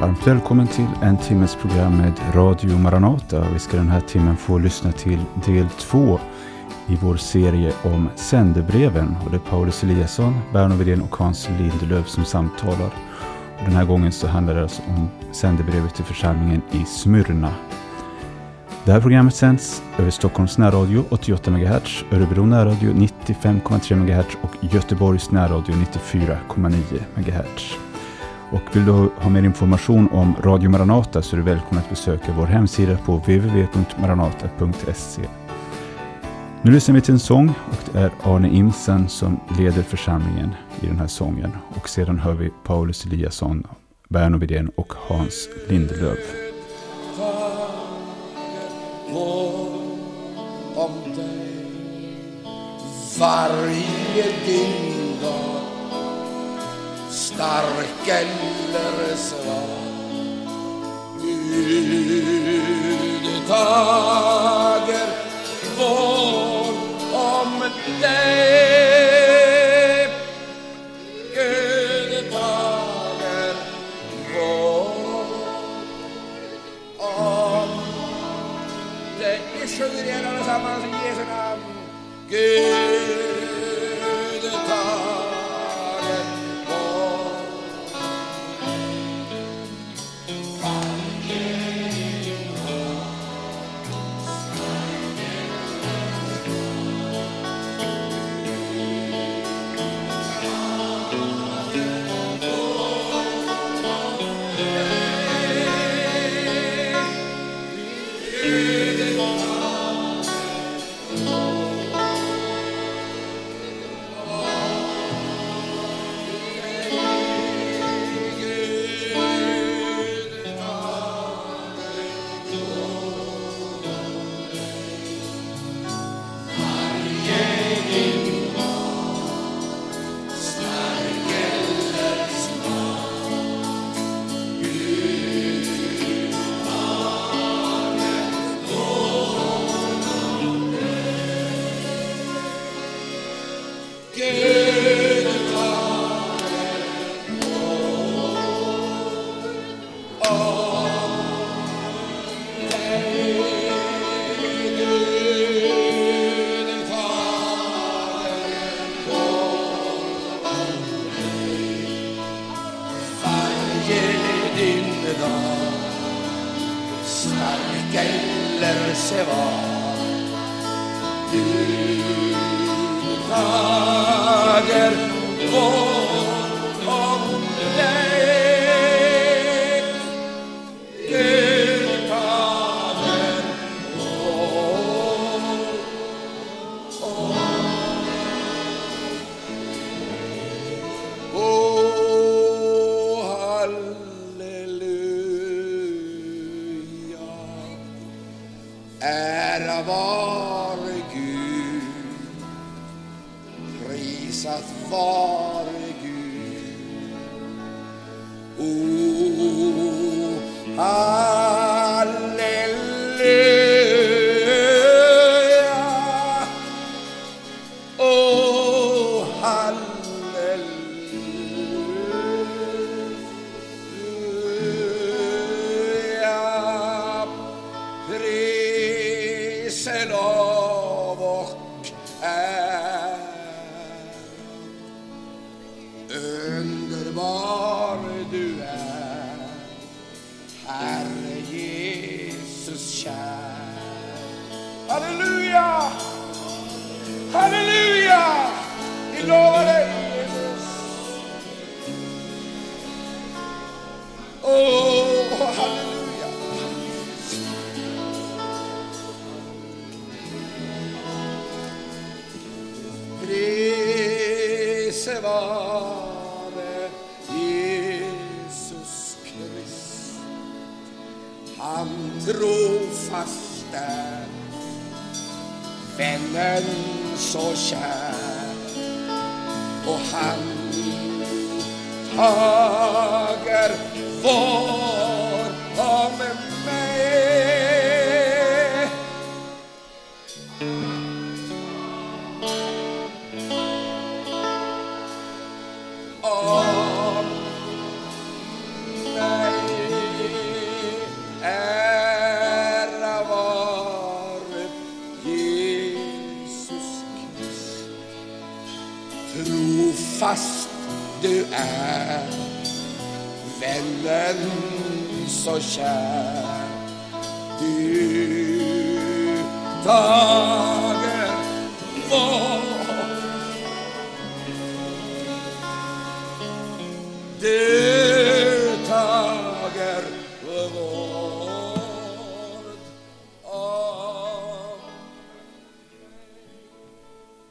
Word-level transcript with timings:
Varmt 0.00 0.26
välkommen 0.26 0.66
till 0.66 0.86
en 1.02 1.16
timmes 1.16 1.54
program 1.54 1.96
med 1.96 2.12
Radio 2.34 2.78
Maranata. 2.78 3.46
Vi 3.52 3.58
ska 3.58 3.76
den 3.76 3.88
här 3.88 4.00
timmen 4.00 4.36
få 4.36 4.58
lyssna 4.58 4.92
till 4.92 5.20
del 5.46 5.68
två 5.68 6.20
i 6.86 6.96
vår 6.96 7.16
serie 7.16 7.72
om 7.82 8.08
sändebreven. 8.14 9.16
Och 9.24 9.30
det 9.30 9.36
är 9.36 9.50
Paulus 9.50 9.82
Eliasson, 9.82 10.40
Berno 10.52 10.74
Widén 10.74 11.02
och 11.02 11.16
Hans 11.16 11.48
Lindelöf 11.58 12.08
som 12.08 12.24
samtalar. 12.24 12.90
Och 13.58 13.64
den 13.64 13.72
här 13.72 13.84
gången 13.84 14.12
så 14.12 14.26
handlar 14.26 14.54
det 14.54 14.62
alltså 14.62 14.82
om 14.88 15.08
sändebrevet 15.32 15.94
till 15.94 16.04
församlingen 16.04 16.62
i 16.70 16.84
Smyrna. 16.84 17.54
Det 18.84 18.92
här 18.92 19.00
programmet 19.00 19.34
sänds 19.34 19.82
över 19.98 20.10
Stockholms 20.10 20.58
närradio 20.58 21.04
88 21.08 21.50
MHz, 21.50 22.04
Örebro 22.12 22.46
närradio 22.46 22.92
95,3 22.92 23.94
MHz 23.96 24.36
och 24.42 24.56
Göteborgs 24.60 25.30
närradio 25.30 25.74
94,9 25.74 27.00
MHz. 27.14 27.78
Och 28.50 28.76
vill 28.76 28.84
du 28.84 28.92
ha 28.92 29.28
mer 29.30 29.42
information 29.42 30.08
om 30.12 30.34
Radio 30.42 30.70
Maranata 30.70 31.22
så 31.22 31.36
är 31.36 31.38
du 31.38 31.44
välkommen 31.44 31.84
att 31.84 31.90
besöka 31.90 32.34
vår 32.36 32.46
hemsida 32.46 32.96
på 32.96 33.16
www.maranata.se. 33.16 35.22
Nu 36.62 36.70
lyssnar 36.70 36.94
vi 36.94 37.00
till 37.00 37.14
en 37.14 37.20
sång 37.20 37.48
och 37.48 37.78
det 37.92 37.98
är 37.98 38.10
Arne 38.22 38.48
Imsen 38.48 39.08
som 39.08 39.40
leder 39.58 39.82
församlingen 39.82 40.54
i 40.80 40.86
den 40.86 40.98
här 40.98 41.06
sången. 41.06 41.50
Och 41.74 41.88
sedan 41.88 42.18
hör 42.18 42.34
vi 42.34 42.50
Paulus 42.64 43.06
Eliasson, 43.06 43.66
Berno 44.08 44.38
Widén 44.38 44.68
och 44.68 44.92
Hans 45.08 45.48
Lindelöf. 45.68 46.18
varje 53.18 54.24
dygn 54.46 54.84
dag 54.84 54.93
stark 57.14 58.08
eller 58.08 59.16
svag 59.16 59.68
Gud 61.20 62.34
om 67.14 67.62
dig 68.02 70.08
Gud 71.34 72.30
tager 72.32 73.54
om 76.98 77.68
dig 79.20 79.40
Vi 79.60 79.66
sjunger 79.68 80.04
igen 80.04 80.24
allesammans 80.26 80.84
i 80.84 80.86
Jesu 81.08 81.24
namn. 81.30 81.62
Gud 82.30 82.73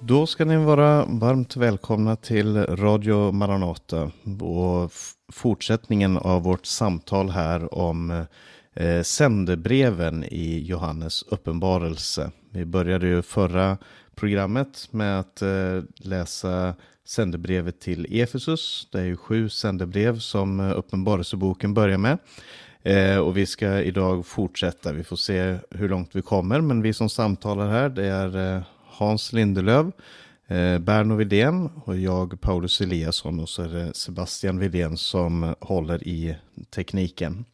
Då 0.06 0.28
ska 0.28 0.46
ni 0.46 0.58
vara 0.58 1.06
varmt 1.06 1.56
välkomna 1.56 2.16
till 2.16 2.58
Radio 2.58 3.32
Maranata 3.32 4.12
och 4.42 4.92
fortsättningen 5.32 6.18
av 6.18 6.44
vårt 6.44 6.66
samtal 6.66 7.30
här 7.30 7.74
om 7.74 8.26
eh, 8.74 9.02
sändebreven 9.02 10.24
i 10.24 10.60
Johannes 10.60 11.24
uppenbarelse. 11.24 12.32
Vi 12.50 12.66
började 12.66 13.08
ju 13.08 13.22
förra 13.22 13.78
programmet 14.16 14.88
med 14.92 15.20
att 15.20 15.42
eh, 15.42 15.82
läsa 15.96 16.76
sändebrevet 17.08 17.80
till 17.80 18.22
Efesus. 18.22 18.88
Det 18.92 19.00
är 19.00 19.06
ju 19.06 19.18
sju 19.18 19.50
sändebrev 19.50 20.20
som 20.20 20.60
eh, 20.60 20.78
uppenbarelseboken 20.78 21.74
börjar 21.74 21.98
med. 21.98 22.18
Eh, 22.84 23.18
och 23.18 23.38
vi 23.38 23.46
ska 23.46 23.82
idag 23.82 24.26
fortsätta. 24.26 24.92
Vi 24.92 25.04
får 25.04 25.16
se 25.16 25.58
hur 25.70 25.90
långt 25.90 26.10
vi 26.16 26.22
kommer. 26.22 26.62
Men 26.62 26.82
vi 26.82 26.94
som 26.94 27.10
samtalar 27.10 27.68
här 27.68 27.90
det 27.90 28.06
är 28.06 28.56
eh, 28.56 28.64
Hans 28.94 29.34
Lindelöv, 29.34 29.92
eh, 30.48 30.80
Berno 30.80 31.16
Widén 31.16 31.70
och 31.86 31.98
jag 31.98 32.42
Paulus 32.42 32.82
Eliasson 32.82 33.40
och 33.40 33.50
så 33.50 33.64
är 33.64 33.68
det 33.68 33.96
Sebastian 33.96 34.60
Widén 34.60 34.98
som 34.98 35.56
håller 35.60 36.08
i 36.08 36.36
tekniken. 36.76 37.46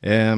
Eh, 0.00 0.36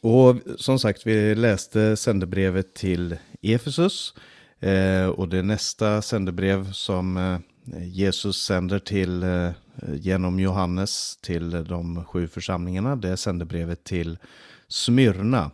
och 0.00 0.36
som 0.56 0.78
sagt, 0.78 1.06
vi 1.06 1.34
läste 1.34 1.96
sändebrevet 1.96 2.74
till 2.74 3.16
Efesus. 3.42 4.14
Eh, 4.60 5.06
och 5.06 5.28
det 5.28 5.42
nästa 5.42 6.02
sändebrev 6.02 6.72
som 6.72 7.16
eh, 7.16 7.38
Jesus 7.82 8.44
sänder 8.44 8.78
till 8.78 9.22
eh, 9.22 9.50
genom 9.94 10.40
Johannes 10.40 11.16
till 11.16 11.50
de 11.50 12.04
sju 12.04 12.28
församlingarna. 12.28 12.96
Det 12.96 13.08
är 13.08 13.16
sändebrevet 13.16 13.84
till 13.84 14.18
Smyrna. 14.68 15.50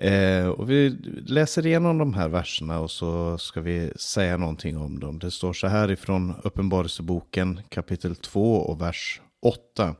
Eh, 0.00 0.48
och 0.48 0.70
vi 0.70 0.96
läser 1.26 1.66
igenom 1.66 1.98
de 1.98 2.14
här 2.14 2.28
verserna 2.28 2.80
och 2.80 2.90
så 2.90 3.38
ska 3.38 3.60
vi 3.60 3.92
säga 3.96 4.36
någonting 4.36 4.76
om 4.76 5.00
dem. 5.00 5.18
Det 5.18 5.30
står 5.30 5.52
så 5.52 5.66
här 5.66 5.90
ifrån 5.90 6.34
Uppenbarelseboken 6.42 7.60
kapitel 7.68 8.16
2 8.16 8.56
och 8.56 8.80
vers 8.80 9.20
8. 9.42 9.94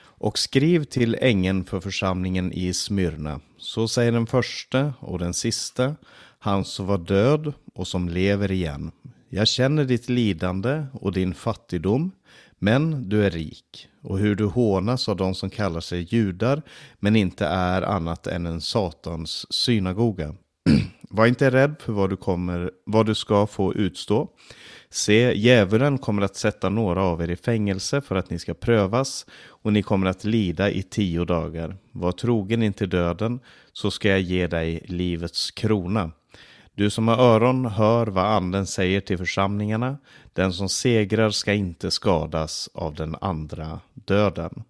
Och 0.00 0.38
skriv 0.38 0.84
till 0.84 1.16
ängeln 1.20 1.64
för 1.64 1.80
församlingen 1.80 2.52
i 2.52 2.74
Smyrna. 2.74 3.40
Så 3.58 3.88
säger 3.88 4.12
den 4.12 4.26
första 4.26 4.94
och 5.00 5.18
den 5.18 5.34
sista, 5.34 5.96
han 6.38 6.64
som 6.64 6.86
var 6.86 6.98
död 6.98 7.52
och 7.74 7.88
som 7.88 8.08
lever 8.08 8.52
igen. 8.52 8.90
Jag 9.28 9.48
känner 9.48 9.84
ditt 9.84 10.08
lidande 10.08 10.86
och 10.92 11.12
din 11.12 11.34
fattigdom, 11.34 12.10
men 12.58 13.08
du 13.08 13.24
är 13.24 13.30
rik. 13.30 13.88
Och 14.08 14.18
hur 14.18 14.34
du 14.34 14.44
hånas 14.44 15.08
av 15.08 15.16
de 15.16 15.34
som 15.34 15.50
kallar 15.50 15.80
sig 15.80 16.14
judar, 16.14 16.62
men 16.98 17.16
inte 17.16 17.46
är 17.46 17.82
annat 17.82 18.26
än 18.26 18.46
en 18.46 18.60
satans 18.60 19.52
synagoga. 19.52 20.34
Var 21.10 21.26
inte 21.26 21.50
rädd 21.50 21.74
för 21.80 21.92
vad 21.92 22.10
du, 22.10 22.16
kommer, 22.16 22.70
vad 22.86 23.06
du 23.06 23.14
ska 23.14 23.46
få 23.46 23.74
utstå. 23.74 24.28
Se, 24.90 25.32
djävulen 25.32 25.98
kommer 25.98 26.22
att 26.22 26.36
sätta 26.36 26.68
några 26.68 27.02
av 27.02 27.22
er 27.22 27.30
i 27.30 27.36
fängelse 27.36 28.00
för 28.00 28.16
att 28.16 28.30
ni 28.30 28.38
ska 28.38 28.54
prövas 28.54 29.26
och 29.46 29.72
ni 29.72 29.82
kommer 29.82 30.06
att 30.06 30.24
lida 30.24 30.70
i 30.70 30.82
tio 30.82 31.24
dagar. 31.24 31.76
Var 31.92 32.12
trogen 32.12 32.62
intill 32.62 32.88
döden 32.88 33.40
så 33.72 33.90
ska 33.90 34.08
jag 34.08 34.20
ge 34.20 34.46
dig 34.46 34.84
livets 34.88 35.50
krona. 35.50 36.10
Du 36.78 36.90
som 36.90 37.08
har 37.08 37.16
öron, 37.16 37.66
hör 37.66 38.06
vad 38.06 38.24
anden 38.24 38.66
säger 38.66 39.00
till 39.00 39.18
församlingarna. 39.18 39.98
Den 40.32 40.52
som 40.52 40.68
segrar 40.68 41.30
ska 41.30 41.52
inte 41.52 41.90
skadas 41.90 42.68
av 42.74 42.94
den 42.94 43.16
andra 43.20 43.80
döden. 43.94 44.64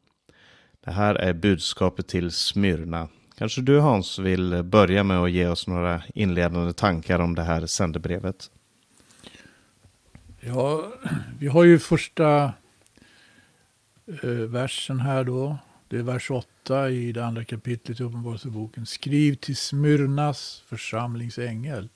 Det 0.84 0.90
här 0.90 1.14
är 1.14 1.32
budskapet 1.32 2.08
till 2.08 2.30
Smyrna. 2.30 3.08
Kanske 3.38 3.60
du 3.60 3.80
Hans 3.80 4.18
vill 4.18 4.62
börja 4.62 5.04
med 5.04 5.18
att 5.18 5.30
ge 5.30 5.48
oss 5.48 5.66
några 5.66 6.02
inledande 6.14 6.72
tankar 6.72 7.18
om 7.18 7.34
det 7.34 7.42
här 7.42 7.66
sändebrevet? 7.66 8.50
Ja, 10.40 10.92
vi 11.38 11.46
har 11.46 11.64
ju 11.64 11.78
första 11.78 12.52
eh, 14.22 14.30
versen 14.30 15.00
här 15.00 15.24
då. 15.24 15.58
Det 15.88 15.96
är 15.96 16.02
vers 16.02 16.30
8 16.30 16.90
i 16.90 17.12
det 17.12 17.24
andra 17.24 17.44
kapitlet 17.44 18.00
i 18.00 18.02
Uppenbarelseboken. 18.02 18.86
Skriv 18.86 19.34
till 19.34 19.56
Smyrnas 19.56 20.62
församlingsängel. 20.66 21.88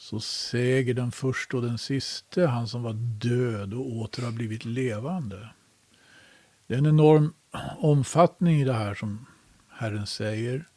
Så 0.00 0.20
säger 0.20 0.94
den 0.94 1.12
första 1.12 1.56
och 1.56 1.62
den 1.62 1.78
siste, 1.78 2.46
han 2.46 2.68
som 2.68 2.82
var 2.82 2.92
död 2.92 3.74
och 3.74 3.96
åter 3.96 4.22
har 4.22 4.32
blivit 4.32 4.64
levande. 4.64 5.48
Det 6.66 6.74
är 6.74 6.78
en 6.78 6.86
enorm 6.86 7.34
omfattning 7.78 8.60
i 8.60 8.64
det 8.64 8.72
här 8.72 8.94
som 8.94 9.26
Herren 9.68 10.06
säger. 10.06 10.68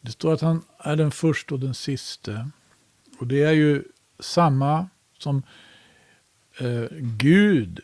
Det 0.00 0.10
står 0.10 0.34
att 0.34 0.40
han 0.40 0.62
är 0.78 0.96
den 0.96 1.10
första 1.10 1.54
och 1.54 1.60
den 1.60 1.74
siste. 1.74 2.50
Och 3.18 3.26
det 3.26 3.42
är 3.42 3.52
ju 3.52 3.84
samma 4.18 4.88
som 5.18 5.42
eh, 6.58 6.84
Gud 7.00 7.80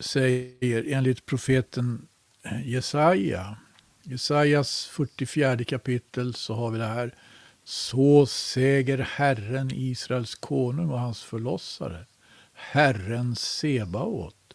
säger 0.00 0.84
enligt 0.92 1.26
profeten 1.26 2.08
eh, 2.42 2.68
Jesaja. 2.68 3.56
Jesajas 4.02 4.86
44 4.86 5.64
kapitel 5.64 6.34
så 6.34 6.54
har 6.54 6.70
vi 6.70 6.78
det 6.78 6.86
här. 6.86 7.14
Så 7.70 8.26
säger 8.26 8.98
Herren 8.98 9.70
Israels 9.74 10.34
konung 10.34 10.90
och 10.90 11.00
hans 11.00 11.22
förlossare. 11.22 12.06
Herren 12.52 13.36
Sebaot. 13.36 14.54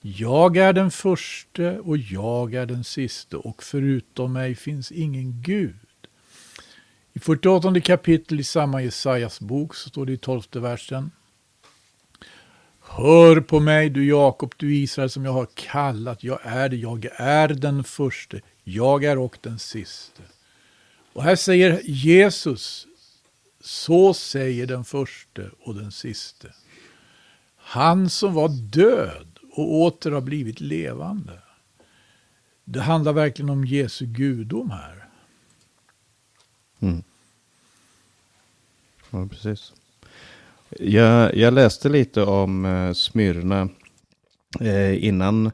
Jag 0.00 0.56
är 0.56 0.72
den 0.72 0.90
förste 0.90 1.78
och 1.78 1.98
jag 1.98 2.54
är 2.54 2.66
den 2.66 2.84
siste 2.84 3.36
och 3.36 3.62
förutom 3.62 4.32
mig 4.32 4.54
finns 4.54 4.92
ingen 4.92 5.42
Gud. 5.42 6.08
I 7.12 7.18
48 7.18 7.80
kapitel 7.80 8.40
i 8.40 8.44
samma 8.44 8.82
Jesajas 8.82 9.40
bok 9.40 9.74
så 9.74 9.88
står 9.88 10.06
det 10.06 10.12
i 10.12 10.18
12 10.18 10.42
versen. 10.52 11.10
Hör 12.80 13.40
på 13.40 13.60
mig, 13.60 13.90
du 13.90 14.08
Jakob, 14.08 14.54
du 14.56 14.76
Israel, 14.76 15.10
som 15.10 15.24
jag 15.24 15.32
har 15.32 15.48
kallat. 15.54 16.24
Jag 16.24 16.38
är 16.42 16.68
det, 16.68 16.76
jag 16.76 17.08
är 17.16 17.48
den 17.48 17.84
förste, 17.84 18.40
jag 18.64 19.04
är 19.04 19.18
och 19.18 19.38
den 19.42 19.58
siste. 19.58 20.22
Och 21.16 21.22
här 21.22 21.36
säger 21.36 21.80
Jesus, 21.84 22.86
så 23.60 24.14
säger 24.14 24.66
den 24.66 24.84
förste 24.84 25.50
och 25.60 25.74
den 25.74 25.92
siste. 25.92 26.54
Han 27.56 28.10
som 28.10 28.34
var 28.34 28.48
död 28.48 29.38
och 29.52 29.74
åter 29.74 30.10
har 30.10 30.20
blivit 30.20 30.60
levande. 30.60 31.38
Det 32.64 32.80
handlar 32.80 33.12
verkligen 33.12 33.50
om 33.50 33.64
Jesu 33.64 34.06
gudom 34.06 34.70
här. 34.70 35.08
Mm. 36.80 37.02
Ja, 39.10 39.26
precis. 39.26 39.72
Jag, 40.70 41.36
jag 41.36 41.54
läste 41.54 41.88
lite 41.88 42.22
om 42.22 42.64
eh, 42.64 42.92
Smyrna 42.92 43.68
eh, 44.60 45.04
innan 45.04 45.50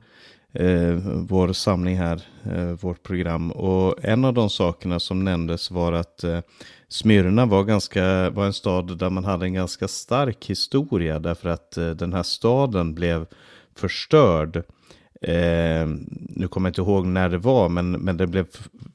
eh, 0.52 0.94
vår 1.28 1.52
samling 1.52 1.96
här, 1.96 2.22
eh, 2.44 2.70
vårt 2.70 3.02
program. 3.02 3.50
Och 3.50 4.04
en 4.04 4.24
av 4.24 4.34
de 4.34 4.50
sakerna 4.50 5.00
som 5.00 5.24
nämndes 5.24 5.70
var 5.70 5.92
att 5.92 6.24
eh, 6.24 6.40
Smyrna 6.88 7.46
var, 7.46 7.64
ganska, 7.64 8.30
var 8.30 8.46
en 8.46 8.52
stad 8.52 8.98
där 8.98 9.10
man 9.10 9.24
hade 9.24 9.46
en 9.46 9.54
ganska 9.54 9.88
stark 9.88 10.46
historia 10.46 11.18
därför 11.18 11.48
att 11.48 11.76
eh, 11.76 11.90
den 11.90 12.12
här 12.12 12.22
staden 12.22 12.94
blev 12.94 13.26
förstörd. 13.76 14.56
Eh, 15.22 15.86
nu 16.28 16.48
kommer 16.50 16.68
jag 16.68 16.70
inte 16.70 16.80
ihåg 16.80 17.06
när 17.06 17.28
det 17.28 17.38
var, 17.38 17.68
men, 17.68 17.90
men 17.90 18.16
det 18.16 18.26
blev 18.26 18.46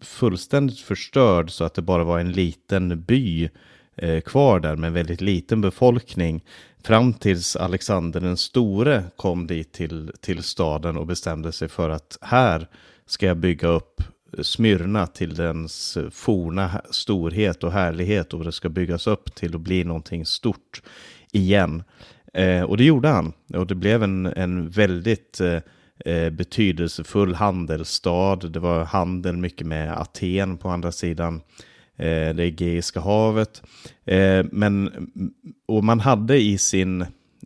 fullständigt 0.02 0.80
förstörd 0.80 1.52
så 1.52 1.64
att 1.64 1.74
det 1.74 1.82
bara 1.82 2.04
var 2.04 2.20
en 2.20 2.32
liten 2.32 3.02
by 3.04 3.50
Eh, 3.98 4.22
kvar 4.22 4.60
där 4.60 4.76
med 4.76 4.94
väldigt 4.94 5.22
liten 5.22 5.62
befolkning. 5.62 6.44
Fram 6.84 7.14
tills 7.14 7.56
Alexander 7.56 8.20
den 8.20 8.38
store 8.38 9.04
kom 9.16 9.48
dit 9.48 9.74
till, 9.74 10.12
till 10.22 10.44
staden 10.44 10.98
och 10.98 11.08
bestämde 11.08 11.52
sig 11.52 11.68
för 11.68 11.90
att 11.90 12.18
här 12.22 12.68
ska 13.06 13.26
jag 13.26 13.38
bygga 13.38 13.68
upp 13.68 14.04
Smyrna 14.42 15.08
till 15.08 15.36
dens 15.36 15.98
forna 16.12 16.82
storhet 16.92 17.64
och 17.64 17.72
härlighet 17.72 18.34
och 18.34 18.44
det 18.44 18.52
ska 18.52 18.70
byggas 18.70 19.08
upp 19.08 19.36
till 19.36 19.56
att 19.56 19.62
bli 19.62 19.84
någonting 19.84 20.26
stort 20.26 20.82
igen. 21.32 21.84
Eh, 22.34 22.62
och 22.62 22.78
det 22.78 22.84
gjorde 22.84 23.08
han. 23.08 23.34
Och 23.54 23.68
det 23.68 23.76
blev 23.76 24.04
en, 24.04 24.26
en 24.26 24.70
väldigt 24.70 25.40
eh, 25.40 25.60
eh 26.06 26.30
betydelsefull 26.30 27.36
handelsstad. 27.36 28.36
Det 28.36 28.60
var 28.60 28.86
handel 28.86 29.38
mycket 29.38 29.68
med 29.68 30.02
Aten 30.02 30.58
på 30.58 30.70
andra 30.70 30.92
sidan 30.92 31.42
Eh, 31.98 32.36
det 32.36 32.44
Egeiska 32.44 33.00
havet. 33.00 33.64
Eh, 34.06 34.46
men, 34.52 34.92
och 35.66 35.84
man 35.84 36.00
hade 36.00 36.42
i 36.42 36.58
sin 36.58 37.02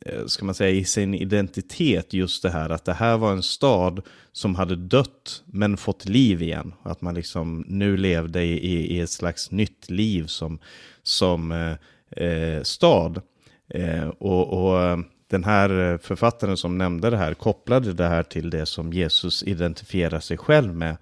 eh, 0.05 0.25
ska 0.25 0.45
man 0.45 0.55
säga, 0.55 0.71
i 0.71 0.85
sin 0.85 1.13
identitet 1.13 2.13
just 2.13 2.43
det 2.43 2.49
här 2.49 2.69
att 2.69 2.85
det 2.85 2.93
här 2.93 3.17
var 3.17 3.31
en 3.31 3.43
stad 3.43 4.01
som 4.31 4.55
hade 4.55 4.75
dött 4.75 5.43
men 5.45 5.77
fått 5.77 6.05
liv 6.05 6.41
igen. 6.41 6.73
Att 6.83 7.01
man 7.01 7.15
liksom 7.15 7.65
nu 7.67 7.97
levde 7.97 8.43
i, 8.43 8.95
i 8.95 8.99
ett 8.99 9.09
slags 9.09 9.51
nytt 9.51 9.89
liv 9.89 10.25
som, 10.25 10.59
som 11.03 11.51
eh 11.51 12.63
stad. 12.63 13.21
Eh, 13.73 14.07
och, 14.07 14.47
och 14.53 14.99
den 15.27 15.43
här 15.43 15.97
författaren 15.97 16.57
som 16.57 16.77
nämnde 16.77 17.09
det 17.09 17.17
här 17.17 17.33
kopplade 17.33 17.93
det 17.93 18.07
här 18.07 18.23
till 18.23 18.49
det 18.49 18.65
som 18.65 18.93
Jesus 18.93 19.43
identifierar 19.43 20.19
sig 20.19 20.37
själv 20.37 20.75
med. 20.75 20.97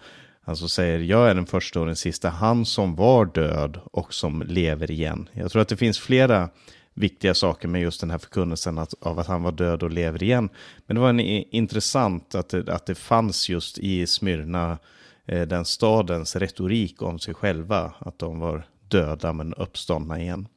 Alltså 0.50 0.68
säger 0.68 1.00
jag 1.00 1.30
är 1.30 1.36
den 1.36 1.46
första 1.46 1.80
och 1.80 1.86
den 1.86 1.96
sista, 1.96 2.30
han 2.30 2.66
som 2.66 2.96
var 2.96 3.26
död 3.26 3.80
och 3.92 4.14
som 4.14 4.42
lever 4.42 4.92
igen. 4.92 5.30
Jag 5.34 5.52
tror 5.52 5.62
att 5.62 5.68
det 5.68 5.78
finns 5.78 6.00
flera 6.00 6.50
viktiga 6.94 7.34
saker 7.34 7.68
med 7.68 7.82
just 7.82 8.02
den 8.02 8.12
här 8.12 8.18
förkunnelsen 8.18 8.78
att, 8.78 8.94
av 9.02 9.20
att 9.20 9.28
han 9.28 9.44
var 9.44 9.52
död 9.52 9.84
och 9.84 9.92
lever 9.92 10.24
igen. 10.24 10.50
Men 10.88 10.96
det 10.96 11.02
var 11.02 11.10
en, 11.10 11.20
intressant 11.20 12.36
att 12.36 12.50
det, 12.50 12.74
att 12.74 12.86
det 12.86 12.96
fanns 12.96 13.50
just 13.50 13.78
i 13.78 14.08
Smyrna 14.08 14.78
eh, 15.26 15.42
den 15.42 15.66
stadens 15.66 16.36
retorik 16.36 17.02
om 17.02 17.20
sig 17.20 17.34
själva, 17.34 17.94
att 18.00 18.20
de 18.20 18.40
var 18.40 18.68
döda 18.88 19.34
men 19.34 19.54
uppståndna 19.54 20.20
igen. 20.20 20.48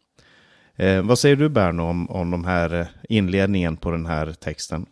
Eh, 0.77 1.03
vad 1.03 1.19
säger 1.19 1.37
du 1.37 1.49
Berno 1.49 1.83
om, 1.83 2.11
om 2.11 2.31
de 2.31 2.45
här 2.45 2.81
eh, 2.81 2.87
inledningen 3.09 3.77
på 3.77 3.91
den 3.91 4.07
här 4.07 4.33
texten? 4.33 4.87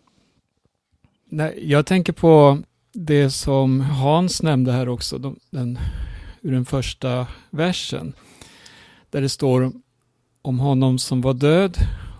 Nej, 1.28 1.70
jag 1.70 1.86
tänker 1.86 2.12
på 2.12 2.62
det 2.92 3.30
som 3.30 3.80
Hans 3.80 4.42
nämnde 4.42 4.72
här 4.72 4.88
också, 4.88 5.18
de, 5.18 5.38
den, 5.50 5.78
ur 6.40 6.52
den 6.52 6.64
första 6.64 7.26
versen. 7.50 8.12
Där 9.10 9.20
det 9.20 9.28
står 9.28 9.72
om 10.42 10.58
honom 10.58 10.98
som 10.98 11.20
var 11.20 11.34
död 11.34 11.76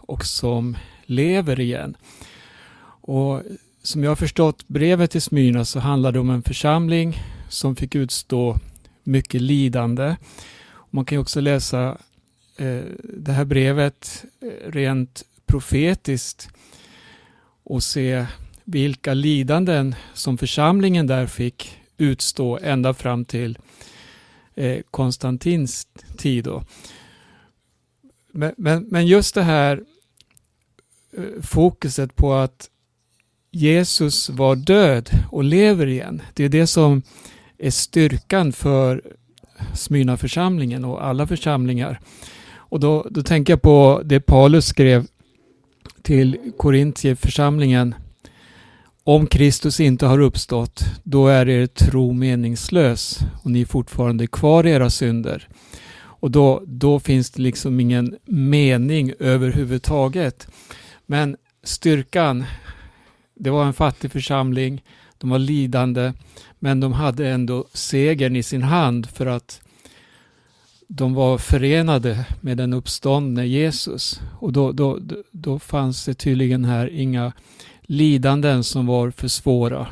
och 0.07 0.25
som 0.25 0.77
lever 1.07 1.61
igen. 1.61 1.97
Och 3.03 3.43
som 3.83 4.05
jag 4.05 4.11
har 4.11 4.17
förstått 4.17 4.69
brevet 4.69 5.11
till 5.11 5.23
Smyrna 5.23 5.65
så 5.65 5.81
handlar 5.81 6.13
det 6.13 6.19
om 6.19 6.31
en 6.31 6.43
församling 6.43 7.23
som 7.49 7.77
fick 7.77 7.95
utstå 7.95 8.59
mycket 9.05 9.41
lidande. 9.41 10.17
Man 10.91 11.05
kan 11.05 11.17
ju 11.17 11.23
också 11.23 11.41
läsa 11.41 11.99
eh, 12.57 12.83
det 13.03 13.33
här 13.33 13.45
brevet 13.45 14.25
eh, 14.41 14.71
rent 14.71 15.25
profetiskt 15.47 16.49
och 17.65 17.83
se 17.83 18.27
vilka 18.71 19.15
lidanden 19.15 19.95
som 20.15 20.39
församlingen 20.39 21.07
där 21.07 21.27
fick 21.27 21.77
utstå 21.99 22.59
ända 22.63 22.95
fram 22.95 23.25
till 23.25 23.59
eh, 24.55 24.81
Konstantins 24.91 25.87
tid. 26.17 26.45
Då. 26.45 26.63
Men, 28.33 28.55
men, 28.57 28.87
men 28.91 29.07
just 29.07 29.35
det 29.35 29.43
här 29.43 29.83
eh, 31.17 31.43
fokuset 31.43 32.17
på 32.17 32.35
att 32.35 32.71
Jesus 33.51 34.31
var 34.31 34.57
död 34.57 35.11
och 35.31 35.45
lever 35.45 35.87
igen. 35.87 36.23
Det 36.35 36.45
är 36.45 36.49
det 36.49 36.67
som 36.67 37.03
är 37.59 37.71
styrkan 37.71 38.53
för 38.53 39.03
Smyrna-församlingen 39.75 40.85
och 40.85 41.05
alla 41.07 41.27
församlingar. 41.27 42.01
Och 42.53 42.81
då, 42.81 43.07
då 43.11 43.23
tänker 43.23 43.53
jag 43.53 43.63
på 43.63 44.03
det 44.05 44.21
Paulus 44.21 44.67
skrev 44.67 45.07
till 46.03 46.53
Korintierförsamlingen. 46.57 47.95
Om 49.05 49.27
Kristus 49.27 49.81
inte 49.81 50.07
har 50.07 50.21
uppstått, 50.21 50.85
då 51.03 51.29
är 51.29 51.49
er 51.49 51.67
tro 51.67 52.13
meningslös 52.13 53.19
och 53.43 53.51
ni 53.51 53.61
är 53.61 53.67
fortfarande 53.67 54.27
kvar 54.27 54.67
i 54.67 54.71
era 54.71 54.91
synder. 54.91 55.49
Och 55.93 56.31
då, 56.31 56.63
då 56.67 57.01
finns 57.01 57.31
det 57.31 57.43
liksom 57.43 57.81
ingen 57.81 58.17
mening 58.25 59.13
överhuvudtaget. 59.19 60.47
Men 61.07 61.37
styrkan, 61.63 62.45
det 63.35 63.51
var 63.51 63.65
en 63.65 63.73
fattig 63.73 64.13
församling, 64.13 64.83
de 65.19 65.31
var 65.31 65.39
lidande, 65.39 66.13
men 66.59 66.81
de 66.81 66.93
hade 66.93 67.29
ändå 67.29 67.65
segern 67.73 68.37
i 68.37 68.43
sin 68.43 68.63
hand 68.63 69.11
för 69.11 69.27
att 69.27 69.61
de 70.89 71.15
var 71.15 71.39
förenade 71.39 72.25
med 72.41 72.57
den 72.57 72.73
uppståndne 72.73 73.47
Jesus. 73.47 74.21
Och 74.39 74.53
då, 74.53 74.73
då, 74.73 74.99
då 75.31 75.59
fanns 75.59 76.05
det 76.05 76.15
tydligen 76.15 76.65
här 76.65 76.89
inga 76.89 77.33
lidanden 77.91 78.65
som 78.65 78.87
var 78.87 79.11
för 79.11 79.29
svåra. 79.29 79.87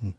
Mm. 0.00 0.14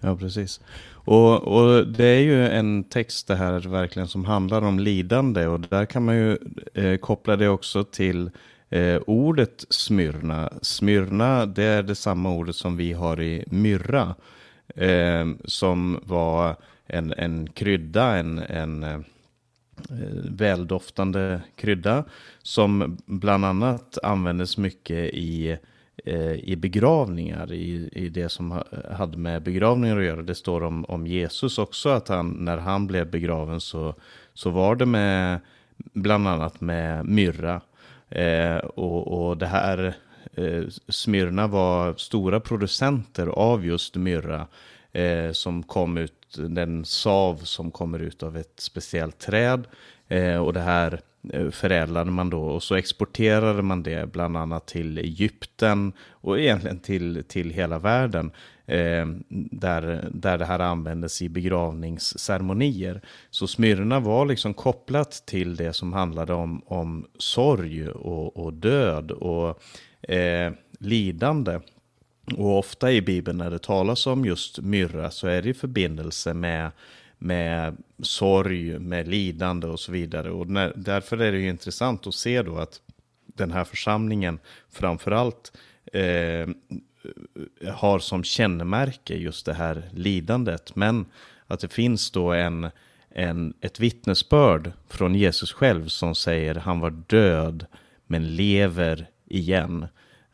Ja, 0.00 0.16
precis. 0.16 0.60
Och, 0.90 1.42
och, 1.42 1.86
det 1.86 2.04
är 2.04 2.20
ju 2.20 2.48
en 2.48 2.84
text 2.84 3.26
det 3.26 3.36
här 3.36 3.60
verkligen 3.60 4.08
som 4.08 4.24
handlar 4.24 4.62
om 4.62 4.78
lidande 4.78 5.46
och 5.46 5.60
där 5.60 5.84
kan 5.86 6.04
man 6.04 6.16
ju 6.16 6.38
eh, 6.74 6.96
koppla 6.96 7.36
det 7.36 7.48
också 7.48 7.84
till 7.84 8.30
eh, 8.68 8.96
ordet 9.06 9.64
smyrna. 9.70 10.52
Smyrna 10.62 11.46
det 11.46 11.64
är 11.64 11.82
det 11.82 11.94
samma 11.94 12.30
ordet 12.30 12.56
som 12.56 12.76
vi 12.76 12.92
har 12.92 13.20
i 13.20 13.44
myrra. 13.46 14.14
Eh, 14.74 15.26
som 15.44 16.00
var 16.02 16.56
en, 16.86 17.12
en 17.12 17.46
krydda, 17.46 18.16
en, 18.16 18.38
en 18.38 18.82
eh, 18.82 19.00
väldoftande 20.30 21.40
krydda. 21.56 22.04
Som 22.48 22.98
bland 23.06 23.44
annat 23.44 23.98
användes 24.02 24.58
mycket 24.58 25.14
i 25.14 25.58
Eh, 26.04 26.32
i 26.32 26.56
begravningar, 26.56 27.52
i, 27.52 27.88
i 27.92 28.08
det 28.08 28.28
som 28.28 28.62
hade 28.90 29.18
med 29.18 29.42
begravningar 29.42 29.98
att 29.98 30.04
göra. 30.04 30.22
Det 30.22 30.34
står 30.34 30.62
om, 30.62 30.84
om 30.84 31.06
Jesus 31.06 31.58
också, 31.58 31.88
att 31.88 32.08
han, 32.08 32.30
när 32.30 32.58
han 32.58 32.86
blev 32.86 33.10
begraven 33.10 33.60
så, 33.60 33.94
så 34.34 34.50
var 34.50 34.76
det 34.76 34.86
med, 34.86 35.40
bland 35.76 36.28
annat 36.28 36.60
med 36.60 37.06
myrra. 37.06 37.60
Eh, 38.08 38.56
och, 38.56 39.28
och 39.28 39.36
det 39.36 39.46
här, 39.46 39.94
eh, 40.34 40.62
Smyrna 40.88 41.46
var 41.46 41.94
stora 41.94 42.40
producenter 42.40 43.26
av 43.26 43.66
just 43.66 43.96
myrra, 43.96 44.46
eh, 44.92 45.32
som 45.32 45.62
kom 45.62 45.98
ut, 45.98 46.36
den 46.36 46.84
sav 46.84 47.36
som 47.36 47.70
kommer 47.70 47.98
ut 47.98 48.22
av 48.22 48.36
ett 48.36 48.60
speciellt 48.60 49.18
träd. 49.18 49.64
Eh, 50.08 50.36
och 50.36 50.52
det 50.52 50.60
här 50.60 50.92
Eh, 50.92 50.98
Eh, 51.32 51.50
förädlade 51.50 52.10
man 52.10 52.30
då 52.30 52.42
och 52.42 52.62
så 52.62 52.74
exporterade 52.74 53.62
man 53.62 53.82
det 53.82 54.12
bland 54.12 54.36
annat 54.36 54.66
till 54.66 54.98
Egypten 54.98 55.92
och 56.10 56.38
egentligen 56.40 56.78
till, 56.78 57.24
till 57.28 57.50
hela 57.50 57.78
världen. 57.78 58.30
Eh, 58.66 59.06
där, 59.50 60.08
där 60.10 60.38
det 60.38 60.44
här 60.44 60.58
användes 60.58 61.22
i 61.22 61.28
begravningsceremonier. 61.28 63.00
Så 63.30 63.46
Smyrna 63.46 64.00
var 64.00 64.26
liksom 64.26 64.54
kopplat 64.54 65.22
till 65.26 65.56
det 65.56 65.72
som 65.72 65.92
handlade 65.92 66.32
om, 66.32 66.62
om 66.66 67.06
sorg 67.18 67.88
och, 67.88 68.36
och 68.36 68.52
död 68.52 69.10
och 69.10 69.62
eh, 70.10 70.52
lidande. 70.78 71.60
Och 72.36 72.58
ofta 72.58 72.92
i 72.92 73.02
Bibeln 73.02 73.38
när 73.38 73.50
det 73.50 73.62
talas 73.62 74.06
om 74.06 74.24
just 74.24 74.58
myrra 74.58 75.10
så 75.10 75.26
är 75.26 75.42
det 75.42 75.48
i 75.48 75.54
förbindelse 75.54 76.34
med 76.34 76.70
med 77.18 77.76
sorg, 78.02 78.78
med 78.78 79.08
lidande 79.08 79.66
och 79.66 79.80
så 79.80 79.92
vidare. 79.92 80.30
Och 80.30 80.48
när, 80.48 80.72
därför 80.76 81.18
är 81.18 81.32
det 81.32 81.38
ju 81.38 81.48
intressant 81.48 82.06
att 82.06 82.14
se 82.14 82.42
då 82.42 82.56
att 82.56 82.80
den 83.26 83.52
här 83.52 83.64
församlingen 83.64 84.38
framförallt 84.70 85.52
eh, 85.92 86.48
har 87.72 87.98
som 87.98 88.24
kännemärke 88.24 89.14
just 89.14 89.46
det 89.46 89.54
här 89.54 89.90
lidandet. 89.92 90.76
Men 90.76 91.06
att 91.46 91.60
det 91.60 91.72
finns 91.72 92.10
då 92.10 92.32
en, 92.32 92.70
en, 93.10 93.54
ett 93.60 93.80
vittnesbörd 93.80 94.72
från 94.88 95.14
Jesus 95.14 95.52
själv 95.52 95.88
som 95.88 96.14
säger 96.14 96.54
han 96.54 96.80
var 96.80 96.90
död 96.90 97.66
men 98.06 98.36
lever 98.36 99.10
igen. 99.26 99.86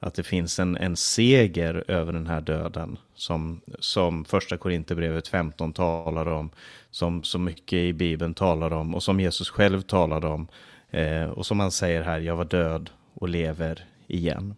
Att 0.04 0.14
det 0.14 0.22
finns 0.22 0.58
en, 0.58 0.76
en 0.76 0.96
seger 0.96 1.84
över 1.88 2.12
den 2.12 2.26
här 2.26 2.40
döden 2.40 2.98
som, 3.14 3.60
som 3.78 4.24
första 4.24 4.56
Korinthierbrevet 4.56 5.28
15 5.28 5.72
talar 5.72 6.26
om, 6.26 6.50
som 6.90 7.22
så 7.22 7.38
mycket 7.38 7.76
i 7.76 7.92
Bibeln 7.92 8.34
talar 8.34 8.72
om 8.72 8.94
och 8.94 9.02
som 9.02 9.20
Jesus 9.20 9.50
själv 9.50 9.82
talade 9.82 10.26
om. 10.26 10.48
Eh, 10.90 11.24
och 11.24 11.46
som 11.46 11.60
han 11.60 11.70
säger 11.70 12.02
här, 12.02 12.18
jag 12.20 12.36
var 12.36 12.44
död 12.44 12.90
och 13.14 13.28
lever 13.28 13.84
igen. 14.06 14.54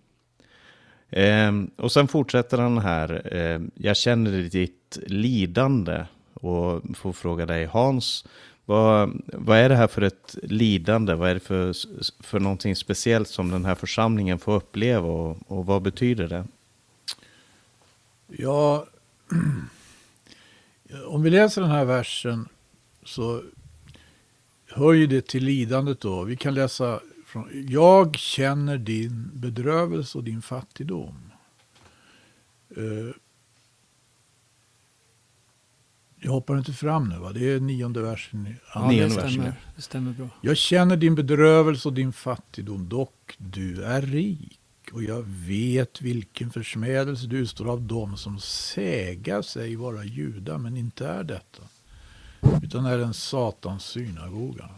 Eh, 1.11 1.53
och 1.77 1.93
sen 1.93 2.09
fortsätter 2.09 2.59
han 2.59 2.79
här, 2.79 3.35
eh, 3.35 3.61
jag 3.75 3.97
känner 3.97 4.31
ditt 4.31 4.99
lidande 5.07 6.05
och 6.35 6.83
får 6.97 7.13
fråga 7.13 7.47
dig 7.47 7.65
Hans, 7.65 8.25
vad, 8.67 9.23
vad 9.27 9.59
är 9.59 9.69
det 9.69 9.77
här 9.77 9.87
för 9.87 10.03
ett 10.03 10.37
lidande? 10.43 11.15
Vad 11.15 11.31
är 11.31 11.35
det 11.35 11.41
för, 11.41 11.73
för 12.23 12.41
någonting 12.41 12.77
speciellt 12.77 13.29
som 13.29 13.51
den 13.51 13.65
här 13.65 13.75
församlingen 13.75 14.39
får 14.39 14.55
uppleva 14.55 15.07
och, 15.07 15.39
och 15.47 15.67
vad 15.67 15.83
betyder 15.83 16.29
det? 16.29 16.45
Ja, 18.27 18.87
om 21.07 21.23
vi 21.23 21.31
läser 21.31 21.63
den 21.63 21.71
här 21.71 21.85
versen 21.85 22.49
så 23.05 23.43
hör 24.67 24.93
ju 24.93 25.07
det 25.07 25.27
till 25.27 25.45
lidandet 25.45 26.01
då. 26.01 26.25
Vi 26.25 26.37
kan 26.37 26.55
läsa 26.55 27.01
från 27.27 27.49
Jag 27.69 28.17
känner 28.17 28.79
din 28.79 29.31
bedrövelse 29.35 30.19
och 30.19 30.25
din 30.25 30.43
fattigdom. 30.43 31.33
Eh, 32.77 33.15
jag 36.27 36.33
hoppar 36.33 36.59
inte 36.59 36.73
fram 36.73 37.09
nu 37.09 37.19
va? 37.19 37.33
Det 37.33 37.53
är 37.53 37.61
nionde 37.61 38.03
versen. 38.03 38.57
Ja, 38.75 38.89
Nionde 38.89 39.15
det 39.15 39.15
versen, 39.15 39.31
stämmer. 39.31 39.55
Det 39.77 39.83
stämmer 39.83 40.13
bra. 40.13 40.29
Jag 40.41 40.57
känner 40.57 40.97
din 40.97 41.15
bedrövelse 41.15 41.89
och 41.89 41.95
din 41.95 42.13
fattigdom, 42.13 42.89
dock 42.89 43.35
du 43.39 43.85
är 43.85 44.03
rik. 44.03 44.61
Och 44.93 45.03
jag 45.03 45.23
vet 45.27 46.03
vilken 46.03 46.51
försmädelse 46.51 47.27
du 47.27 47.39
utstår 47.39 47.71
av 47.71 47.83
dem 47.83 48.17
som 48.17 48.41
säga 48.41 49.43
sig 49.43 49.77
vara 49.77 50.05
judar, 50.05 50.59
men 50.59 50.77
inte 50.77 51.09
är 51.09 51.25
detta. 51.25 51.63
Utan 52.63 52.87
är 52.87 52.99
en 52.99 53.15
satans 53.15 53.85
synagoga. 53.85 54.69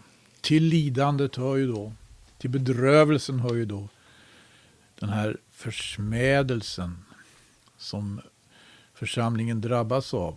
Till 0.40 0.64
lidandet 0.64 1.36
hör 1.36 1.56
ju 1.56 1.66
då, 1.66 1.92
till 2.38 2.50
bedrövelsen 2.50 3.40
hör 3.40 3.54
ju 3.54 3.64
då 3.64 3.88
den 4.98 5.08
här 5.08 5.36
försmädelsen 5.52 6.98
som 7.78 8.20
församlingen 8.94 9.60
drabbas 9.60 10.14
av. 10.14 10.34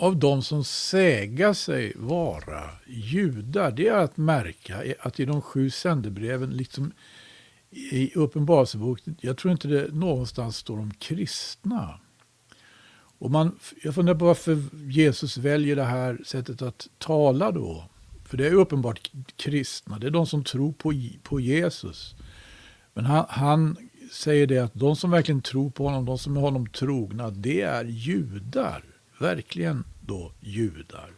Av 0.00 0.16
de 0.16 0.42
som 0.42 0.64
säga 0.64 1.54
sig 1.54 1.92
vara 1.96 2.70
judar. 2.86 3.70
Det 3.70 3.88
är 3.88 3.96
att 3.96 4.16
märka 4.16 4.82
att 5.00 5.20
i 5.20 5.24
de 5.24 5.42
sju 5.42 5.70
sändebreven, 5.70 6.50
liksom 6.50 6.92
i 7.70 8.14
Uppenbarelseboken, 8.14 9.16
jag 9.20 9.36
tror 9.38 9.52
inte 9.52 9.68
det 9.68 9.94
någonstans 9.94 10.56
står 10.56 10.78
om 10.78 10.90
kristna. 10.94 12.00
Och 13.18 13.30
man, 13.30 13.58
jag 13.82 13.94
funderar 13.94 14.18
på 14.18 14.24
varför 14.24 14.58
Jesus 14.90 15.36
väljer 15.36 15.76
det 15.76 15.84
här 15.84 16.20
sättet 16.24 16.62
att 16.62 16.88
tala 16.98 17.50
då. 17.50 17.84
För 18.24 18.36
det 18.36 18.46
är 18.46 18.54
uppenbart 18.54 19.10
kristna, 19.36 19.98
det 19.98 20.06
är 20.06 20.10
de 20.10 20.26
som 20.26 20.44
tror 20.44 20.72
på, 20.72 20.92
på 21.22 21.40
Jesus. 21.40 22.14
Men 22.94 23.04
han, 23.04 23.24
han 23.28 23.76
säger 24.12 24.46
det 24.46 24.58
att 24.58 24.74
de 24.74 24.96
som 24.96 25.10
verkligen 25.10 25.42
tror 25.42 25.70
på 25.70 25.84
honom, 25.84 26.04
de 26.04 26.18
som 26.18 26.36
är 26.36 26.40
honom 26.40 26.66
trogna, 26.66 27.30
det 27.30 27.60
är 27.60 27.84
judar. 27.84 28.84
Verkligen 29.20 29.84
då 30.00 30.32
judar. 30.40 31.10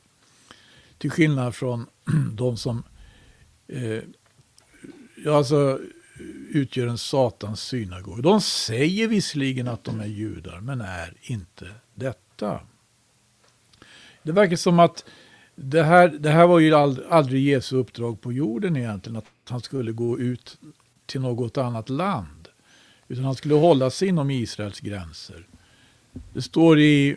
Till 0.99 1.11
skillnad 1.11 1.55
från 1.55 1.87
de 2.33 2.57
som 2.57 2.83
eh, 3.69 4.03
alltså, 5.35 5.81
utgör 6.49 6.87
en 6.87 6.99
satans 6.99 7.63
synagog. 7.63 8.23
De 8.23 8.41
säger 8.41 9.09
visserligen 9.09 9.69
att 9.69 9.85
de 9.85 10.01
är 10.01 10.07
judar, 10.07 10.61
men 10.61 10.81
är 10.81 11.15
inte 11.23 11.71
detta. 11.95 12.61
Det 14.23 14.33
verkar 14.33 14.57
som 14.57 14.79
att 14.79 15.05
det 15.55 15.83
här, 15.83 16.09
det 16.09 16.31
här 16.31 16.47
var 16.47 16.59
ju 16.59 16.75
aldrig 16.75 17.43
Jesu 17.43 17.77
uppdrag 17.77 18.21
på 18.21 18.33
jorden 18.33 18.77
egentligen, 18.77 19.17
att 19.17 19.31
han 19.49 19.61
skulle 19.61 19.93
gå 19.93 20.19
ut 20.19 20.59
till 21.07 21.21
något 21.21 21.59
annat 21.59 21.89
land. 21.89 22.49
Utan 23.09 23.25
han 23.25 23.35
skulle 23.35 23.55
hålla 23.55 23.91
sig 23.91 24.09
inom 24.09 24.31
Israels 24.31 24.81
gränser. 24.81 25.47
Det 26.33 26.43
står 26.43 26.81
i, 26.81 27.17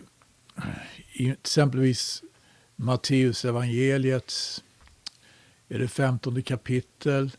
i 1.13 1.29
exempelvis 1.29 2.23
Matteus 2.75 3.45
evangeliets 3.45 4.63
är 5.69 5.79
det 5.79 5.87
femtonde 5.87 6.41
kapitel 6.41 7.31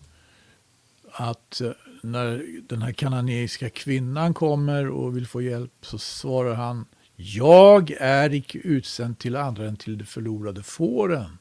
att 1.13 1.61
eh, 1.61 1.71
när 2.03 2.47
den 2.69 2.83
här 2.83 2.93
kananeiska 2.93 3.71
kvinnan 3.71 4.35
kommer 4.35 4.89
och 4.89 5.17
vill 5.17 5.27
få 5.27 5.43
hjälp 5.43 5.73
så 5.81 5.99
svarar 5.99 6.55
han 6.55 6.87
Jag 7.17 7.91
är 7.91 8.35
icke 8.35 8.59
utsänd 8.59 9.19
till 9.19 9.37
andra 9.37 9.69
än 9.69 9.77
till 9.77 9.99
de 9.99 10.05
förlorade 10.05 10.63
fåren 10.63 11.39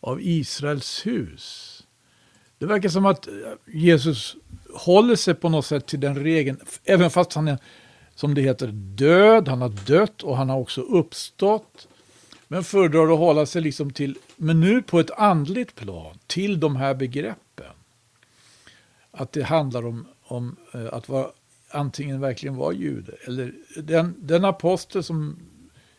av 0.00 0.20
Israels 0.22 1.06
hus. 1.06 1.76
Det 2.58 2.66
verkar 2.66 2.88
som 2.88 3.06
att 3.06 3.26
eh, 3.26 3.32
Jesus 3.66 4.36
håller 4.74 5.16
sig 5.16 5.34
på 5.34 5.48
något 5.48 5.66
sätt 5.66 5.86
till 5.86 6.00
den 6.00 6.24
regeln, 6.24 6.60
även 6.84 7.10
fast 7.10 7.32
han 7.32 7.48
är, 7.48 7.58
som 8.20 8.34
det 8.34 8.42
heter, 8.42 8.66
död, 8.72 9.48
han 9.48 9.60
har 9.60 9.68
dött 9.68 10.22
och 10.22 10.36
han 10.36 10.48
har 10.48 10.58
också 10.58 10.80
uppstått. 10.80 11.88
Men 12.48 12.64
föredrar 12.64 13.12
att 13.12 13.18
hålla 13.18 13.46
sig 13.46 13.62
liksom 13.62 13.90
till, 13.90 14.18
men 14.36 14.60
nu 14.60 14.82
på 14.82 15.00
ett 15.00 15.10
andligt 15.10 15.74
plan, 15.74 16.18
till 16.26 16.60
de 16.60 16.76
här 16.76 16.94
begreppen. 16.94 17.72
Att 19.10 19.32
det 19.32 19.42
handlar 19.42 19.86
om, 19.86 20.06
om 20.22 20.56
eh, 20.74 20.86
att 20.92 21.08
vara, 21.08 21.26
antingen 21.70 22.20
verkligen 22.20 22.56
vara 22.56 22.72
jude, 22.72 23.12
eller 23.26 23.54
den, 23.76 24.14
den 24.18 24.44
apostel 24.44 25.02
som 25.02 25.36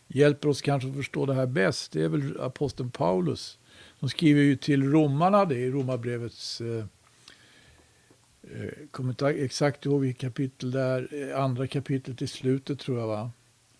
hjälper 0.07 0.49
oss 0.49 0.62
kanske 0.62 0.89
att 0.89 0.95
förstå 0.95 1.25
det 1.25 1.34
här 1.34 1.47
bäst, 1.47 1.91
det 1.91 2.03
är 2.03 2.10
väl 2.10 2.41
aposteln 2.41 2.91
Paulus 2.91 3.57
som 3.99 4.10
skriver 4.10 4.41
ju 4.41 4.55
till 4.55 4.84
romarna, 4.84 5.45
det 5.45 5.65
är 5.65 5.71
romarbrevets... 5.71 6.62
Eh, 6.62 6.86
Eh, 8.43 8.88
kommer 8.91 9.10
inte 9.10 9.27
exakt 9.27 9.86
ihåg 9.86 10.01
vilket 10.01 10.21
kapitel 10.21 10.71
det 10.71 10.82
är, 10.82 11.30
eh, 11.30 11.43
andra 11.43 11.67
kapitlet 11.67 12.21
i 12.21 12.27
slutet 12.27 12.80
tror 12.80 12.99
jag 12.99 13.08
va. 13.08 13.32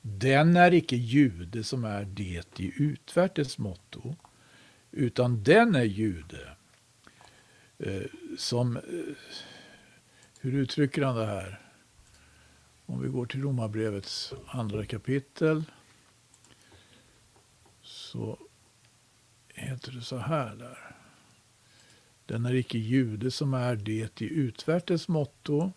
Den 0.02 0.58
är 0.58 0.74
icke 0.74 0.96
jude 0.96 1.64
som 1.64 1.86
är 1.86 2.06
det 2.06 2.60
i 2.60 2.74
utvärtes 2.78 3.58
motto, 3.58 4.16
utan 4.92 5.44
den 5.44 5.76
är 5.76 5.84
jude. 5.84 6.56
Eh, 7.78 8.04
som, 8.38 8.80
hur 10.40 10.54
uttrycker 10.54 11.02
han 11.02 11.16
det 11.16 11.26
här? 11.26 11.60
Om 12.86 13.02
vi 13.02 13.10
går 13.10 13.26
till 13.26 13.42
romarbrevets 13.42 14.34
andra 14.48 14.86
kapitel 14.86 15.64
så 17.82 18.40
heter 19.48 19.92
det 19.92 20.02
så 20.02 20.18
här 20.18 20.56
där. 20.56 20.91
Den 22.32 22.46
är 22.46 22.54
icke 22.54 22.78
jude 22.78 23.32
som 23.32 23.54
är 23.54 23.76
det 23.76 24.22
i 24.22 24.26
utvärtes 24.26 25.08
motto. 25.08 25.72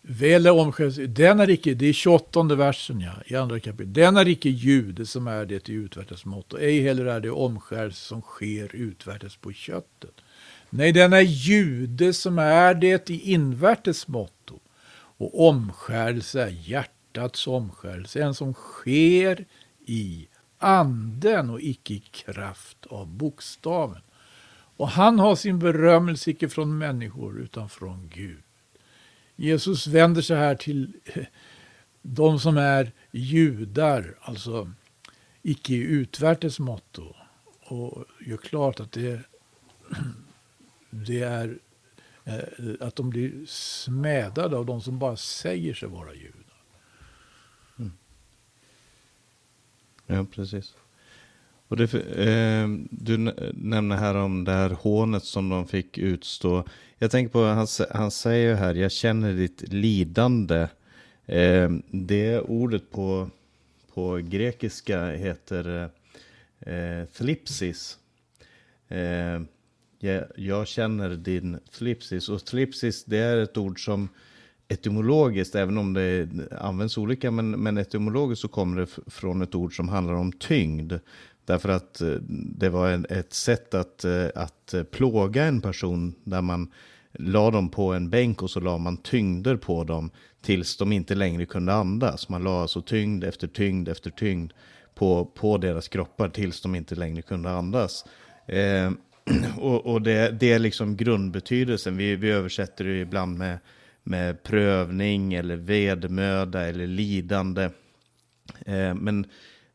Väl 0.00 0.46
är 0.46 0.50
omskärelse, 0.50 1.06
den 1.06 1.40
är 1.40 1.50
icke, 1.50 1.74
det 1.74 1.86
är 1.86 1.92
28 1.92 2.42
versen 2.42 3.00
ja, 3.00 3.12
i 3.26 3.36
andra 3.36 3.60
kapitlet. 3.60 3.94
Den 3.94 4.16
är 4.16 4.28
icke 4.28 4.48
jude 4.48 5.06
som 5.06 5.26
är 5.26 5.44
det 5.44 5.68
i 5.68 5.72
utvärtes 5.72 6.24
motto. 6.24 6.58
Ej 6.58 6.80
heller 6.80 7.06
är 7.06 7.20
det 7.20 7.30
omskärelse 7.30 8.06
som 8.06 8.20
sker 8.20 8.74
utvärtes 8.74 9.36
på 9.36 9.52
köttet. 9.52 10.20
Nej, 10.70 10.92
den 10.92 11.12
är 11.12 11.20
jude 11.20 12.12
som 12.12 12.38
är 12.38 12.74
det 12.74 13.10
i 13.10 13.32
invärtes 13.32 14.08
motto. 14.08 14.60
Och 15.16 15.48
omskärelse 15.48 16.42
är 16.42 16.48
hjärtats 16.48 17.46
omskärelse, 17.46 18.22
en 18.22 18.34
som 18.34 18.54
sker 18.54 19.44
i 19.86 20.28
anden 20.64 21.50
och 21.50 21.60
icke 21.60 21.94
i 21.94 22.00
kraft 22.00 22.86
av 22.86 23.06
bokstaven. 23.06 24.00
Och 24.76 24.88
han 24.88 25.18
har 25.18 25.36
sin 25.36 25.58
berömmelse 25.58 26.30
icke 26.30 26.48
från 26.48 26.78
människor 26.78 27.40
utan 27.40 27.68
från 27.68 28.10
Gud. 28.14 28.42
Jesus 29.36 29.86
vänder 29.86 30.22
sig 30.22 30.36
här 30.36 30.54
till 30.54 30.92
eh, 31.04 31.24
de 32.02 32.40
som 32.40 32.56
är 32.56 32.92
judar, 33.10 34.14
alltså 34.20 34.72
icke 35.42 35.74
i 35.74 35.78
utvärtes 35.78 36.58
motto. 36.58 37.14
Och 37.60 38.04
gör 38.26 38.36
klart 38.36 38.80
att 38.80 38.92
det, 38.92 39.20
det 40.90 41.20
är 41.20 41.58
eh, 42.24 42.38
att 42.80 42.96
de 42.96 43.10
blir 43.10 43.46
smädade 43.46 44.56
av 44.56 44.66
de 44.66 44.80
som 44.80 44.98
bara 44.98 45.16
säger 45.16 45.74
sig 45.74 45.88
vara 45.88 46.14
judar. 46.14 46.43
Ja, 50.06 50.26
precis. 50.34 50.74
Och 51.68 51.76
det, 51.76 51.94
eh, 51.94 52.68
du 52.90 53.16
nämner 53.52 53.96
här 53.96 54.14
om 54.14 54.44
det 54.44 54.52
här 54.52 54.70
hånet 54.70 55.24
som 55.24 55.48
de 55.48 55.66
fick 55.66 55.98
utstå. 55.98 56.64
Jag 56.98 57.10
tänker 57.10 57.32
på, 57.32 57.44
han, 57.44 57.66
han 57.90 58.10
säger 58.10 58.54
här, 58.54 58.74
jag 58.74 58.92
känner 58.92 59.32
ditt 59.32 59.72
lidande. 59.72 60.68
Eh, 61.26 61.70
det 61.90 62.40
ordet 62.40 62.90
på, 62.90 63.30
på 63.94 64.16
grekiska 64.16 65.06
heter 65.10 65.90
eh, 66.60 67.04
thlipsis. 67.04 67.98
Eh, 68.88 69.40
jag, 69.98 70.24
jag, 70.36 70.68
känner 70.68 71.10
din 71.10 71.58
thlipsis. 71.78 72.28
Och 72.28 72.44
thlipsis, 72.44 73.04
det 73.04 73.18
är 73.18 73.36
ett 73.36 73.56
ord 73.56 73.84
som 73.84 74.08
etymologiskt, 74.68 75.54
även 75.54 75.78
om 75.78 75.92
det 75.92 76.28
används 76.60 76.98
olika, 76.98 77.30
men, 77.30 77.50
men 77.50 77.78
etymologiskt 77.78 78.42
så 78.42 78.48
kommer 78.48 78.80
det 78.80 78.86
från 79.06 79.42
ett 79.42 79.54
ord 79.54 79.76
som 79.76 79.88
handlar 79.88 80.14
om 80.14 80.32
tyngd. 80.32 80.92
Därför 81.44 81.68
att 81.68 82.00
eh, 82.00 82.14
det 82.28 82.68
var 82.68 82.90
en, 82.90 83.06
ett 83.10 83.32
sätt 83.32 83.74
att, 83.74 84.04
eh, 84.04 84.26
att 84.34 84.74
plåga 84.90 85.44
en 85.44 85.60
person 85.60 86.14
där 86.24 86.42
man 86.42 86.72
la 87.12 87.50
dem 87.50 87.68
på 87.68 87.92
en 87.92 88.10
bänk 88.10 88.42
och 88.42 88.50
så 88.50 88.60
la 88.60 88.78
man 88.78 88.96
tyngder 88.96 89.56
på 89.56 89.84
dem 89.84 90.10
tills 90.42 90.76
de 90.76 90.92
inte 90.92 91.14
längre 91.14 91.46
kunde 91.46 91.74
andas. 91.74 92.28
Man 92.28 92.44
la 92.44 92.62
alltså 92.62 92.82
tyngd 92.82 93.24
efter 93.24 93.46
tyngd 93.48 93.88
efter 93.88 94.10
tyngd 94.10 94.52
på, 94.94 95.24
på 95.24 95.58
deras 95.58 95.88
kroppar 95.88 96.28
tills 96.28 96.60
de 96.60 96.74
inte 96.74 96.94
längre 96.94 97.22
kunde 97.22 97.50
andas. 97.50 98.04
Eh, 98.46 98.92
och, 99.58 99.86
och 99.86 100.02
det, 100.02 100.30
det, 100.40 100.52
är 100.52 100.58
liksom 100.58 100.96
grundbetydelsen. 100.96 101.96
Vi, 101.96 102.16
vi 102.16 102.30
översätter 102.30 102.84
det 102.84 103.00
ibland 103.00 103.38
med 103.38 103.58
med 104.04 104.42
prövning 104.42 105.34
eller 105.34 105.56
vedmöda 105.56 106.66
eller 106.66 106.86
lidande. 106.86 107.70
Eh, 108.66 108.94
men 108.94 109.26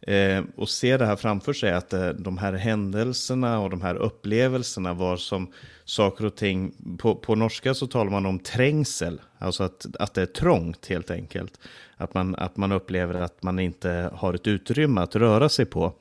eh, 0.02 0.44
och 0.56 0.70
se 0.70 0.98
det 0.98 1.06
här 1.06 1.16
framför 1.16 1.54
sig, 1.54 1.72
att 1.72 1.94
eh, 1.94 2.10
de 2.10 2.38
här 2.38 2.54
händelserna 2.54 3.60
och 3.60 3.70
de 3.70 3.82
här 3.82 3.96
upplevelserna 3.96 4.94
var 4.94 5.18
som 5.18 5.52
saker 5.86 6.26
och 6.26 6.36
ting, 6.36 6.74
på, 7.00 7.16
på 7.16 7.36
norska 7.36 7.74
så 7.74 7.88
talar 7.88 8.12
man 8.12 8.26
om 8.26 8.40
trängsel, 8.40 9.22
alltså 9.38 9.64
att, 9.64 9.86
att 10.00 10.14
det 10.14 10.22
är 10.22 10.26
trångt 10.26 10.88
helt 10.88 11.12
enkelt. 11.12 11.60
Att 11.98 12.14
man, 12.14 12.36
att 12.36 12.58
man 12.58 12.72
upplever 12.72 13.14
att 13.14 13.44
man 13.44 13.60
inte 13.60 14.10
har 14.14 14.34
ett 14.34 14.48
utrymme 14.48 15.02
att 15.02 15.16
röra 15.16 15.50
sig 15.50 15.66
på. 15.66 15.94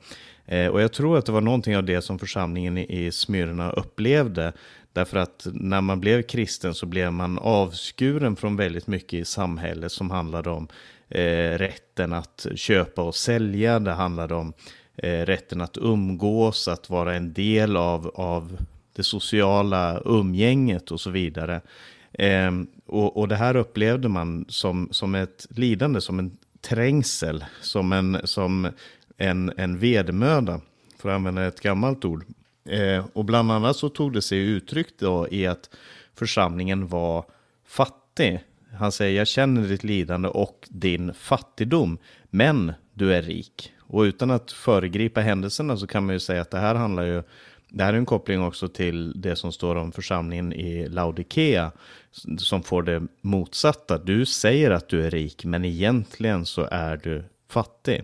Eh, 0.45 0.67
och 0.67 0.81
jag 0.81 0.93
tror 0.93 1.17
att 1.17 1.25
det 1.25 1.31
var 1.31 1.41
någonting 1.41 1.77
av 1.77 1.83
det 1.83 2.01
som 2.01 2.19
församlingen 2.19 2.77
i, 2.77 3.05
i 3.05 3.11
Smyrna 3.11 3.71
upplevde. 3.71 4.53
Därför 4.99 5.17
att 5.17 5.47
när 5.53 5.81
man 5.81 5.99
blev 5.99 6.21
kristen 6.21 6.73
så 6.73 6.85
blev 6.85 7.13
man 7.13 7.39
avskuren 7.39 8.35
från 8.35 8.55
väldigt 8.55 8.87
mycket 8.87 9.13
i 9.19 9.25
samhället 9.25 9.91
som 9.91 10.11
handlade 10.11 10.49
om 10.49 10.67
eh, 11.09 11.57
rätten 11.57 12.13
att 12.13 12.47
köpa 12.55 13.01
och 13.01 13.15
sälja. 13.15 13.79
Det 13.79 13.91
handlade 13.91 14.35
om 14.35 14.53
eh, 14.95 15.25
rätten 15.25 15.61
att 15.61 15.77
umgås, 15.77 16.67
att 16.67 16.89
vara 16.89 17.15
en 17.15 17.33
del 17.33 17.77
av, 17.77 18.11
av 18.15 18.57
det 18.95 19.03
sociala 19.03 20.01
umgänget 20.05 20.91
och 20.91 21.01
så 21.01 21.09
vidare. 21.09 21.61
Eh, 22.13 22.51
och, 22.85 23.17
och 23.17 23.27
det 23.27 23.35
här 23.35 23.55
upplevde 23.55 24.09
man 24.09 24.45
som, 24.49 24.87
som 24.91 25.15
ett 25.15 25.47
lidande, 25.49 26.01
som 26.01 26.19
en 26.19 26.37
trängsel, 26.61 27.45
som 27.61 27.91
en, 27.91 28.17
som 28.23 28.71
en, 29.17 29.51
en 29.57 29.77
vedmöda, 29.77 30.61
för 30.97 31.09
att 31.09 31.15
använda 31.15 31.45
ett 31.45 31.61
gammalt 31.61 32.05
ord. 32.05 32.25
Eh, 32.69 33.05
och 33.13 33.25
bland 33.25 33.51
annat 33.51 33.75
så 33.75 33.89
tog 33.89 34.13
det 34.13 34.21
sig 34.21 34.39
uttryck 34.39 34.87
då 34.99 35.27
i 35.31 35.47
att 35.47 35.69
församlingen 36.15 36.87
var 36.87 37.25
fattig. 37.67 38.39
Han 38.77 38.91
säger, 38.91 39.17
jag 39.17 39.27
känner 39.27 39.67
ditt 39.67 39.83
lidande 39.83 40.29
och 40.29 40.67
din 40.69 41.13
fattigdom, 41.13 41.97
men 42.29 42.73
du 42.93 43.13
är 43.13 43.21
rik. 43.21 43.73
Och 43.79 44.01
utan 44.01 44.31
att 44.31 44.51
föregripa 44.51 45.21
händelserna 45.21 45.77
så 45.77 45.87
kan 45.87 46.05
man 46.05 46.15
ju 46.15 46.19
säga 46.19 46.41
att 46.41 46.51
det 46.51 46.59
här 46.59 46.75
handlar 46.75 47.03
ju 47.03 47.23
det 47.71 47.83
här 47.83 47.93
är 47.93 47.97
en 47.97 48.05
koppling 48.05 48.43
också 48.43 48.67
till 48.67 49.21
det 49.21 49.35
som 49.35 49.51
står 49.51 49.75
om 49.75 49.91
församlingen 49.91 50.53
i 50.53 50.89
Laodikea 50.89 51.71
som 52.37 52.63
får 52.63 52.83
det 52.83 53.07
motsatta. 53.21 53.97
Du 53.97 54.25
säger 54.25 54.71
att 54.71 54.89
du 54.89 55.05
är 55.05 55.11
rik, 55.11 55.45
men 55.45 55.65
egentligen 55.65 56.45
så 56.45 56.67
är 56.71 56.97
du 56.97 57.23
fattig. 57.49 58.03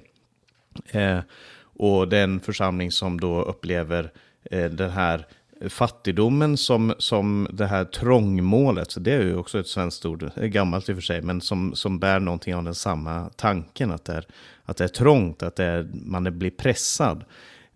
Eh, 0.91 1.19
och 1.77 2.07
den 2.07 2.39
församling 2.39 2.91
som 2.91 3.19
då 3.19 3.41
upplever 3.41 4.11
Eh, 4.51 4.69
den 4.69 4.89
här 4.89 5.25
fattigdomen 5.69 6.57
som, 6.57 6.93
som 6.97 7.47
det 7.53 7.65
här 7.65 7.85
trångmålet, 7.85 8.91
så 8.91 8.99
det 8.99 9.11
är 9.13 9.21
ju 9.21 9.35
också 9.35 9.59
ett 9.59 9.67
svenskt 9.67 10.05
ord, 10.05 10.19
det 10.19 10.41
är 10.41 10.47
gammalt 10.47 10.89
i 10.89 10.91
och 10.91 10.97
för 10.97 11.01
sig, 11.01 11.21
men 11.21 11.41
som, 11.41 11.75
som 11.75 11.99
bär 11.99 12.19
någonting 12.19 12.55
av 12.55 12.63
den 12.63 12.75
samma 12.75 13.29
tanken, 13.35 13.91
att 13.91 14.05
det 14.05 14.13
är, 14.13 14.25
att 14.65 14.77
det 14.77 14.83
är 14.83 14.87
trångt, 14.87 15.43
att 15.43 15.55
det 15.55 15.65
är, 15.65 15.87
man 15.93 16.39
blir 16.39 16.51
pressad. 16.51 17.23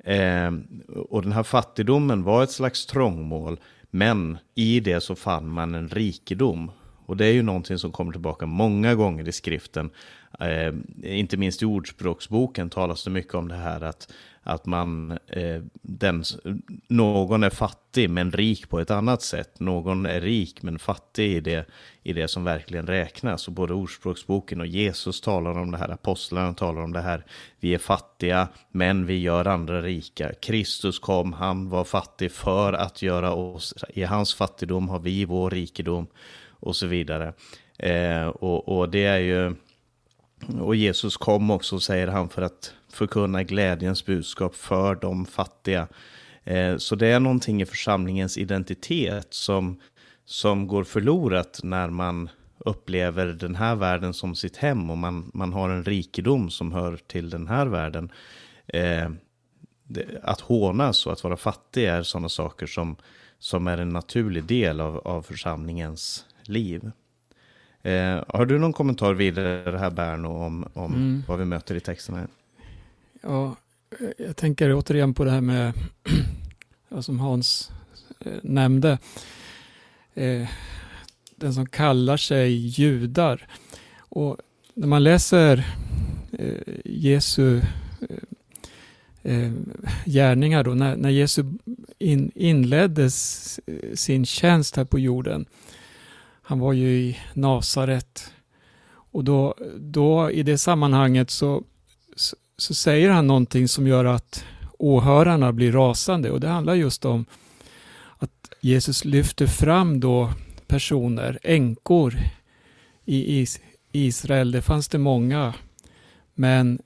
Eh, 0.03 0.51
och 1.09 1.21
den 1.21 1.31
här 1.31 1.43
fattigdomen 1.43 2.23
var 2.23 2.43
ett 2.43 2.51
slags 2.51 2.85
trångmål, 2.85 3.59
men 3.91 4.37
i 4.55 4.79
det 4.79 5.01
så 5.01 5.15
fann 5.15 5.49
man 5.49 5.75
en 5.75 5.89
rikedom. 5.89 6.71
Och 7.05 7.17
det 7.17 7.25
är 7.25 7.33
ju 7.33 7.41
någonting 7.41 7.77
som 7.77 7.91
kommer 7.91 8.11
tillbaka 8.11 8.45
många 8.45 8.95
gånger 8.95 9.27
i 9.27 9.31
skriften. 9.31 9.89
Eh, 10.39 10.73
inte 11.03 11.37
minst 11.37 11.61
i 11.61 11.65
Ordspråksboken 11.65 12.69
talas 12.69 13.03
det 13.03 13.09
mycket 13.09 13.35
om 13.35 13.47
det 13.47 13.55
här 13.55 13.81
att, 13.81 14.13
att 14.43 14.65
man, 14.65 15.11
eh, 15.27 15.61
den, 15.81 16.23
någon 16.87 17.43
är 17.43 17.49
fattig 17.49 18.09
men 18.09 18.31
rik 18.31 18.69
på 18.69 18.79
ett 18.79 18.91
annat 18.91 19.21
sätt. 19.21 19.59
Någon 19.59 20.05
är 20.05 20.21
rik 20.21 20.61
men 20.61 20.79
fattig 20.79 21.31
i 21.31 21.39
det, 21.39 21.65
i 22.03 22.13
det 22.13 22.27
som 22.27 22.43
verkligen 22.43 22.87
räknas. 22.87 23.47
Och 23.47 23.53
både 23.53 23.73
Ordspråksboken 23.73 24.61
och 24.61 24.67
Jesus 24.67 25.21
talar 25.21 25.57
om 25.57 25.71
det 25.71 25.77
här, 25.77 25.89
apostlarna 25.89 26.53
talar 26.53 26.81
om 26.81 26.93
det 26.93 27.01
här. 27.01 27.25
Vi 27.59 27.73
är 27.73 27.77
fattiga 27.77 28.47
men 28.71 29.05
vi 29.05 29.19
gör 29.19 29.45
andra 29.45 29.81
rika. 29.81 30.33
Kristus 30.33 30.99
kom, 30.99 31.33
han 31.33 31.69
var 31.69 31.83
fattig 31.83 32.31
för 32.31 32.73
att 32.73 33.01
göra 33.01 33.33
oss, 33.33 33.73
i 33.89 34.03
hans 34.03 34.33
fattigdom 34.33 34.89
har 34.89 34.99
vi 34.99 35.25
vår 35.25 35.49
rikedom 35.49 36.07
och 36.59 36.75
så 36.75 36.87
vidare. 36.87 37.33
Eh, 37.79 38.27
och, 38.27 38.77
och 38.77 38.89
det 38.89 39.05
är 39.05 39.19
ju, 39.19 39.55
och 40.61 40.75
Jesus 40.75 41.17
kom 41.17 41.51
också, 41.51 41.79
säger 41.79 42.07
han, 42.07 42.29
för 42.29 42.41
att 42.41 42.73
förkunna 42.89 43.43
glädjens 43.43 44.05
budskap 44.05 44.55
för 44.55 44.95
de 44.95 45.25
fattiga. 45.25 45.87
Eh, 46.43 46.77
så 46.77 46.95
det 46.95 47.07
är 47.07 47.19
någonting 47.19 47.61
i 47.61 47.65
församlingens 47.65 48.37
identitet 48.37 49.27
som, 49.29 49.79
som 50.25 50.67
går 50.67 50.83
förlorat 50.83 51.59
när 51.63 51.89
man 51.89 52.29
upplever 52.57 53.25
den 53.25 53.55
här 53.55 53.75
världen 53.75 54.13
som 54.13 54.35
sitt 54.35 54.57
hem 54.57 54.89
och 54.89 54.97
man, 54.97 55.31
man 55.33 55.53
har 55.53 55.69
en 55.69 55.83
rikedom 55.83 56.49
som 56.49 56.71
hör 56.71 56.97
till 56.97 57.29
den 57.29 57.47
här 57.47 57.65
världen. 57.65 58.11
Eh, 58.67 59.09
det, 59.83 60.05
att 60.23 60.41
hånas 60.41 61.05
och 61.05 61.13
att 61.13 61.23
vara 61.23 61.37
fattig 61.37 61.85
är 61.85 62.03
sådana 62.03 62.29
saker 62.29 62.67
som, 62.67 62.95
som 63.39 63.67
är 63.67 63.77
en 63.77 63.89
naturlig 63.89 64.43
del 64.43 64.81
av, 64.81 64.97
av 64.97 65.21
församlingens 65.21 66.25
liv. 66.43 66.91
Eh, 67.83 68.23
har 68.27 68.45
du 68.45 68.59
någon 68.59 68.73
kommentar 68.73 69.13
vidare 69.13 69.77
här 69.77 69.89
Berno 69.89 70.27
om, 70.27 70.65
om 70.73 70.93
mm. 70.93 71.23
vad 71.27 71.39
vi 71.39 71.45
möter 71.45 71.75
i 71.75 71.79
texterna? 71.79 72.27
Ja, 73.21 73.55
jag 74.17 74.35
tänker 74.35 74.73
återigen 74.73 75.13
på 75.13 75.23
det 75.23 75.31
här 75.31 75.41
med, 75.41 75.73
som 76.99 77.19
Hans 77.19 77.71
eh, 78.19 78.33
nämnde, 78.43 78.97
eh, 80.13 80.47
den 81.35 81.53
som 81.53 81.65
kallar 81.65 82.17
sig 82.17 82.51
judar. 82.51 83.47
Och 83.97 84.37
när 84.73 84.87
man 84.87 85.03
läser 85.03 85.67
eh, 86.31 86.75
Jesu 86.85 87.61
eh, 88.09 89.33
eh, 89.33 89.51
gärningar 90.05 90.63
då, 90.63 90.73
när, 90.73 90.95
när 90.95 91.09
Jesus 91.09 91.45
in, 91.99 92.31
inledde 92.35 93.09
sin 93.93 94.25
tjänst 94.25 94.75
här 94.75 94.85
på 94.85 94.99
jorden, 94.99 95.45
han 96.49 96.59
var 96.59 96.73
ju 96.73 96.89
i 96.89 97.17
Nasaret. 97.33 98.33
Och 98.89 99.23
då, 99.23 99.55
då 99.77 100.31
i 100.31 100.43
det 100.43 100.57
sammanhanget 100.57 101.29
så, 101.29 101.63
så, 102.15 102.35
så, 102.57 102.73
säger 102.73 103.09
han 103.09 103.27
någonting 103.27 103.67
som 103.67 103.87
gör 103.87 104.05
att 104.05 104.45
åhörarna 104.79 105.53
blir 105.53 105.71
rasande. 105.71 106.31
Och 106.31 106.39
det 106.39 106.47
handlar 106.47 106.73
just 106.73 107.05
om 107.05 107.25
att 108.17 108.31
Jesus 108.61 109.05
lyfter 109.05 109.47
fram 109.47 109.99
då 109.99 110.33
personer, 110.67 111.39
änkor 111.43 112.19
i 113.05 113.47
Israel. 113.91 114.51
Det 114.51 114.61
fanns 114.61 114.87
det 114.87 114.97
många. 114.97 115.53
Men 116.33 116.79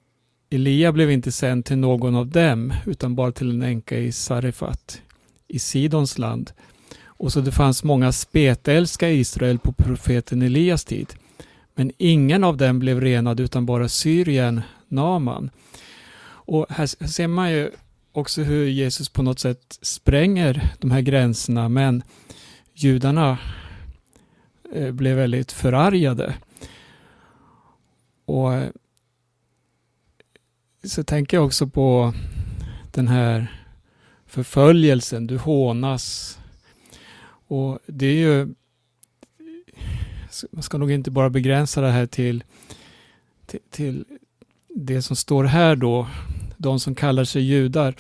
Elia 0.50 0.92
blev 0.92 1.12
inte 1.12 1.32
sänd 1.32 1.66
till 1.66 1.78
någon 1.78 2.16
av 2.16 2.28
dem, 2.28 2.74
utan 2.86 3.16
bara 3.16 3.32
till 3.32 3.50
en 3.50 3.62
änka 3.62 3.98
i 3.98 4.12
Sarefat 4.12 5.02
i 5.48 5.60
Sidons 5.60 6.18
land. 6.18 6.52
Och 7.24 7.34
så 7.34 7.42
det 7.42 7.52
fanns 7.52 7.84
många 7.84 8.12
spetälska 8.12 9.10
i 9.10 9.20
Israel 9.20 9.60
på 9.60 9.72
profeten 9.72 10.42
Elias 10.42 10.86
tid. 10.86 11.14
Men 11.76 11.92
ingen 11.98 12.44
av 12.44 12.58
dem 12.58 12.80
blev 12.80 13.02
renad 13.02 13.40
utan 13.40 13.66
bara 13.66 13.90
Syrien, 13.90 14.62
Naman. 14.88 15.50
Och 16.26 16.66
här 16.70 17.08
ser 17.08 17.28
man 17.28 17.52
ju 17.52 17.72
också 18.12 18.42
hur 18.42 18.68
Jesus 18.68 19.10
på 19.10 19.22
något 19.24 19.40
sätt 19.40 19.80
spränger 19.82 20.74
de 20.80 20.92
här 20.92 21.02
gränserna 21.02 21.70
men 21.70 22.04
judarna 22.74 23.38
eh, 24.74 24.92
blev 24.92 25.18
väldigt 25.18 25.52
förargade. 25.52 26.34
Och 28.26 28.54
eh, 28.54 28.70
så 30.84 31.04
tänker 31.04 31.38
jag 31.38 31.46
också 31.46 31.68
på 31.68 32.14
den 32.92 33.08
här 33.08 33.60
förföljelsen, 34.26 35.28
du 35.28 35.38
hånas, 35.38 36.40
och 37.48 37.80
det 37.88 38.06
är 38.06 38.14
ju, 38.14 38.54
man 40.52 40.64
ska 40.64 40.78
nog 40.78 40.92
inte 40.92 41.12
bara 41.12 41.30
begränsa 41.30 41.82
det 41.82 41.92
här 41.92 42.06
till, 42.06 42.44
till, 43.46 43.60
till 43.70 44.06
det 44.70 45.02
som 45.02 45.16
står 45.16 45.44
här 45.44 45.76
då, 45.76 46.08
de 46.58 46.80
som 46.80 46.96
kallar 46.96 47.24
sig 47.24 47.42
judar. 47.42 47.96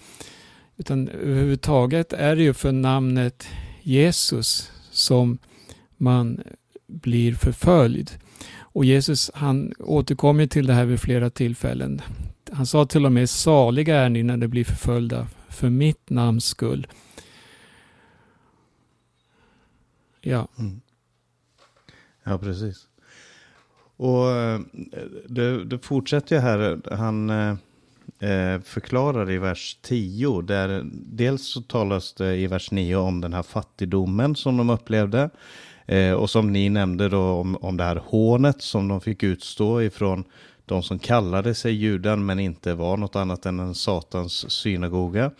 Utan 0.77 1.07
överhuvudtaget 1.07 2.13
är 2.13 2.35
det 2.35 2.43
ju 2.43 2.53
för 2.53 2.71
namnet 2.71 3.47
Jesus 3.81 4.71
som 4.91 5.37
man 5.97 6.41
blir 6.87 7.35
förföljd. 7.35 8.11
Och 8.59 8.85
Jesus 8.85 9.31
han 9.33 9.73
återkommer 9.79 10.47
till 10.47 10.67
det 10.67 10.73
här 10.73 10.85
vid 10.85 10.99
flera 10.99 11.29
tillfällen. 11.29 12.01
Han 12.51 12.65
sa 12.65 12.85
till 12.85 13.05
och 13.05 13.11
med 13.11 13.29
saliga 13.29 13.95
är 13.97 14.09
ni 14.09 14.23
när 14.23 14.37
ni 14.37 14.47
blir 14.47 14.63
förföljda 14.63 15.27
för 15.49 15.69
mitt 15.69 16.09
namns 16.09 16.45
skull. 16.45 16.87
Ja. 20.25 20.47
Mm. 20.59 20.81
Ja, 22.23 22.37
precis. 22.37 22.87
Och 23.97 24.31
eh, 24.31 24.59
det, 25.27 25.65
det 25.65 25.79
fortsätter 25.79 26.35
ju 26.35 26.41
här. 26.41 26.81
Han 26.95 27.29
eh, 27.29 27.55
eh 28.29 28.61
förklarar 28.61 29.31
i 29.31 29.37
vers 29.37 29.77
10. 29.81 30.41
Där 30.41 30.81
dels 30.93 31.47
så 31.47 31.61
talas 31.61 32.13
det 32.13 32.35
i 32.35 32.47
vers 32.47 32.71
9 32.71 32.95
om 32.95 33.21
den 33.21 33.33
här 33.33 33.43
fattigdomen 33.43 34.35
som 34.35 34.57
de 34.57 34.69
upplevde. 34.69 35.29
Eh, 35.85 36.13
och 36.13 36.29
som 36.29 36.53
ni 36.53 36.69
nämnde 36.69 37.09
då 37.09 37.21
om, 37.21 37.55
om 37.55 37.77
det 37.77 37.83
här 37.83 38.01
hånet 38.05 38.61
som 38.61 38.87
de 38.87 39.01
fick 39.01 39.23
utstå 39.23 39.81
ifrån 39.81 40.23
de 40.65 40.83
som 40.83 40.99
kallade 40.99 41.55
sig 41.55 41.73
juden 41.73 42.25
men 42.25 42.39
inte 42.39 42.73
var 42.73 42.97
något 42.97 43.15
annat 43.15 43.45
än 43.45 43.59
en 43.59 43.75
satans 43.75 44.51
synagoga. 44.51 45.31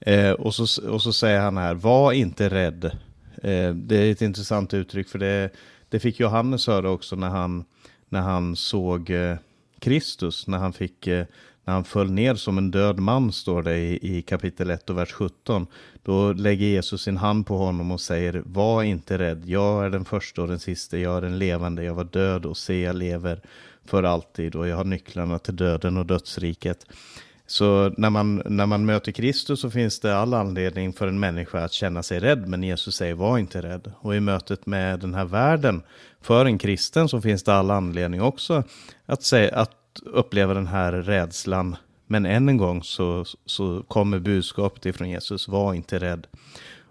Eh, 0.00 0.30
och, 0.30 0.54
så, 0.54 0.90
och 0.90 1.02
så 1.02 1.12
säger 1.12 1.40
han 1.40 1.56
här, 1.56 1.74
var 1.74 2.12
inte 2.12 2.48
rädd. 2.48 2.98
Eh, 3.42 3.74
det 3.74 3.96
är 3.96 4.12
ett 4.12 4.22
intressant 4.22 4.74
uttryck 4.74 5.08
för 5.08 5.18
det, 5.18 5.50
det 5.88 6.00
fick 6.00 6.20
Johannes 6.20 6.66
höra 6.66 6.90
också 6.90 7.16
när 7.16 7.28
han, 7.28 7.64
när 8.08 8.20
han 8.20 8.56
såg 8.56 9.10
eh, 9.10 9.36
Kristus, 9.80 10.46
när 10.46 10.58
han 10.58 10.72
fick 10.72 11.06
eh, 11.06 11.26
när 11.68 11.74
han 11.74 11.84
föll 11.84 12.10
ner 12.10 12.34
som 12.34 12.58
en 12.58 12.70
död 12.70 12.98
man, 12.98 13.32
står 13.32 13.62
det 13.62 13.76
i, 13.76 14.16
i 14.18 14.22
kapitel 14.22 14.70
1 14.70 14.90
och 14.90 14.98
vers 14.98 15.12
17. 15.12 15.66
Då 16.02 16.32
lägger 16.32 16.66
Jesus 16.66 17.02
sin 17.02 17.16
hand 17.16 17.46
på 17.46 17.56
honom 17.56 17.90
och 17.90 18.00
säger, 18.00 18.42
var 18.46 18.82
inte 18.82 19.18
rädd, 19.18 19.42
jag 19.46 19.84
är 19.84 19.90
den 19.90 20.04
första 20.04 20.42
och 20.42 20.48
den 20.48 20.58
sista, 20.58 20.98
jag 20.98 21.16
är 21.16 21.20
den 21.20 21.38
levande, 21.38 21.84
jag 21.84 21.94
var 21.94 22.04
död 22.04 22.46
och 22.46 22.56
se, 22.56 22.80
jag 22.80 22.96
lever 22.96 23.40
för 23.84 24.02
alltid 24.02 24.54
och 24.54 24.68
jag 24.68 24.76
har 24.76 24.84
nycklarna 24.84 25.38
till 25.38 25.56
döden 25.56 25.96
och 25.96 26.06
dödsriket. 26.06 26.86
Så 27.50 27.92
när 27.96 28.10
man, 28.10 28.42
när 28.44 28.66
man 28.66 28.86
möter 28.86 29.12
Kristus 29.12 29.60
så 29.60 29.70
finns 29.70 30.00
det 30.00 30.16
all 30.16 30.34
anledning 30.34 30.92
för 30.92 31.08
en 31.08 31.20
människa 31.20 31.64
att 31.64 31.72
känna 31.72 32.02
sig 32.02 32.20
rädd, 32.20 32.48
men 32.48 32.62
Jesus 32.62 32.96
säger 32.96 33.14
var 33.14 33.38
inte 33.38 33.62
rädd. 33.62 33.92
Och 34.00 34.16
i 34.16 34.20
mötet 34.20 34.66
med 34.66 35.00
den 35.00 35.14
här 35.14 35.24
världen, 35.24 35.82
för 36.20 36.44
en 36.44 36.58
kristen 36.58 37.08
så 37.08 37.20
finns 37.20 37.42
det 37.42 37.54
all 37.54 37.70
anledning 37.70 38.22
också 38.22 38.62
att, 39.06 39.22
säga, 39.22 39.56
att 39.56 40.00
uppleva 40.04 40.54
den 40.54 40.66
här 40.66 40.92
rädslan. 40.92 41.76
Men 42.06 42.26
än 42.26 42.48
en 42.48 42.56
gång 42.56 42.82
så, 42.82 43.24
så 43.46 43.82
kommer 43.88 44.18
budskapet 44.18 44.86
ifrån 44.86 45.10
Jesus, 45.10 45.48
var 45.48 45.74
inte 45.74 45.98
rädd. 45.98 46.26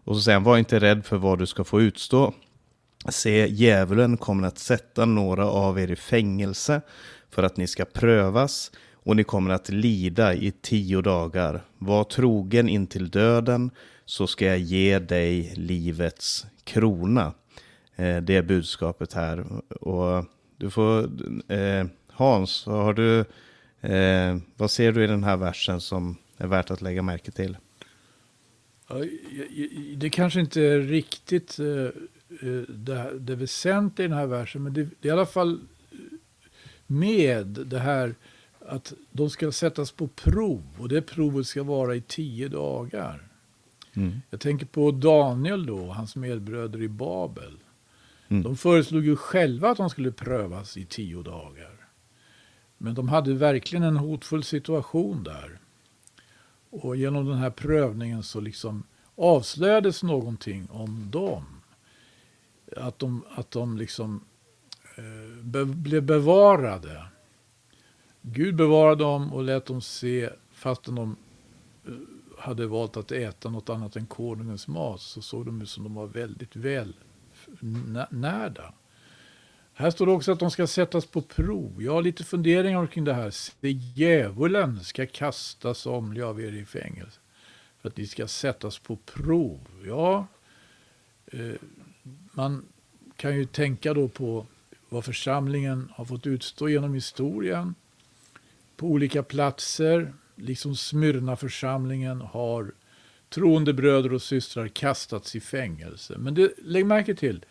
Och 0.04 0.16
så 0.16 0.22
säger 0.22 0.36
han, 0.36 0.44
var 0.44 0.58
inte 0.58 0.80
rädd 0.80 1.06
för 1.06 1.18
vad 1.18 1.40
du 1.40 1.46
ska 1.46 1.64
få 1.64 1.82
utstå. 1.82 2.34
Se, 3.10 3.48
djävulen 3.48 4.18
kommer 4.18 4.48
att 4.48 4.60
sätta 4.60 5.06
några 5.06 5.46
av 5.46 5.80
er 5.80 5.92
i 5.92 5.96
fängelse 5.96 6.82
för 7.30 7.44
att 7.44 7.58
ni 7.58 7.68
ska 7.68 7.86
prövas 7.86 8.72
och 9.08 9.16
ni 9.16 9.24
kommer 9.24 9.52
att 9.52 9.70
lida 9.70 10.34
i 10.34 10.52
tio 10.62 11.02
dagar. 11.02 11.62
Var 11.78 12.04
trogen 12.04 12.70
intill 12.70 13.10
döden 13.10 13.72
så 14.06 14.28
ska 14.28 14.46
jag 14.46 14.60
ge 14.60 15.00
dig 15.00 15.54
livets 15.56 16.46
krona. 16.64 17.34
Eh, 17.96 18.18
det 18.18 18.36
är 18.36 18.42
budskapet 18.42 19.14
här. 19.14 19.46
Och 19.70 20.26
du 20.58 20.70
får, 20.70 21.04
eh, 21.52 21.86
Hans, 22.08 22.66
har 22.66 22.94
du, 22.94 23.20
eh, 23.82 24.38
vad 24.56 24.72
ser 24.72 24.92
du 24.92 25.04
i 25.04 25.08
den 25.08 25.24
här 25.24 25.38
versen 25.38 25.82
som 25.82 26.18
är 26.38 26.48
värt 26.48 26.72
att 26.72 26.82
lägga 26.82 27.02
märke 27.02 27.32
till? 27.32 27.58
Det 29.98 30.10
kanske 30.10 30.40
inte 30.40 30.62
är 30.62 30.80
riktigt 30.80 31.60
eh, 31.60 31.86
eh, 32.50 32.62
det, 32.70 33.20
det 33.20 33.36
väsentliga 33.36 34.06
i 34.06 34.10
den 34.10 34.18
här 34.18 34.28
versen, 34.28 34.64
men 34.64 34.74
det, 34.74 34.84
det 35.00 35.08
är 35.08 35.10
i 35.10 35.12
alla 35.12 35.26
fall 35.26 35.60
med 36.88 37.48
det 37.48 37.80
här 37.80 38.16
att 38.68 38.94
de 39.12 39.30
ska 39.30 39.52
sättas 39.52 39.92
på 39.92 40.08
prov 40.08 40.64
och 40.78 40.90
det 40.90 41.02
provet 41.02 41.48
ska 41.48 41.64
vara 41.64 41.96
i 41.96 42.02
tio 42.02 42.48
dagar. 42.48 43.28
Mm. 43.94 44.22
Jag 44.30 44.40
tänker 44.40 44.66
på 44.66 44.92
Daniel 44.92 45.66
då, 45.66 45.86
hans 45.86 46.16
medbröder 46.16 46.82
i 46.82 46.88
Babel. 46.88 47.58
Mm. 48.28 48.44
De 48.44 48.58
föreslog 48.58 49.06
ju 49.06 49.16
själva 49.16 49.70
att 49.70 49.78
de 49.78 49.90
skulle 49.90 50.12
prövas 50.12 50.78
i 50.78 50.86
tio 50.86 51.24
dagar. 51.24 51.88
Men 52.78 52.94
de 52.94 53.10
hade 53.10 53.34
verkligen 53.34 53.84
en 53.84 53.98
hotfull 53.98 54.44
situation 54.44 55.24
där. 55.24 55.60
Och 56.70 56.96
genom 56.96 57.26
den 57.26 57.38
här 57.38 57.50
prövningen 57.50 58.24
så 58.24 58.40
liksom 58.40 58.84
avslöjades 59.16 60.04
någonting 60.04 60.68
om 60.70 61.12
dem. 61.12 61.44
Att 62.78 63.00
de, 63.00 63.24
att 63.36 63.52
de 63.52 63.78
liksom 63.78 64.22
eh, 64.98 65.44
be, 65.44 65.66
blev 65.66 66.04
bevarade. 66.04 67.07
Gud 68.32 68.56
bevarade 68.56 69.04
dem 69.04 69.34
och 69.34 69.44
lät 69.44 69.66
dem 69.66 69.82
se, 69.82 70.30
fastän 70.52 70.96
de 70.96 71.16
eh, 71.88 71.94
hade 72.38 72.68
valt 72.68 72.98
att 72.98 73.12
äta 73.12 73.50
något 73.50 73.70
annat 73.70 73.96
än 73.96 74.06
konungens 74.06 74.68
mat, 74.68 75.02
så 75.02 75.22
såg 75.22 75.46
de 75.46 75.62
ut 75.62 75.70
som 75.70 75.84
de 75.84 75.94
var 75.94 76.08
väldigt 76.08 76.56
väl 76.56 76.94
närda. 78.10 78.74
Här 79.74 79.92
står 79.92 80.06
det 80.06 80.12
också 80.12 80.32
att 80.32 80.40
de 80.40 80.52
ska 80.52 80.68
sättas 80.68 81.06
på 81.06 81.22
prov. 81.22 81.84
Jag 81.84 81.94
har 81.94 82.02
lite 82.02 82.24
funderingar 82.24 82.88
kring 82.88 83.04
det 83.04 83.14
här. 83.14 83.34
Det 83.60 83.72
djävulen 83.72 84.84
ska 84.84 85.06
kasta 85.06 85.74
somliga 85.74 86.28
av 86.28 86.42
er 86.42 86.52
i 86.52 86.66
fängelse. 86.66 87.20
För 87.82 87.90
att 87.90 87.98
ni 87.98 88.08
ska 88.08 88.28
sättas 88.28 88.80
på 88.80 88.96
prov. 88.96 89.60
Ja, 89.86 90.28
eh, 91.26 91.56
man 92.32 92.66
kan 93.16 93.36
ju 93.36 93.46
tänka 93.46 93.94
då 93.94 94.08
på 94.08 94.46
vad 94.90 95.06
församlingen 95.06 95.92
har 95.96 96.06
fått 96.06 96.28
utstå 96.28 96.70
genom 96.70 96.94
historien. 96.94 97.76
På 98.78 98.88
olika 98.88 99.24
platser, 99.24 100.14
liksom 100.36 100.76
Smyrna 100.76 101.36
församlingen 101.36 102.22
har 102.22 102.72
troende 103.30 103.74
bröder 103.74 104.14
och 104.14 104.22
systrar 104.22 104.68
kastats 104.68 105.36
i 105.36 105.40
fängelse. 105.40 106.16
Men 106.18 106.34
det, 106.34 106.54
lägg 106.58 106.86
märke 106.86 107.16
till, 107.16 107.46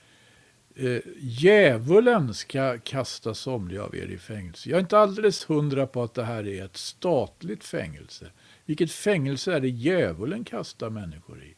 eh, 0.74 1.00
djävulen 1.18 2.34
ska 2.34 2.78
kasta 2.78 3.34
somliga 3.34 3.82
av 3.82 3.96
er 3.96 4.06
i 4.06 4.18
fängelse. 4.18 4.70
Jag 4.70 4.76
är 4.76 4.80
inte 4.80 4.98
alldeles 4.98 5.50
hundra 5.50 5.86
på 5.86 6.02
att 6.02 6.14
det 6.14 6.24
här 6.24 6.46
är 6.46 6.64
ett 6.64 6.76
statligt 6.76 7.64
fängelse. 7.64 8.26
Vilket 8.64 8.92
fängelse 8.92 9.52
är 9.52 9.60
det 9.60 9.68
djävulen 9.68 10.44
kastar 10.44 10.90
människor 10.90 11.42
i? 11.42 11.54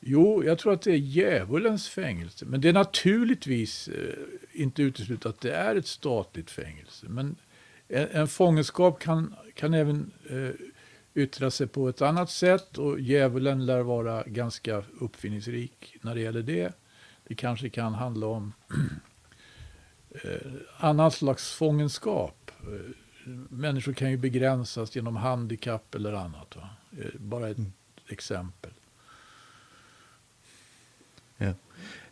Jo, 0.00 0.44
jag 0.44 0.58
tror 0.58 0.72
att 0.72 0.82
det 0.82 0.90
är 0.90 0.96
djävulens 0.96 1.88
fängelse. 1.88 2.46
Men 2.46 2.60
det 2.60 2.68
är 2.68 2.72
naturligtvis 2.72 3.88
eh, 3.88 4.14
inte 4.52 4.82
uteslutet 4.82 5.26
att 5.26 5.40
det 5.40 5.52
är 5.52 5.76
ett 5.76 5.86
statligt 5.86 6.50
fängelse. 6.50 7.06
Men 7.08 7.36
en, 7.92 8.08
en 8.12 8.28
fångenskap 8.28 8.98
kan, 9.00 9.34
kan 9.54 9.74
även 9.74 10.12
eh, 10.30 10.50
yttra 11.14 11.50
sig 11.50 11.66
på 11.66 11.88
ett 11.88 12.02
annat 12.02 12.30
sätt 12.30 12.78
och 12.78 13.00
djävulen 13.00 13.66
lär 13.66 13.80
vara 13.80 14.22
ganska 14.26 14.84
uppfinningsrik 15.00 15.96
när 16.00 16.14
det 16.14 16.20
gäller 16.20 16.42
det. 16.42 16.72
Det 17.24 17.34
kanske 17.34 17.68
kan 17.68 17.94
handla 17.94 18.26
om 18.26 18.52
eh, 20.10 20.52
annan 20.76 21.10
slags 21.10 21.52
fångenskap. 21.52 22.50
Eh, 22.62 22.90
människor 23.48 23.92
kan 23.92 24.10
ju 24.10 24.16
begränsas 24.16 24.96
genom 24.96 25.16
handikapp 25.16 25.94
eller 25.94 26.12
annat. 26.12 26.56
Va? 26.56 26.68
Eh, 26.98 27.20
bara 27.20 27.48
ett 27.48 27.58
mm. 27.58 27.72
exempel. 28.08 28.72
Ja. 31.42 31.52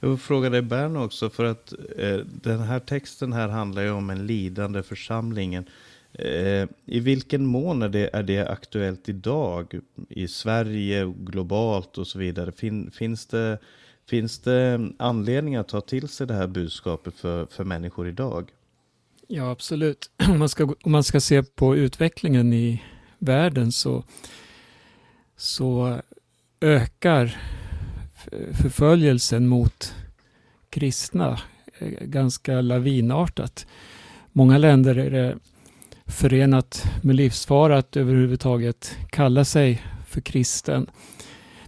Jag 0.00 0.08
vill 0.08 0.18
fråga 0.18 0.50
dig 0.50 0.62
Bern 0.62 0.96
också, 0.96 1.30
för 1.30 1.44
att 1.44 1.72
eh, 1.96 2.16
den 2.24 2.60
här 2.60 2.78
texten 2.78 3.32
här 3.32 3.48
handlar 3.48 3.82
ju 3.82 3.90
om 3.90 4.10
en 4.10 4.26
lidande 4.26 4.82
församlingen. 4.82 5.64
Eh, 6.12 6.68
I 6.86 7.00
vilken 7.00 7.46
mån 7.46 7.82
är 7.82 7.88
det, 7.88 8.10
är 8.12 8.22
det 8.22 8.48
aktuellt 8.48 9.08
idag 9.08 9.80
i 10.08 10.28
Sverige, 10.28 11.14
globalt 11.18 11.98
och 11.98 12.06
så 12.06 12.18
vidare? 12.18 12.52
Fin, 12.52 12.90
finns 12.90 13.26
det 13.26 13.58
Finns 14.10 14.38
det 14.38 14.90
anledning 14.98 15.56
att 15.56 15.68
ta 15.68 15.80
till 15.80 16.08
sig 16.08 16.26
det 16.26 16.34
här 16.34 16.46
budskapet 16.46 17.14
för, 17.14 17.46
för 17.46 17.64
människor 17.64 18.08
idag? 18.08 18.50
Ja, 19.28 19.50
absolut. 19.50 20.10
Om 20.28 20.38
man, 20.38 20.48
ska, 20.48 20.74
om 20.82 20.92
man 20.92 21.04
ska 21.04 21.20
se 21.20 21.42
på 21.42 21.76
utvecklingen 21.76 22.52
i 22.52 22.82
världen 23.18 23.72
så, 23.72 24.04
så 25.36 26.00
ökar 26.60 27.36
förföljelsen 28.62 29.46
mot 29.46 29.94
kristna 30.70 31.40
eh, 31.78 31.88
ganska 32.00 32.60
lavinartat. 32.60 33.66
Många 34.32 34.58
länder 34.58 34.98
är 34.98 35.10
det 35.10 35.36
förenat 36.06 36.84
med 37.02 37.16
livsfara 37.16 37.78
att 37.78 37.96
överhuvudtaget 37.96 38.96
kalla 39.10 39.44
sig 39.44 39.82
för 40.06 40.20
kristen. 40.20 40.86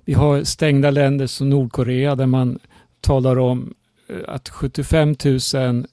Vi 0.05 0.13
har 0.13 0.45
stängda 0.45 0.91
länder 0.91 1.27
som 1.27 1.51
Nordkorea 1.51 2.15
där 2.15 2.27
man 2.27 2.59
talar 3.01 3.39
om 3.39 3.75
eh, 4.09 4.17
att 4.29 4.49
75 4.49 5.17
000 5.55 5.87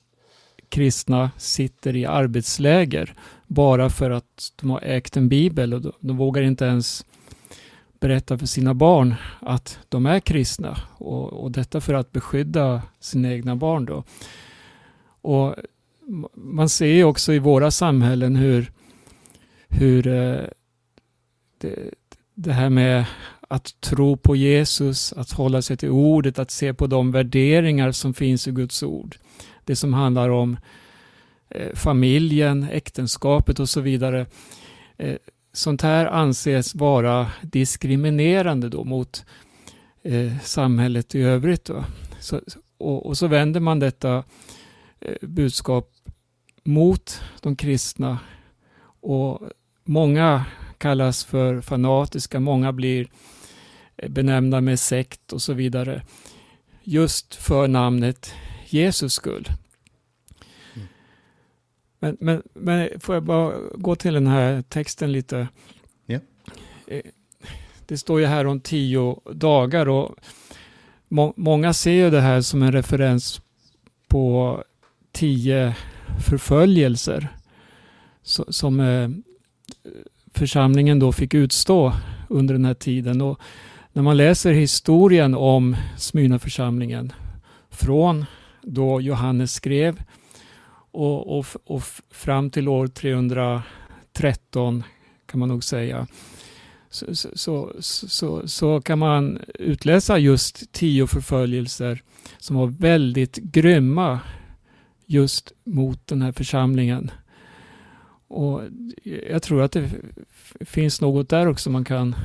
kristna 0.69 1.32
sitter 1.38 1.95
i 1.95 2.06
arbetsläger 2.06 3.13
bara 3.48 3.89
för 3.89 4.10
att 4.10 4.54
de 4.62 4.69
har 4.69 4.82
ägt 4.84 5.17
en 5.17 5.30
bibel 5.30 5.74
och 5.74 5.93
de 6.00 6.17
vågar 6.17 6.41
inte 6.41 6.65
ens 6.65 7.06
berätta 7.99 8.38
för 8.38 8.45
sina 8.45 8.73
barn 8.73 9.15
att 9.39 9.79
de 9.89 10.05
är 10.05 10.19
kristna 10.19 10.77
och, 10.97 11.33
och 11.33 11.51
detta 11.51 11.81
för 11.81 11.93
att 11.93 12.12
beskydda 12.12 12.81
sina 12.99 13.33
egna 13.33 13.55
barn. 13.55 13.85
Då. 13.85 14.03
Och 15.21 15.55
man 16.33 16.69
ser 16.69 16.85
ju 16.85 17.03
också 17.03 17.33
i 17.33 17.39
våra 17.39 17.71
samhällen 17.71 18.35
hur, 18.35 18.71
hur 19.67 20.07
eh, 20.07 20.43
det, 21.57 21.93
det 22.33 22.53
här 22.53 22.69
med 22.69 23.05
att 23.49 23.81
tro 23.81 24.17
på 24.17 24.35
Jesus, 24.35 25.13
att 25.13 25.31
hålla 25.31 25.62
sig 25.62 25.77
till 25.77 25.89
ordet, 25.89 26.39
att 26.39 26.51
se 26.51 26.73
på 26.73 26.88
de 26.88 27.12
värderingar 27.12 27.91
som 27.91 28.13
finns 28.13 28.47
i 28.47 28.51
Guds 28.51 28.83
ord. 28.83 29.17
Det 29.65 29.75
som 29.75 29.93
handlar 29.93 30.29
om 30.29 30.57
eh, 31.49 31.73
familjen, 31.73 32.67
äktenskapet 32.71 33.59
och 33.59 33.69
så 33.69 33.81
vidare. 33.81 34.25
Eh, 34.97 35.15
Sånt 35.53 35.81
här 35.81 36.05
anses 36.05 36.75
vara 36.75 37.31
diskriminerande 37.41 38.69
då 38.69 38.83
mot 38.83 39.25
eh, 40.03 40.39
samhället 40.43 41.15
i 41.15 41.21
övrigt. 41.21 41.69
Så, 42.19 42.41
och, 42.77 43.05
och, 43.05 43.17
så 43.17 43.27
vänder 43.27 43.59
man 43.59 43.79
detta 43.79 44.23
eh, 44.99 45.15
budskap 45.21 45.91
mot 46.63 47.21
de 47.41 47.55
kristna 47.55 48.19
och 49.01 49.41
många 49.83 50.45
kallas 50.77 51.23
för 51.25 51.62
fanatiska, 51.62 52.39
många 52.39 52.73
blir 52.73 53.07
eh, 53.97 54.09
benämnda 54.09 54.62
med 54.62 54.79
sekt 54.79 55.33
och 55.33 55.41
så 55.41 55.53
vidare. 55.53 56.01
Just 56.83 57.35
för 57.35 57.67
namnet 57.67 58.33
Jesus 58.65 59.13
skull. 59.13 59.47
Men, 61.99 62.17
men, 62.19 62.43
men 62.53 62.89
får 62.99 63.15
jag 63.15 63.23
bara 63.23 63.53
gå 63.75 63.95
till 63.95 64.13
den 64.13 64.27
här 64.27 64.62
texten 64.62 65.12
lite. 65.12 65.47
Ja. 66.05 66.19
Det 67.85 67.97
står 67.97 68.19
ju 68.19 68.25
här 68.25 68.47
om 68.47 68.59
tio 68.59 69.19
dagar 69.33 69.89
och 69.89 70.15
må, 71.07 71.33
många 71.38 71.73
ser 71.73 71.91
ju 71.91 72.09
det 72.09 72.21
här 72.21 72.41
som 72.41 72.63
en 72.63 72.71
referens 72.71 73.41
på 74.07 74.63
tio 75.12 75.75
förföljelser 76.25 77.27
som 78.23 78.79
eh, 78.79 79.09
församlingen 80.33 80.99
då 80.99 81.12
fick 81.12 81.33
utstå 81.33 81.93
under 82.29 82.53
den 82.53 82.65
här 82.65 82.73
tiden. 82.73 83.21
Och 83.21 83.39
när 83.93 84.03
man 84.03 84.17
läser 84.17 84.53
historien 84.53 85.35
om 85.35 85.75
Smyrnaförsamlingen 85.97 87.13
från 87.69 88.25
då 88.62 89.01
Johannes 89.01 89.53
skrev 89.53 90.01
och, 90.91 91.39
och, 91.39 91.45
och 91.63 91.84
fram 92.12 92.49
till 92.49 92.67
år 92.67 92.88
313 92.88 94.84
kan 95.25 95.39
man 95.39 95.49
nog 95.49 95.63
säga 95.63 96.08
så, 96.89 97.15
så, 97.34 97.73
så, 97.80 98.47
så, 98.47 98.82
kan 98.82 98.99
man 98.99 99.39
utläsa 99.60 100.17
just 100.17 100.71
tio 100.71 101.08
förföljelser 101.08 102.04
som 102.38 102.56
var 102.56 102.67
väldigt 102.67 103.36
grymma 103.36 104.19
just 105.06 105.54
mot 105.63 106.08
den 106.08 106.21
här 106.21 106.32
församlingen. 106.32 107.12
Och 108.28 108.62
Jag 109.30 109.43
tror 109.43 109.62
att 109.62 109.71
det 109.71 109.89
finns 110.60 111.02
något 111.02 111.30
där 111.30 111.47
också 111.47 111.69
man 111.69 111.86
kan 111.86 112.15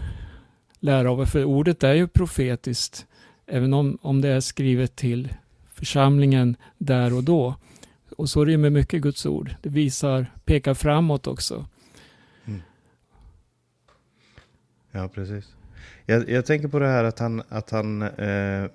lära 0.81 1.11
av, 1.11 1.27
för 1.27 1.45
ordet 1.45 1.83
är 1.83 1.95
ju 1.95 2.09
profetiskt, 2.09 3.07
även 3.47 3.75
om, 3.75 3.99
om 4.03 4.21
det 4.21 4.29
är 4.29 4.41
skrivet 4.41 4.97
till 4.97 5.29
församlingen 5.75 6.57
där 6.79 7.15
och 7.15 7.25
då. 7.25 7.55
Och 8.17 8.29
så 8.29 8.45
rymmer 8.45 8.71
mycket 8.71 9.03
Guds 9.03 9.27
ord. 9.27 9.55
Det 9.63 9.69
visar, 9.69 10.27
pekar 10.45 10.75
framåt 10.75 11.27
också. 11.27 11.67
Mm. 12.45 12.63
Ja, 14.93 15.09
precis. 15.09 15.55
Jag, 16.07 16.31
jag, 16.31 16.47
tänker 16.47 16.69
på 16.69 16.79
det 16.79 16.89
här 16.89 17.05
att 17.05 17.19
han, 17.19 17.43
att 17.49 17.71
han 17.71 18.03
eh, 18.03 18.71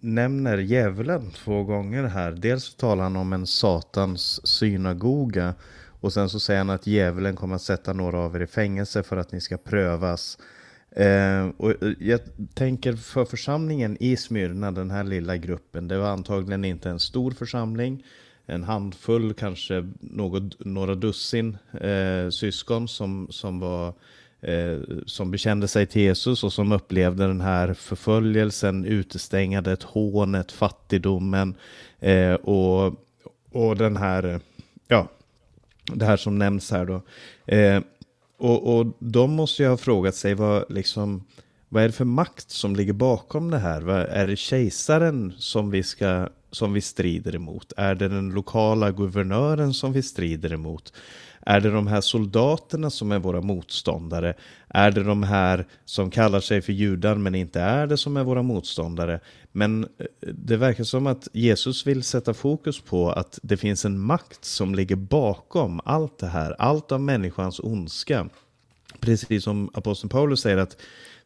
nämner 0.00 0.58
djävulen 0.58 1.30
två 1.30 1.62
gånger 1.64 2.04
här. 2.04 2.32
Dels 2.32 2.74
talar 2.74 3.02
han 3.02 3.16
om 3.16 3.32
en 3.32 3.46
satans 3.46 4.46
synagoga 4.46 5.54
och 6.00 6.12
sen 6.12 6.28
så 6.28 6.40
säger 6.40 6.58
han 6.58 6.70
att 6.70 6.86
djävulen 6.86 7.36
kommer 7.36 7.54
att 7.54 7.62
sätta 7.62 7.92
några 7.92 8.18
av 8.18 8.36
er 8.36 8.40
i 8.40 8.46
fängelse 8.46 9.02
för 9.02 9.16
att 9.16 9.32
ni 9.32 9.40
ska 9.40 9.56
prövas. 9.56 10.38
Eh, 10.90 11.48
och 11.56 11.82
eh, 11.82 11.92
jag 11.98 12.20
tänker 12.54 12.92
för 12.92 13.24
församlingen 13.24 13.96
i 14.00 14.16
Smyrna, 14.16 14.70
den 14.70 14.90
här 14.90 15.04
lilla 15.04 15.36
gruppen, 15.36 15.88
det 15.88 15.98
var 15.98 16.08
antagligen 16.08 16.64
inte 16.64 16.90
en 16.90 17.00
stor 17.00 17.30
församling. 17.30 18.04
En 18.46 18.64
handfull, 18.64 19.34
kanske 19.34 19.90
något, 20.00 20.64
några 20.64 20.94
dussin 20.94 21.58
eh, 21.80 22.30
syskon 22.30 22.88
som, 22.88 23.26
som 23.30 23.60
var 23.60 23.94
eh, 24.40 24.78
som 25.06 25.30
bekände 25.30 25.68
sig 25.68 25.86
till 25.86 26.02
Jesus 26.02 26.44
och 26.44 26.52
som 26.52 26.72
upplevde 26.72 27.26
den 27.26 27.40
här 27.40 27.74
förföljelsen, 27.74 28.84
utestängandet, 28.84 29.82
hånet, 29.82 30.52
fattigdomen 30.52 31.54
eh, 32.00 32.34
och, 32.34 32.94
och 33.50 33.76
den 33.76 33.96
här, 33.96 34.40
ja, 34.88 35.08
det 35.92 36.04
här 36.04 36.16
som 36.16 36.38
nämns 36.38 36.70
här 36.70 36.86
då. 36.86 37.02
Eh, 37.54 37.80
och, 38.38 38.76
och 38.76 38.86
de 38.98 39.32
måste 39.32 39.62
ju 39.62 39.68
ha 39.68 39.76
frågat 39.76 40.14
sig 40.14 40.34
vad, 40.34 40.72
liksom, 40.72 41.24
vad 41.68 41.82
är 41.82 41.86
det 41.86 41.92
för 41.92 42.04
makt 42.04 42.50
som 42.50 42.76
ligger 42.76 42.92
bakom 42.92 43.50
det 43.50 43.58
här? 43.58 43.80
Vad, 43.80 44.00
är 44.00 44.26
det 44.26 44.36
kejsaren 44.36 45.32
som 45.38 45.70
vi, 45.70 45.82
ska, 45.82 46.28
som 46.54 46.72
vi 46.72 46.80
strider 46.80 47.34
emot? 47.34 47.72
Är 47.76 47.94
det 47.94 48.08
den 48.08 48.30
lokala 48.30 48.90
guvernören 48.90 49.74
som 49.74 49.92
vi 49.92 50.02
strider 50.02 50.52
emot? 50.52 50.92
Är 51.46 51.60
det 51.60 51.70
de 51.70 51.86
här 51.86 52.00
soldaterna 52.00 52.90
som 52.90 53.12
är 53.12 53.18
våra 53.18 53.40
motståndare? 53.40 54.34
Är 54.68 54.90
det 54.90 55.02
de 55.02 55.22
här 55.22 55.66
som 55.84 56.10
kallar 56.10 56.40
sig 56.40 56.62
för 56.62 56.72
judar 56.72 57.14
men 57.14 57.34
inte 57.34 57.60
är 57.60 57.86
det 57.86 57.96
som 57.96 58.16
är 58.16 58.24
våra 58.24 58.42
motståndare? 58.42 59.20
Men 59.52 59.84
eh, 59.84 60.06
det 60.20 60.56
verkar 60.56 60.84
som 60.84 61.06
att 61.06 61.28
Jesus 61.32 61.86
vill 61.86 62.02
sätta 62.02 62.34
fokus 62.34 62.80
på 62.80 63.10
att 63.10 63.38
det 63.42 63.56
finns 63.56 63.84
en 63.84 63.98
makt 63.98 64.44
som 64.44 64.74
ligger 64.74 64.96
bakom 64.96 65.80
allt 65.84 66.18
det 66.18 66.26
här, 66.26 66.56
allt 66.58 66.92
av 66.92 67.00
människans 67.00 67.60
ondska. 67.60 68.28
Precis 69.00 69.44
som 69.44 69.70
aposteln 69.74 70.08
Paulus 70.08 70.40
säger 70.40 70.56
att 70.56 70.76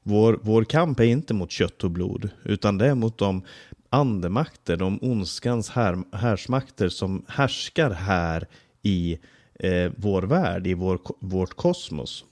vår, 0.02 0.38
vår 0.42 0.64
kamp 0.64 1.00
är 1.00 1.04
inte 1.04 1.34
mot 1.34 1.50
kött 1.50 1.84
och 1.84 1.90
blod, 1.90 2.30
utan 2.44 2.78
det 2.78 2.86
är 2.86 2.94
mot 2.94 3.18
de 3.18 3.42
andemakter, 3.90 4.76
de 4.76 4.98
ondskans 5.02 5.70
här, 5.70 6.16
härsmakter 6.16 6.88
som 6.88 7.24
härskar 7.28 7.90
här 7.90 8.46
i 8.82 9.18
eh, 9.54 9.92
vår 9.96 10.22
värld, 10.22 10.66
i 10.66 10.74
vår, 10.74 11.00
vårt 11.20 11.54
kosmos. 11.54 12.24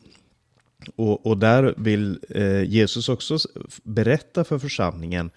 Och, 0.97 1.27
och 1.27 1.39
där 1.39 1.75
vill 1.77 2.19
eh, 2.29 2.63
Jesus 2.63 3.09
också 3.09 3.39
berätta 3.85 4.45
för 4.45 4.59
församlingen 4.59 5.31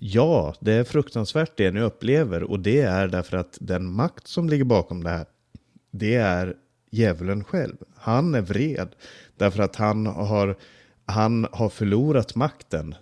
Ja, 0.00 0.54
det 0.60 0.72
är 0.72 0.84
fruktansvärt 0.84 1.56
det 1.56 1.70
ni 1.70 1.80
upplever 1.80 2.42
och 2.42 2.60
det 2.60 2.80
är 2.80 3.08
därför 3.08 3.36
att 3.36 3.58
den 3.60 3.92
makt 3.92 4.26
som 4.26 4.48
ligger 4.48 4.64
bakom 4.64 5.04
det 5.04 5.10
här, 5.10 5.26
det 5.90 6.14
är 6.14 6.56
djävulen 6.90 7.44
själv. 7.44 7.76
Han 7.96 8.34
är 8.34 8.40
vred 8.40 8.88
därför 9.36 9.62
att 9.62 9.76
han 9.76 10.06
har, 10.06 10.56
han 11.06 11.46
har 11.52 11.68
förlorat 11.68 12.34
makten 12.34 12.94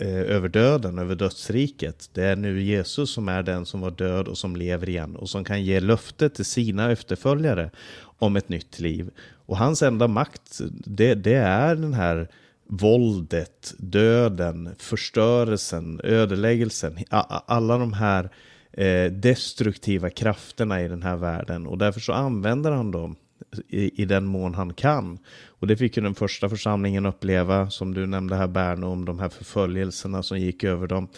Eh, 0.00 0.36
över 0.36 0.48
döden, 0.48 0.98
över 0.98 1.14
dödsriket. 1.14 2.10
Det 2.12 2.24
är 2.24 2.36
nu 2.36 2.62
Jesus 2.62 3.10
som 3.10 3.28
är 3.28 3.42
den 3.42 3.66
som 3.66 3.80
var 3.80 3.90
död 3.90 4.28
och 4.28 4.38
som 4.38 4.56
lever 4.56 4.88
igen 4.88 5.16
och 5.16 5.30
som 5.30 5.44
kan 5.44 5.64
ge 5.64 5.80
löfte 5.80 6.28
till 6.28 6.44
sina 6.44 6.92
efterföljare 6.92 7.70
om 8.02 8.36
ett 8.36 8.48
nytt 8.48 8.80
liv. 8.80 9.10
Och 9.46 9.56
hans 9.56 9.82
enda 9.82 10.08
makt, 10.08 10.60
det, 10.70 11.14
det 11.14 11.34
är 11.34 11.74
den 11.74 11.94
här 11.94 12.28
våldet, 12.66 13.74
döden, 13.78 14.74
förstörelsen, 14.78 16.00
ödeläggelsen, 16.04 16.98
alla 17.46 17.78
de 17.78 17.92
här 17.92 18.30
eh, 18.72 19.12
destruktiva 19.12 20.10
krafterna 20.10 20.82
i 20.82 20.88
den 20.88 21.02
här 21.02 21.16
världen. 21.16 21.66
Och 21.66 21.78
därför 21.78 22.00
så 22.00 22.12
använder 22.12 22.70
han 22.70 22.90
dem 22.90 23.16
i, 23.68 24.02
i 24.02 24.04
den 24.04 24.24
mån 24.24 24.54
han 24.54 24.74
kan. 24.74 25.18
Och 25.46 25.66
det 25.66 25.76
fick 25.76 25.96
ju 25.96 26.02
den 26.02 26.14
första 26.14 26.48
församlingen 26.48 27.06
uppleva, 27.06 27.70
som 27.70 27.94
du 27.94 28.06
nämnde 28.06 28.36
här 28.36 28.46
Berno, 28.48 28.86
om 28.86 29.04
de 29.04 29.18
här 29.18 29.28
förföljelserna 29.28 30.22
som 30.22 30.38
gick 30.38 30.64
över 30.64 30.86
dem. 30.86 31.08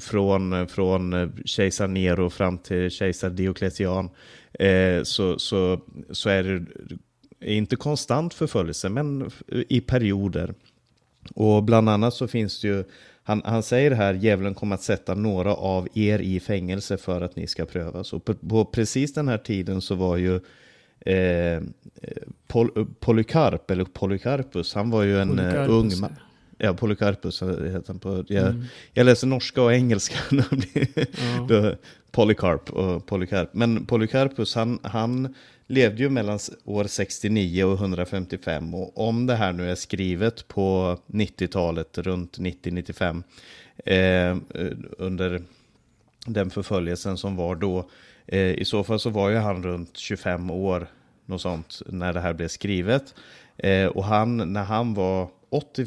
Från, 0.00 0.68
från 0.68 1.12
eh, 1.12 1.28
kejsar 1.44 1.88
Nero 1.88 2.30
fram 2.30 2.58
till 2.58 2.90
kejsar 2.90 3.30
Diocletian. 3.30 4.10
Eh, 4.52 5.02
så, 5.02 5.38
så, 5.38 5.80
så 6.10 6.28
är 6.28 6.42
det 6.42 6.66
inte 7.40 7.76
konstant 7.76 8.34
förföljelse, 8.34 8.88
men 8.88 9.30
i 9.48 9.80
perioder. 9.80 10.54
Och 11.34 11.62
bland 11.62 11.88
annat 11.88 12.14
så 12.14 12.28
finns 12.28 12.60
det 12.60 12.68
ju, 12.68 12.84
han, 13.22 13.42
han 13.44 13.62
säger 13.62 13.90
här, 13.90 14.14
djävulen 14.14 14.54
kommer 14.54 14.74
att 14.74 14.82
sätta 14.82 15.14
några 15.14 15.54
av 15.54 15.88
er 15.94 16.18
i 16.18 16.40
fängelse 16.40 16.96
för 16.96 17.20
att 17.20 17.36
ni 17.36 17.46
ska 17.46 17.64
prövas. 17.64 18.12
Och 18.12 18.24
på, 18.24 18.34
på 18.34 18.64
precis 18.64 19.14
den 19.14 19.28
här 19.28 19.38
tiden 19.38 19.80
så 19.80 19.94
var 19.94 20.16
ju 20.16 20.40
eh, 21.06 21.62
Pol, 22.46 22.86
Polycarp, 23.00 23.70
eller 23.70 23.84
Polycarpus, 23.84 24.74
han 24.74 24.90
var 24.90 25.02
ju 25.02 25.20
en 25.20 25.38
eh, 25.38 25.70
ung 25.70 26.00
man. 26.00 26.12
Ja, 26.58 26.74
Polycarpus 26.74 27.42
heter 27.42 27.84
han 27.86 27.98
på. 27.98 28.24
Jag, 28.28 28.46
mm. 28.46 28.64
jag 28.92 29.04
läser 29.04 29.26
norska 29.26 29.62
och 29.62 29.72
engelska. 29.72 30.18
ja. 31.48 31.72
Polycarp 32.10 32.70
och 32.70 33.06
Polycarp. 33.06 33.48
Men 33.52 33.86
Polycarpus, 33.86 34.54
han, 34.54 34.78
han 34.82 35.34
levde 35.66 36.02
ju 36.02 36.08
mellan 36.08 36.38
år 36.64 36.84
69 36.84 37.64
och 37.64 37.74
155 37.80 38.74
och 38.74 39.08
om 39.08 39.26
det 39.26 39.34
här 39.34 39.52
nu 39.52 39.70
är 39.70 39.74
skrivet 39.74 40.48
på 40.48 40.98
90-talet, 41.06 41.98
runt 41.98 42.38
90-95, 42.38 43.22
eh, 43.84 44.36
under 44.98 45.42
den 46.26 46.50
förföljelsen 46.50 47.16
som 47.16 47.36
var 47.36 47.54
då, 47.54 47.90
eh, 48.26 48.50
i 48.50 48.64
så 48.64 48.84
fall 48.84 49.00
så 49.00 49.10
var 49.10 49.30
ju 49.30 49.36
han 49.36 49.62
runt 49.62 49.96
25 49.96 50.50
år, 50.50 50.86
något 51.26 51.40
sånt, 51.40 51.82
när 51.86 52.12
det 52.12 52.20
här 52.20 52.32
blev 52.32 52.48
skrivet. 52.48 53.14
Eh, 53.56 53.86
och 53.86 54.04
han, 54.04 54.52
när 54.52 54.64
han 54.64 54.94
var 54.94 55.28
80, 55.50 55.86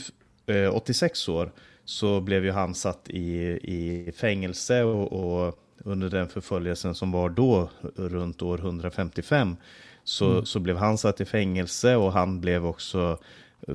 86 0.73 1.27
eh, 1.27 1.35
år, 1.35 1.51
så 1.85 2.21
blev 2.21 2.45
ju 2.45 2.51
han 2.51 2.75
satt 2.75 3.09
i, 3.09 3.29
i 3.63 4.11
fängelse 4.17 4.83
och, 4.83 5.13
och 5.13 5.59
under 5.77 6.09
den 6.09 6.27
förföljelsen 6.27 6.95
som 6.95 7.11
var 7.11 7.29
då 7.29 7.69
runt 7.95 8.41
år 8.41 8.57
155 8.57 9.55
så, 10.03 10.31
mm. 10.31 10.45
så 10.45 10.59
blev 10.59 10.77
han 10.77 10.97
satt 10.97 11.21
i 11.21 11.25
fängelse 11.25 11.95
och 11.95 12.13
han 12.13 12.41
blev 12.41 12.65
också 12.65 13.17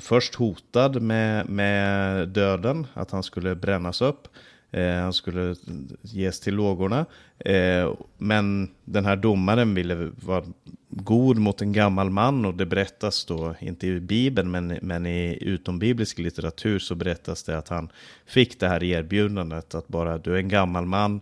först 0.00 0.34
hotad 0.34 1.02
med, 1.02 1.48
med 1.48 2.28
döden, 2.28 2.86
att 2.94 3.10
han 3.10 3.22
skulle 3.22 3.54
brännas 3.54 4.02
upp. 4.02 4.28
Eh, 4.74 4.94
han 4.94 5.12
skulle 5.12 5.54
ges 6.02 6.40
till 6.40 6.54
lågorna. 6.54 7.06
Eh, 7.38 7.92
men 8.18 8.68
den 8.84 9.04
här 9.04 9.16
domaren 9.16 9.74
ville 9.74 10.10
vara 10.24 10.44
god 10.88 11.38
mot 11.38 11.62
en 11.62 11.72
gammal 11.72 12.10
man 12.10 12.44
och 12.44 12.54
det 12.54 12.66
berättas 12.66 13.24
då, 13.24 13.54
inte 13.60 13.86
i 13.86 14.00
Bibeln, 14.00 14.50
men, 14.50 14.78
men 14.82 15.06
i 15.06 15.38
utombiblisk 15.40 16.18
litteratur 16.18 16.78
så 16.78 16.94
berättas 16.94 17.42
det 17.42 17.58
att 17.58 17.68
han 17.68 17.88
fick 18.26 18.60
det 18.60 18.68
här 18.68 18.82
erbjudandet 18.82 19.74
att 19.74 19.88
bara 19.88 20.18
du 20.18 20.34
är 20.34 20.38
en 20.38 20.48
gammal 20.48 20.86
man, 20.86 21.20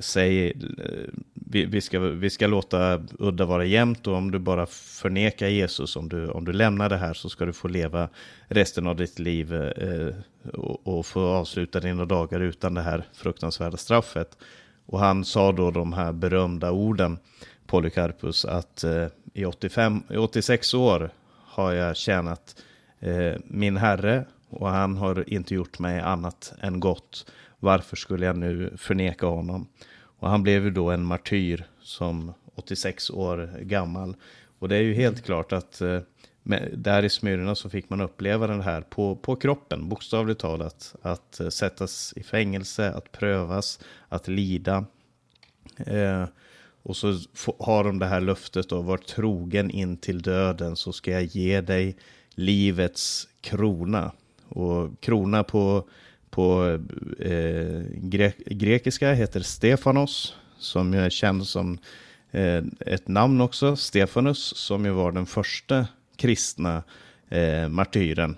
säg, 0.00 0.46
eh, 0.48 0.52
vi, 1.34 1.64
vi, 1.64 1.80
ska, 1.80 1.98
vi 1.98 2.30
ska 2.30 2.46
låta 2.46 3.02
udda 3.18 3.44
vara 3.44 3.64
jämnt 3.64 4.06
och 4.06 4.14
om 4.14 4.30
du 4.30 4.38
bara 4.38 4.66
förnekar 4.66 5.48
Jesus, 5.48 5.96
om 5.96 6.08
du, 6.08 6.28
om 6.28 6.44
du 6.44 6.52
lämnar 6.52 6.88
det 6.88 6.96
här 6.96 7.14
så 7.14 7.28
ska 7.28 7.44
du 7.44 7.52
få 7.52 7.68
leva 7.68 8.08
resten 8.48 8.86
av 8.86 8.96
ditt 8.96 9.18
liv 9.18 9.54
eh, 9.54 10.14
och, 10.52 10.98
och, 10.98 11.06
få 11.06 11.20
avsluta 11.26 11.80
dina 11.80 12.04
dagar 12.04 12.40
utan 12.40 12.74
det 12.74 12.82
här 12.82 13.04
fruktansvärda 13.12 13.76
straffet. 13.76 14.38
Och 14.86 14.98
han 14.98 15.24
sa 15.24 15.52
då 15.52 15.70
de 15.70 15.92
här 15.92 16.12
berömda 16.12 16.70
orden, 16.70 17.18
Polycarpus, 17.66 18.44
att 18.44 18.84
eh, 18.84 19.06
i 19.34 19.44
85, 19.44 20.02
86 20.18 20.74
år 20.74 21.10
har 21.44 21.72
jag 21.72 21.96
tjänat 21.96 22.62
eh, 23.00 23.34
min 23.44 23.76
herre 23.76 24.24
och 24.48 24.68
han 24.68 24.96
har 24.96 25.32
inte 25.32 25.54
gjort 25.54 25.78
mig 25.78 26.00
annat 26.00 26.52
än 26.60 26.80
gott. 26.80 27.26
Varför 27.58 27.96
skulle 27.96 28.26
jag 28.26 28.36
nu 28.36 28.74
förneka 28.76 29.26
honom? 29.26 29.66
Och 30.20 30.30
han 30.30 30.42
blev 30.42 30.64
ju 30.64 30.70
då 30.70 30.90
en 30.90 31.04
martyr 31.04 31.66
som 31.82 32.32
86 32.54 33.10
år 33.10 33.50
gammal. 33.60 34.16
Och 34.58 34.68
det 34.68 34.76
är 34.76 34.82
ju 34.82 34.94
helt 34.94 35.24
klart 35.24 35.52
att 35.52 35.80
eh, 35.80 36.00
med, 36.42 36.70
där 36.76 37.02
i 37.02 37.08
Smyrna 37.08 37.54
så 37.54 37.70
fick 37.70 37.90
man 37.90 38.00
uppleva 38.00 38.46
den 38.46 38.60
här 38.60 38.80
på, 38.80 39.16
på 39.16 39.36
kroppen, 39.36 39.88
bokstavligt 39.88 40.40
talat. 40.40 40.94
Att 41.02 41.40
eh, 41.40 41.48
sättas 41.48 42.12
i 42.16 42.22
fängelse, 42.22 42.90
att 42.90 43.12
prövas, 43.12 43.80
att 44.08 44.28
lida. 44.28 44.84
Eh, 45.76 46.24
och 46.82 46.96
så 46.96 47.18
har 47.58 47.84
de 47.84 47.98
det 47.98 48.06
här 48.06 48.20
löftet 48.20 48.68
då, 48.68 48.82
var 48.82 48.96
trogen 48.96 49.70
in 49.70 49.96
till 49.96 50.22
döden 50.22 50.76
så 50.76 50.92
ska 50.92 51.10
jag 51.10 51.24
ge 51.24 51.60
dig 51.60 51.96
livets 52.34 53.28
krona. 53.40 54.12
Och 54.48 55.00
krona 55.00 55.44
på 55.44 55.88
på 56.30 56.78
eh, 57.18 57.82
gre 57.94 58.32
grekiska 58.46 59.12
heter 59.12 59.40
Stefanos, 59.40 60.34
som 60.58 60.94
är 60.94 61.10
känd 61.10 61.46
som 61.46 61.78
eh, 62.30 62.64
ett 62.80 63.08
namn 63.08 63.40
också, 63.40 63.76
Stefanus, 63.76 64.56
som 64.56 64.84
ju 64.84 64.90
var 64.90 65.12
den 65.12 65.26
första 65.26 65.86
kristna 66.16 66.82
eh, 67.28 67.68
martyren. 67.68 68.36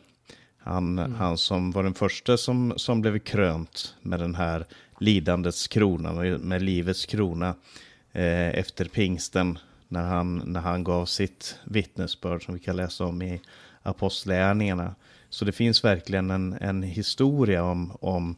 Han, 0.59 0.99
mm. 0.99 1.15
han 1.15 1.39
som 1.39 1.71
var 1.71 1.83
den 1.83 1.95
första 1.95 2.37
som, 2.37 2.73
som 2.77 3.01
blev 3.01 3.19
krönt 3.19 3.95
med 4.03 4.21
den 4.21 4.35
här 4.35 4.67
lidandets 4.99 5.69
krona, 5.69 6.13
med 6.39 6.63
livets 6.63 7.07
krona 7.07 7.55
eh, 8.13 8.49
efter 8.49 8.85
pingsten, 8.85 9.59
när 9.89 10.03
han, 10.03 10.43
när 10.47 10.61
han 10.61 10.85
gav 10.85 11.07
sitt 11.07 11.59
vittnesbörd 11.65 12.45
som 12.45 12.55
vi 12.55 12.61
kan 12.61 12.77
läsa 12.77 13.05
om 13.05 13.23
i 13.23 13.41
Apostlagärningarna. 13.83 14.95
Så 15.33 15.45
det 15.45 15.53
finns 15.53 15.85
verkligen 15.85 16.31
en, 16.31 16.53
en 16.61 16.83
historia 16.83 17.65
om, 17.65 17.93
om 18.01 18.37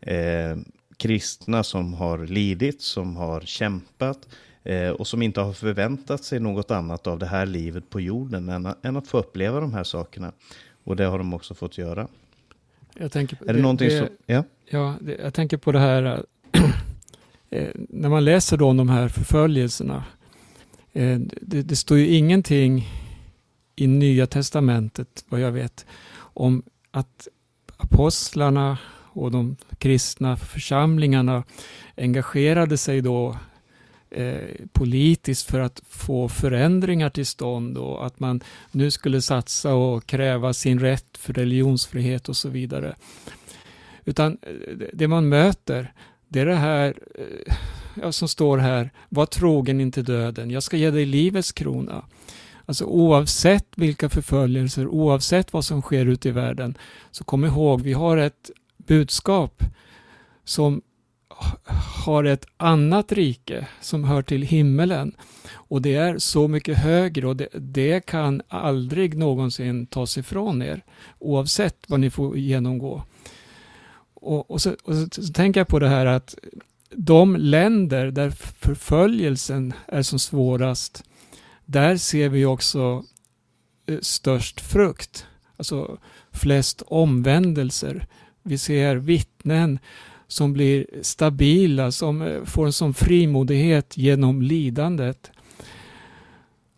eh, 0.00 0.56
kristna 0.96 1.64
som 1.64 1.94
har 1.94 2.18
lidit, 2.18 2.82
som 2.82 3.16
har 3.16 3.40
kämpat 3.40 4.28
eh, 4.64 4.90
och 4.90 5.06
som 5.06 5.22
inte 5.22 5.40
har 5.40 5.52
förväntat 5.52 6.24
sig 6.24 6.40
något 6.40 6.70
annat 6.70 7.06
av 7.06 7.18
det 7.18 7.26
här 7.26 7.46
livet 7.46 7.90
på 7.90 8.00
jorden 8.00 8.48
än, 8.48 8.68
än 8.82 8.96
att 8.96 9.08
få 9.08 9.18
uppleva 9.18 9.60
de 9.60 9.72
här 9.72 9.84
sakerna. 9.84 10.32
Och 10.84 10.96
det 10.96 11.04
har 11.04 11.18
de 11.18 11.34
också 11.34 11.54
fått 11.54 11.78
göra. 11.78 12.08
Jag 12.98 13.12
tänker, 13.12 13.36
är 13.42 13.46
det, 13.46 13.52
det 13.52 13.62
någonting 13.62 13.88
det, 13.88 13.98
som... 13.98 14.08
Ja, 14.26 14.44
ja 14.70 14.94
det, 15.00 15.16
jag 15.22 15.34
tänker 15.34 15.56
på 15.56 15.72
det 15.72 15.78
här 15.80 16.24
eh, 17.50 17.68
när 17.74 18.08
man 18.08 18.24
läser 18.24 18.56
då 18.56 18.68
om 18.68 18.76
de 18.76 18.88
här 18.88 19.08
förföljelserna. 19.08 20.04
Eh, 20.92 21.18
det, 21.40 21.62
det 21.62 21.76
står 21.76 21.98
ju 21.98 22.08
ingenting 22.08 22.86
i 23.76 23.86
Nya 23.86 24.26
Testamentet, 24.26 25.24
vad 25.28 25.40
jag 25.40 25.52
vet, 25.52 25.86
om 26.36 26.62
att 26.90 27.28
apostlarna 27.76 28.78
och 29.12 29.30
de 29.30 29.56
kristna 29.78 30.36
församlingarna 30.36 31.44
engagerade 31.96 32.78
sig 32.78 33.00
då 33.00 33.36
eh, 34.10 34.66
politiskt 34.72 35.50
för 35.50 35.60
att 35.60 35.82
få 35.88 36.28
förändringar 36.28 37.10
till 37.10 37.26
stånd 37.26 37.78
och 37.78 38.06
att 38.06 38.20
man 38.20 38.40
nu 38.70 38.90
skulle 38.90 39.22
satsa 39.22 39.74
och 39.74 40.06
kräva 40.06 40.52
sin 40.52 40.78
rätt 40.78 41.18
för 41.18 41.32
religionsfrihet 41.32 42.28
och 42.28 42.36
så 42.36 42.48
vidare. 42.48 42.96
Utan 44.04 44.38
eh, 44.42 44.88
det 44.92 45.08
man 45.08 45.28
möter, 45.28 45.92
det 46.28 46.40
är 46.40 46.46
det 46.46 46.54
här 46.54 46.94
eh, 47.94 48.10
som 48.10 48.28
står 48.28 48.58
här, 48.58 48.90
var 49.08 49.26
trogen 49.26 49.80
inte 49.80 50.02
döden, 50.02 50.50
jag 50.50 50.62
ska 50.62 50.76
ge 50.76 50.90
dig 50.90 51.04
livets 51.04 51.52
krona. 51.52 52.04
Alltså 52.66 52.84
oavsett 52.84 53.66
vilka 53.76 54.08
förföljelser, 54.08 54.88
oavsett 54.88 55.52
vad 55.52 55.64
som 55.64 55.82
sker 55.82 56.06
ute 56.06 56.28
i 56.28 56.32
världen, 56.32 56.78
så 57.10 57.24
kom 57.24 57.44
ihåg, 57.44 57.80
vi 57.80 57.92
har 57.92 58.16
ett 58.16 58.50
budskap 58.76 59.62
som 60.44 60.82
har 62.04 62.24
ett 62.24 62.46
annat 62.56 63.12
rike 63.12 63.68
som 63.80 64.04
hör 64.04 64.22
till 64.22 64.42
himmelen. 64.42 65.16
Och 65.52 65.82
det 65.82 65.94
är 65.94 66.18
så 66.18 66.48
mycket 66.48 66.78
högre 66.78 67.26
och 67.26 67.36
det, 67.36 67.48
det 67.52 68.06
kan 68.06 68.42
aldrig 68.48 69.18
någonsin 69.18 69.86
tas 69.86 70.18
ifrån 70.18 70.62
er, 70.62 70.84
oavsett 71.18 71.76
vad 71.88 72.00
ni 72.00 72.10
får 72.10 72.38
genomgå. 72.38 73.02
Och, 74.14 74.50
och, 74.50 74.62
så, 74.62 74.76
och 74.84 74.94
så, 74.94 75.22
så 75.22 75.32
tänker 75.32 75.60
jag 75.60 75.68
på 75.68 75.78
det 75.78 75.88
här 75.88 76.06
att 76.06 76.34
de 76.90 77.36
länder 77.36 78.10
där 78.10 78.30
förföljelsen 78.60 79.72
är 79.86 80.02
som 80.02 80.18
svårast, 80.18 81.04
där 81.66 81.96
ser 81.96 82.28
vi 82.28 82.44
också 82.44 83.04
eh, 83.86 83.98
störst 84.00 84.60
frukt, 84.60 85.26
alltså 85.56 85.98
flest 86.32 86.82
omvändelser. 86.86 88.06
Vi 88.42 88.58
ser 88.58 88.96
vittnen 88.96 89.78
som 90.26 90.52
blir 90.52 90.86
stabila, 91.02 91.92
som 91.92 92.22
eh, 92.22 92.44
får 92.44 92.66
en 92.66 92.72
sån 92.72 92.94
frimodighet 92.94 93.96
genom 93.96 94.42
lidandet. 94.42 95.30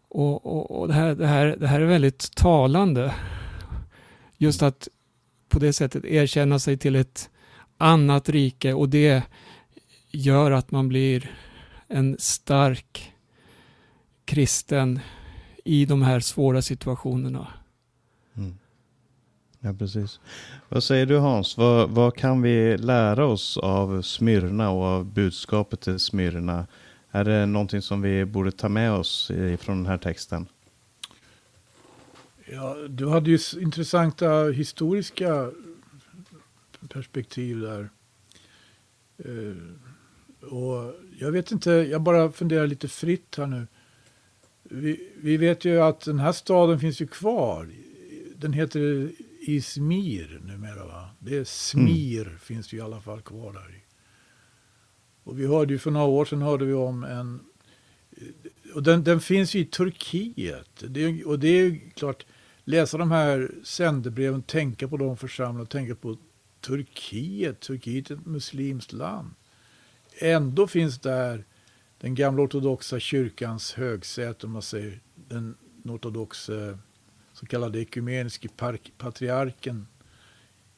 Och, 0.09 0.47
och, 0.47 0.80
och 0.80 0.89
det, 0.89 0.95
här, 0.95 1.14
det, 1.14 1.26
här, 1.26 1.57
det 1.61 1.66
här 1.66 1.80
är 1.80 1.86
väldigt 1.86 2.36
talande. 2.36 3.14
Just 4.36 4.62
att 4.62 4.89
på 5.49 5.59
det 5.59 5.72
sättet 5.72 6.05
erkänna 6.05 6.59
sig 6.59 6.76
till 6.76 6.97
ett 6.97 7.30
annat 7.78 8.28
rike 8.28 8.72
och 8.72 8.89
det 8.89 9.22
gör 10.11 10.51
att 10.51 10.70
man 10.70 10.89
blir 10.89 11.32
en 11.89 12.16
stark 12.18 13.12
kristen 14.29 15.01
i 15.64 15.85
de 15.85 16.03
här 16.03 16.20
svåra 16.20 16.62
situationerna. 16.62 17.47
Mm. 18.37 18.59
Ja, 19.61 19.74
precis. 19.79 20.20
Vad 20.68 20.85
säger 20.85 21.07
du 21.07 21.16
Hans? 21.18 21.57
Vad, 21.57 21.91
vad, 21.91 22.16
kan 22.16 22.43
vi 22.43 22.79
lära 22.79 23.26
oss 23.26 23.57
av 23.57 24.03
Smyrna 24.03 24.70
och 24.70 24.83
av 24.85 25.05
budskapet 25.05 25.81
till 25.81 25.99
Smyrna? 25.99 26.66
Är 27.11 27.24
det 27.24 27.47
någonting 27.47 27.83
som 27.83 28.03
vi 28.03 28.24
borde 28.24 28.53
ta 28.53 28.68
med 28.68 28.93
oss 28.93 29.31
från 29.59 29.76
den 29.76 29.87
här 29.87 29.99
texten? 29.99 30.47
Ja, 32.53 32.76
du 32.89 33.09
hade 33.09 33.31
ju 33.31 33.39
intressanta 33.61 34.45
historiska 34.45 35.51
perspektiv 36.89 37.61
där. 37.61 37.91
Uh, 39.26 39.57
och 40.53 40.95
jag 41.18 41.33
vet 41.33 41.53
inte, 41.53 41.70
jag 41.70 42.03
bara 42.03 42.33
funderar 42.33 42.66
lite 42.66 42.89
fritt 42.89 43.35
här 43.39 43.47
nu 43.47 43.66
vi, 44.71 45.11
vi, 45.16 45.37
vet 45.37 45.64
ju 45.64 45.81
att 45.81 46.01
den 46.01 46.19
här 46.19 46.33
staden 46.33 46.81
finns 46.81 47.01
ju 47.01 47.07
kvar. 47.07 47.71
Den 48.37 48.53
heter 48.53 49.12
Izmir 49.41 50.41
numera 50.45 50.87
va? 50.87 51.11
Det 51.19 51.37
är 51.37 51.45
Smir 51.45 52.27
mm. 52.27 52.39
finns 52.39 52.73
ju 52.73 52.79
i 52.79 52.81
alla 52.81 53.01
fall 53.01 53.21
kvar 53.21 53.53
där. 53.53 53.85
Och 55.25 55.41
vi 55.41 55.47
hörde 55.47 55.73
ju 55.73 55.79
för 55.79 55.91
några 55.91 56.07
år 56.07 56.25
sedan 56.25 56.43
hörde 56.43 56.64
vi 56.64 56.73
om 56.73 57.05
en 57.05 57.41
och 58.75 58.83
den, 58.83 59.05
den 59.05 59.21
finns 59.21 59.55
ju 59.55 59.61
i 59.61 59.64
Turkiet. 59.64 60.85
Det, 60.89 61.25
och 61.25 61.39
det 61.39 61.49
är 61.49 61.91
klart, 61.95 62.27
läsa 62.64 62.99
de 62.99 63.11
här 63.11 63.51
sändebreven, 63.64 64.43
tänka 64.43 64.89
på 64.89 64.97
de 64.97 65.16
församlade, 65.16 65.71
tänka 65.71 65.95
på 65.95 66.16
Turkiet. 66.61 67.61
Turkiet 67.61 68.11
är 68.11 68.14
ett 68.14 68.27
muslimskt 68.27 68.93
land. 68.93 69.31
Ändå 70.19 70.66
finns 70.66 70.99
där 70.99 71.45
den 71.99 72.15
gamla 72.15 72.43
ortodoxa 72.43 73.01
kyrkans 73.01 73.73
högsäte, 73.73 74.47
om 74.47 74.53
man 74.53 74.63
säger 74.63 75.01
den 75.15 75.57
ortodoxa 75.85 76.79
så 77.33 77.47
kallade 77.47 77.81
ekumeniske 77.81 78.49
patriarken 78.99 79.87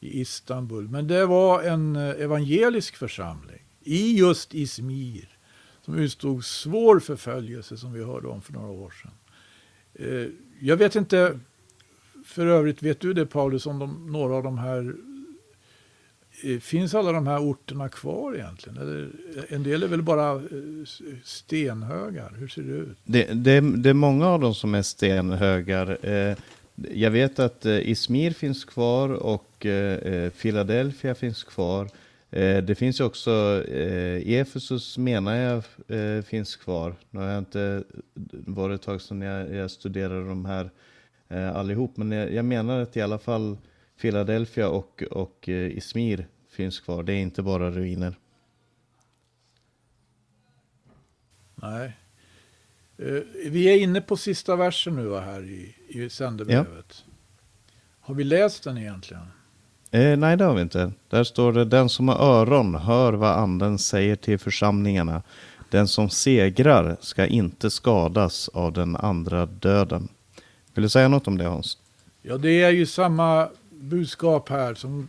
i 0.00 0.20
Istanbul. 0.20 0.88
Men 0.88 1.06
det 1.06 1.26
var 1.26 1.62
en 1.62 1.96
eh, 1.96 2.08
evangelisk 2.08 2.96
församling 2.96 3.62
i 3.80 4.18
just 4.18 4.54
Izmir 4.54 5.38
som 5.82 5.94
utstod 5.94 6.44
svår 6.44 7.00
förföljelse 7.00 7.76
som 7.76 7.92
vi 7.92 8.04
hörde 8.04 8.28
om 8.28 8.42
för 8.42 8.52
några 8.52 8.68
år 8.68 8.90
sedan. 9.02 9.12
Eh, 9.94 10.28
jag 10.60 10.76
vet 10.76 10.96
inte, 10.96 11.38
för 12.24 12.46
övrigt 12.46 12.82
vet 12.82 13.00
du 13.00 13.12
det 13.12 13.26
Paulus, 13.26 13.66
om 13.66 13.78
de, 13.78 14.12
några 14.12 14.34
av 14.34 14.42
de 14.42 14.58
här 14.58 14.96
Eh, 16.42 16.58
finns 16.58 16.94
alla 16.94 17.12
de 17.12 17.26
här 17.26 17.38
orterna 17.38 17.88
kvar 17.88 18.34
egentligen? 18.34 18.78
Eller, 18.78 19.10
eh, 19.36 19.54
en 19.54 19.62
del 19.62 19.82
är 19.82 19.88
väl 19.88 20.02
bara 20.02 20.32
eh, 20.32 20.40
stenhögar? 21.24 22.32
Hur 22.38 22.48
ser 22.48 22.62
det 22.62 22.72
ut? 22.72 22.98
Det, 23.04 23.24
det, 23.24 23.60
det 23.60 23.90
är 23.90 23.94
många 23.94 24.26
av 24.26 24.40
dem 24.40 24.54
som 24.54 24.74
är 24.74 24.82
stenhögar. 24.82 25.98
Jag 26.94 27.10
vet 27.10 27.38
att 27.38 27.66
Izmir 27.66 28.30
finns 28.30 28.64
kvar 28.64 29.08
och 29.08 29.66
Philadelphia 30.40 31.14
finns 31.14 31.44
kvar. 31.44 31.88
Det 32.30 32.78
finns 32.78 33.00
ju 33.00 33.04
också 33.04 33.64
eh, 33.68 34.32
Efesus 34.32 34.98
menar 34.98 35.36
jag 35.36 35.62
eh, 35.88 36.22
finns 36.22 36.56
kvar. 36.56 36.94
Nu 37.10 37.20
har 37.20 37.26
jag 37.26 37.38
inte 37.38 37.84
varit 38.30 38.80
ett 38.80 38.86
tag 38.86 39.00
sedan 39.00 39.20
jag, 39.20 39.54
jag 39.54 39.70
studerade 39.70 40.28
de 40.28 40.44
här 40.44 40.70
eh, 41.28 41.56
allihop. 41.56 41.96
Men 41.96 42.12
jag, 42.12 42.32
jag 42.32 42.44
menar 42.44 42.80
att 42.80 42.96
i 42.96 43.00
alla 43.00 43.18
fall 43.18 43.56
Philadelphia 44.00 44.68
och, 44.68 45.02
och 45.10 45.48
eh, 45.48 45.76
Izmir 45.76 46.26
finns 46.50 46.80
kvar. 46.80 47.02
Det 47.02 47.12
är 47.12 47.16
inte 47.20 47.42
bara 47.42 47.70
ruiner. 47.70 48.14
Nej. 51.54 51.96
Eh, 52.98 53.22
Vi 53.50 53.64
är 53.64 53.76
inne 53.78 54.00
på 54.00 54.16
sista 54.16 54.56
versen 54.56 54.96
nu 54.96 55.16
här 55.16 55.42
i, 55.42 55.74
i 55.88 56.10
sändebrevet. 56.10 57.04
Har 58.00 58.14
vi 58.14 58.24
läst 58.24 58.64
den 58.64 58.78
egentligen? 58.78 59.22
Eh, 59.90 60.16
nej, 60.16 60.36
det 60.36 60.44
har 60.44 60.54
vi 60.54 60.62
inte. 60.62 60.92
Där 61.08 61.24
står 61.24 61.52
det, 61.52 61.64
den 61.64 61.88
som 61.88 62.08
har 62.08 62.16
öron 62.16 62.74
hör 62.74 63.12
vad 63.12 63.30
anden 63.38 63.78
säger 63.78 64.16
till 64.16 64.38
församlingarna. 64.38 65.22
Den 65.70 65.88
som 65.88 66.10
segrar 66.10 66.96
ska 67.00 67.26
inte 67.26 67.70
skadas 67.70 68.48
av 68.48 68.72
den 68.72 68.96
andra 68.96 69.46
döden. 69.46 70.08
Vill 70.74 70.82
du 70.82 70.88
säga 70.88 71.08
något 71.08 71.28
om 71.28 71.38
det 71.38 71.44
Hans? 71.44 71.78
Ja, 72.22 72.38
det 72.38 72.62
är 72.62 72.70
ju 72.70 72.86
samma 72.86 73.48
budskap 73.80 74.48
här 74.48 74.74
som, 74.74 75.08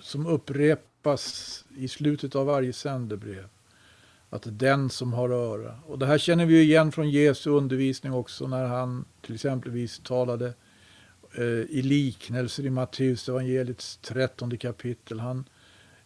som 0.00 0.26
upprepas 0.26 1.64
i 1.76 1.88
slutet 1.88 2.34
av 2.34 2.46
varje 2.46 2.72
sändebrev. 2.72 3.48
Att 4.30 4.42
den 4.46 4.90
som 4.90 5.12
har 5.12 5.30
öra. 5.30 5.78
Och 5.86 5.98
det 5.98 6.06
här 6.06 6.18
känner 6.18 6.46
vi 6.46 6.54
ju 6.54 6.62
igen 6.62 6.92
från 6.92 7.10
Jesu 7.10 7.50
undervisning 7.50 8.12
också 8.12 8.46
när 8.46 8.66
han 8.66 9.04
till 9.22 9.34
exempelvis 9.34 9.98
talade 9.98 10.54
eh, 11.34 11.44
i 11.44 11.82
liknelser 11.82 12.66
i 12.66 12.70
Matteus 12.70 13.28
evangeliets 13.28 13.96
trettonde 13.96 14.56
kapitel. 14.56 15.20
Han 15.20 15.48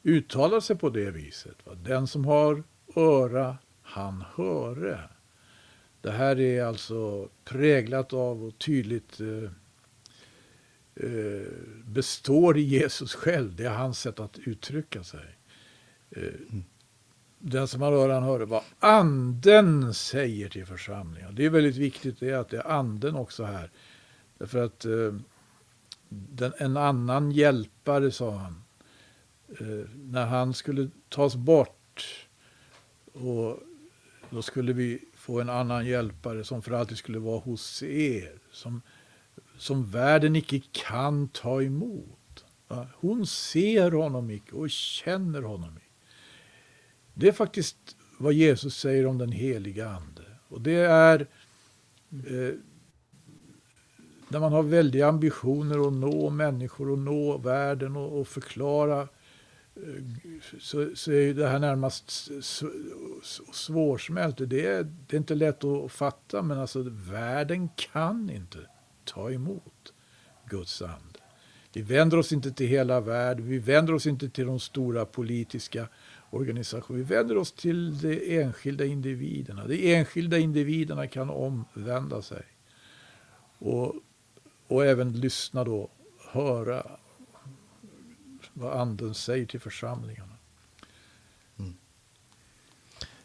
uttalar 0.02 0.60
sig 0.60 0.76
på 0.76 0.90
det 0.90 1.10
viset. 1.10 1.56
Va? 1.64 1.72
Den 1.74 2.06
som 2.06 2.24
har 2.24 2.62
öra, 2.96 3.56
han 3.82 4.24
höre. 4.34 5.00
Det 6.00 6.10
här 6.10 6.40
är 6.40 6.64
alltså 6.64 7.28
präglat 7.44 8.12
av 8.12 8.44
och 8.44 8.58
tydligt 8.58 9.20
eh, 9.20 9.50
består 11.84 12.58
i 12.58 12.62
Jesus 12.62 13.14
själv. 13.14 13.56
Det 13.56 13.64
är 13.64 13.70
hans 13.74 14.00
sätt 14.00 14.20
att 14.20 14.38
uttrycka 14.38 15.04
sig. 15.04 15.36
Eh, 16.10 16.22
Den 17.38 17.68
som 17.68 17.82
har 17.82 17.92
öron 17.92 18.22
hör 18.22 18.40
vad 18.40 18.62
anden 18.78 19.94
säger 19.94 20.48
till 20.48 20.66
församlingen. 20.66 21.34
Det 21.34 21.44
är 21.44 21.50
väldigt 21.50 21.76
viktigt 21.76 22.20
det 22.20 22.34
att 22.34 22.48
det 22.48 22.56
är 22.56 22.70
anden 22.70 23.16
också 23.16 23.44
här. 23.44 23.70
Därför 24.38 24.64
att 24.64 24.84
eh, 24.84 25.14
den, 26.08 26.52
en 26.58 26.76
annan 26.76 27.32
hjälpare, 27.32 28.10
sa 28.10 28.36
han, 28.36 28.62
eh, 29.60 29.88
när 29.94 30.26
han 30.26 30.54
skulle 30.54 30.90
tas 31.08 31.36
bort 31.36 32.26
och 33.12 33.58
då 34.30 34.42
skulle 34.42 34.72
vi 34.72 34.98
få 35.14 35.40
en 35.40 35.50
annan 35.50 35.86
hjälpare 35.86 36.44
som 36.44 36.62
för 36.62 36.72
alltid 36.72 36.98
skulle 36.98 37.18
vara 37.18 37.38
hos 37.38 37.82
er. 37.82 38.32
Som, 38.52 38.82
som 39.60 39.84
världen 39.84 40.36
icke 40.36 40.60
kan 40.72 41.28
ta 41.28 41.62
emot. 41.62 42.44
Hon 42.94 43.26
ser 43.26 43.90
honom 43.90 44.30
icke 44.30 44.52
och 44.52 44.70
känner 44.70 45.42
honom 45.42 45.76
icke. 45.76 45.86
Det 47.14 47.28
är 47.28 47.32
faktiskt 47.32 47.76
vad 48.18 48.32
Jesus 48.32 48.76
säger 48.76 49.06
om 49.06 49.18
den 49.18 49.32
heliga 49.32 49.88
ande. 49.88 50.22
Och 50.48 50.60
det 50.60 50.74
är 50.80 51.20
eh, 52.10 52.54
när 54.28 54.40
man 54.40 54.52
har 54.52 54.62
väldiga 54.62 55.08
ambitioner 55.08 55.86
att 55.86 55.92
nå 55.92 56.30
människor 56.30 56.90
och 56.90 56.98
nå 56.98 57.38
världen 57.38 57.96
och, 57.96 58.20
och 58.20 58.28
förklara 58.28 59.00
eh, 59.00 60.04
så, 60.60 60.90
så 60.94 61.12
är 61.12 61.34
det 61.34 61.48
här 61.48 61.58
närmast 61.58 62.30
svårsmält. 63.52 64.36
Det 64.38 64.66
är, 64.66 64.82
det 64.82 65.16
är 65.16 65.18
inte 65.18 65.34
lätt 65.34 65.64
att 65.64 65.92
fatta 65.92 66.42
men 66.42 66.58
alltså 66.58 66.82
världen 66.88 67.68
kan 67.76 68.30
inte 68.30 68.58
ta 69.12 69.30
emot 69.30 69.92
Guds 70.46 70.82
ande. 70.82 71.20
Vi 71.72 71.82
vänder 71.82 72.18
oss 72.18 72.32
inte 72.32 72.52
till 72.52 72.66
hela 72.66 73.00
världen, 73.00 73.48
vi 73.48 73.58
vänder 73.58 73.94
oss 73.94 74.06
inte 74.06 74.28
till 74.28 74.46
de 74.46 74.60
stora 74.60 75.04
politiska 75.04 75.88
organisationerna. 76.30 77.04
Vi 77.08 77.14
vänder 77.14 77.36
oss 77.36 77.52
till 77.52 77.98
de 77.98 78.40
enskilda 78.40 78.84
individerna. 78.84 79.66
De 79.66 79.94
enskilda 79.94 80.38
individerna 80.38 81.06
kan 81.06 81.30
omvända 81.30 82.22
sig. 82.22 82.42
Och, 83.58 83.94
och 84.66 84.86
även 84.86 85.12
lyssna 85.12 85.64
då, 85.64 85.90
höra 86.32 86.86
vad 88.52 88.80
anden 88.80 89.14
säger 89.14 89.46
till 89.46 89.60
församlingarna. 89.60 90.36
Mm. 91.58 91.74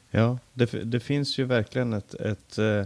Ja, 0.10 0.40
det, 0.54 0.66
det 0.66 1.00
finns 1.00 1.38
ju 1.38 1.44
verkligen 1.46 1.94
ett, 1.94 2.14
ett 2.14 2.58
eh, 2.58 2.86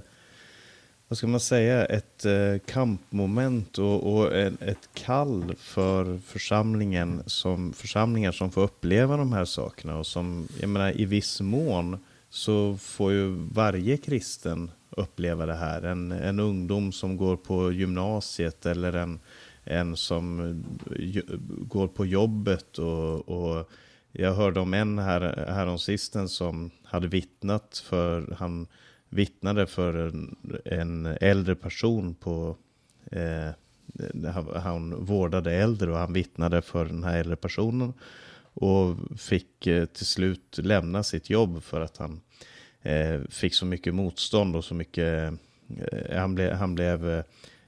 vad 1.10 1.18
ska 1.18 1.28
man 1.28 1.40
säga, 1.40 1.86
ett 1.86 2.26
eh, 2.26 2.58
kampmoment 2.66 3.78
och, 3.78 4.14
och 4.14 4.34
ett 4.36 4.90
kall 4.94 5.56
för 5.58 6.18
församlingen 6.18 7.24
som, 7.26 7.74
församlingar 7.74 8.32
som 8.32 8.52
får 8.52 8.62
uppleva 8.62 9.18
de 9.18 9.34
här 9.34 9.46
sakerna 9.46 9.98
och 9.98 10.08
som, 10.08 10.48
jag 10.60 10.70
menar 10.70 11.02
i 11.02 11.06
viss 11.06 11.42
mån 11.42 11.98
så 12.30 12.78
får 12.78 13.12
ju 13.12 13.28
varje 13.52 13.98
kristen 13.98 14.72
uppleva 14.90 15.46
det 15.46 15.56
här. 15.56 15.82
En, 15.82 16.12
en 16.12 16.40
ungdom 16.40 16.92
som 16.92 17.18
går 17.18 17.38
på 17.38 17.72
gymnasiet 17.72 18.66
eller 18.66 18.94
en, 18.94 19.20
en 19.64 19.98
som 19.98 20.40
eh, 20.40 21.22
går 21.48 21.88
på 21.88 22.06
jobbet 22.06 22.78
och, 22.78 23.30
och 23.30 23.70
jag 24.12 24.34
hörde 24.34 24.60
om 24.60 24.74
en 24.74 25.00
här, 25.00 25.46
häromsistens 25.48 26.36
som 26.36 26.72
hade 26.84 27.08
vittnat 27.08 27.84
för, 27.86 28.36
han 28.40 28.68
vittnade 29.10 29.68
för 29.68 29.94
en, 29.94 30.36
en 30.66 31.06
äldre 31.22 31.56
person 31.56 32.16
på, 32.16 32.56
eh, 33.12 33.50
han- 34.56 35.06
vårdade 35.06 35.52
äldre 35.54 35.92
och 35.92 35.98
han 35.98 36.14
vittnade 36.14 36.62
för 36.62 36.86
den 36.86 37.04
här 37.04 37.20
äldre 37.20 37.36
personen 37.36 37.94
och 38.54 38.96
fick 39.20 39.68
eh, 39.68 39.86
till 39.86 40.06
slut 40.06 40.60
lämna 40.64 41.04
sitt 41.04 41.30
jobb 41.30 41.64
för 41.64 41.82
att 41.82 41.98
han 41.98 42.22
eh, 42.82 43.22
fick 43.30 43.54
så 43.54 43.66
mycket 43.66 43.94
motstånd 43.96 44.56
och 44.56 44.64
så 44.66 44.74
mycket, 44.76 45.34
eh, 45.92 46.20
han, 46.20 46.36
blev 46.36 46.54
han 46.54 46.76
blev 46.76 47.24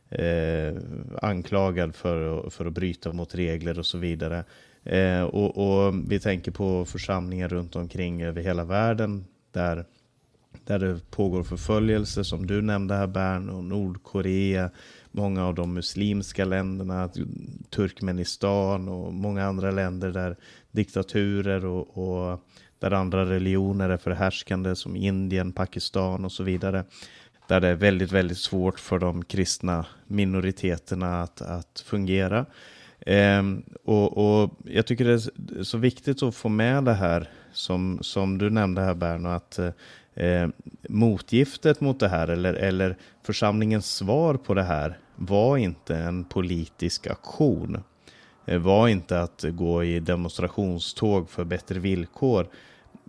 eh, 0.10 0.76
anklagad 1.22 1.96
för, 1.96 2.48
att- 2.48 2.54
för 2.54 2.66
att 2.66 2.74
bryta 2.74 3.14
mot 3.14 3.36
regler 3.36 3.80
och 3.80 3.86
så 3.86 3.98
vidare. 3.98 4.44
Eh, 4.84 5.22
och, 5.24 5.58
och 5.88 5.94
vi 6.12 6.20
tänker 6.20 6.52
på 6.52 6.86
församlingar 6.86 7.48
runt 7.50 7.76
omkring 7.76 8.22
över 8.24 8.42
hela 8.42 8.64
världen 8.64 9.26
där, 9.52 9.86
där 10.66 10.80
det 10.80 11.12
pågår 11.12 11.44
förföljelse 11.44 12.24
som 12.24 12.48
du 12.48 12.62
nämnde 12.62 12.96
här 12.96 13.08
Bern 13.08 13.50
och 13.50 13.64
Nordkorea, 13.64 14.70
många 15.12 15.46
av 15.46 15.56
de 15.56 15.74
muslimska 15.74 16.46
länderna, 16.46 17.10
Turkmenistan 17.70 18.90
och 18.90 19.14
många 19.14 19.46
andra 19.46 19.72
länder 19.72 20.12
där 20.12 20.36
diktaturer 20.72 21.66
och, 21.66 21.98
och 21.98 22.40
där 22.80 22.92
andra 22.92 23.26
religioner 23.26 23.90
är 23.90 23.98
förhärskande 23.98 24.76
som 24.76 24.96
Indien, 24.96 25.52
Pakistan 25.52 26.26
och 26.26 26.32
så 26.32 26.44
vidare. 26.44 26.84
Där 27.48 27.60
det 27.60 27.68
är 27.68 27.76
väldigt, 27.76 28.12
väldigt 28.12 28.38
svårt 28.38 28.80
för 28.80 29.00
de 29.00 29.24
kristna 29.26 29.86
minoriteterna 30.08 31.22
att, 31.22 31.42
att 31.42 31.84
fungera. 31.86 32.46
Ehm, 33.06 33.64
och, 33.84 34.18
och 34.18 34.52
jag 34.66 34.88
tycker 34.88 35.06
det 35.06 35.14
är 35.60 35.64
så 35.64 35.78
viktigt 35.78 36.24
att 36.24 36.36
få 36.36 36.50
med 36.50 36.84
det 36.84 36.94
här 36.94 37.30
som, 37.54 38.00
som 38.02 38.38
du 38.38 38.50
nämnde 38.50 38.82
här 38.82 38.94
Berno, 38.94 39.30
att 39.30 39.60
eh, 39.60 39.70
eh, 40.16 40.48
motgiftet 40.90 41.82
mot 41.82 42.00
det 42.00 42.08
här 42.08 42.28
eller, 42.28 42.54
eller 42.54 42.98
församlingens 43.24 43.96
svar 43.96 44.34
på 44.36 44.54
det 44.54 44.64
här 44.64 44.98
var 45.16 45.58
inte 45.58 45.96
en 45.96 46.24
politisk 46.24 47.08
aktion. 47.08 47.84
Eh, 48.46 48.60
var 48.60 48.88
inte 48.88 49.22
att 49.22 49.46
gå 49.50 49.84
i 49.84 50.00
demonstrationståg 50.00 51.30
för 51.30 51.44
bättre 51.44 51.80
villkor. 51.80 52.48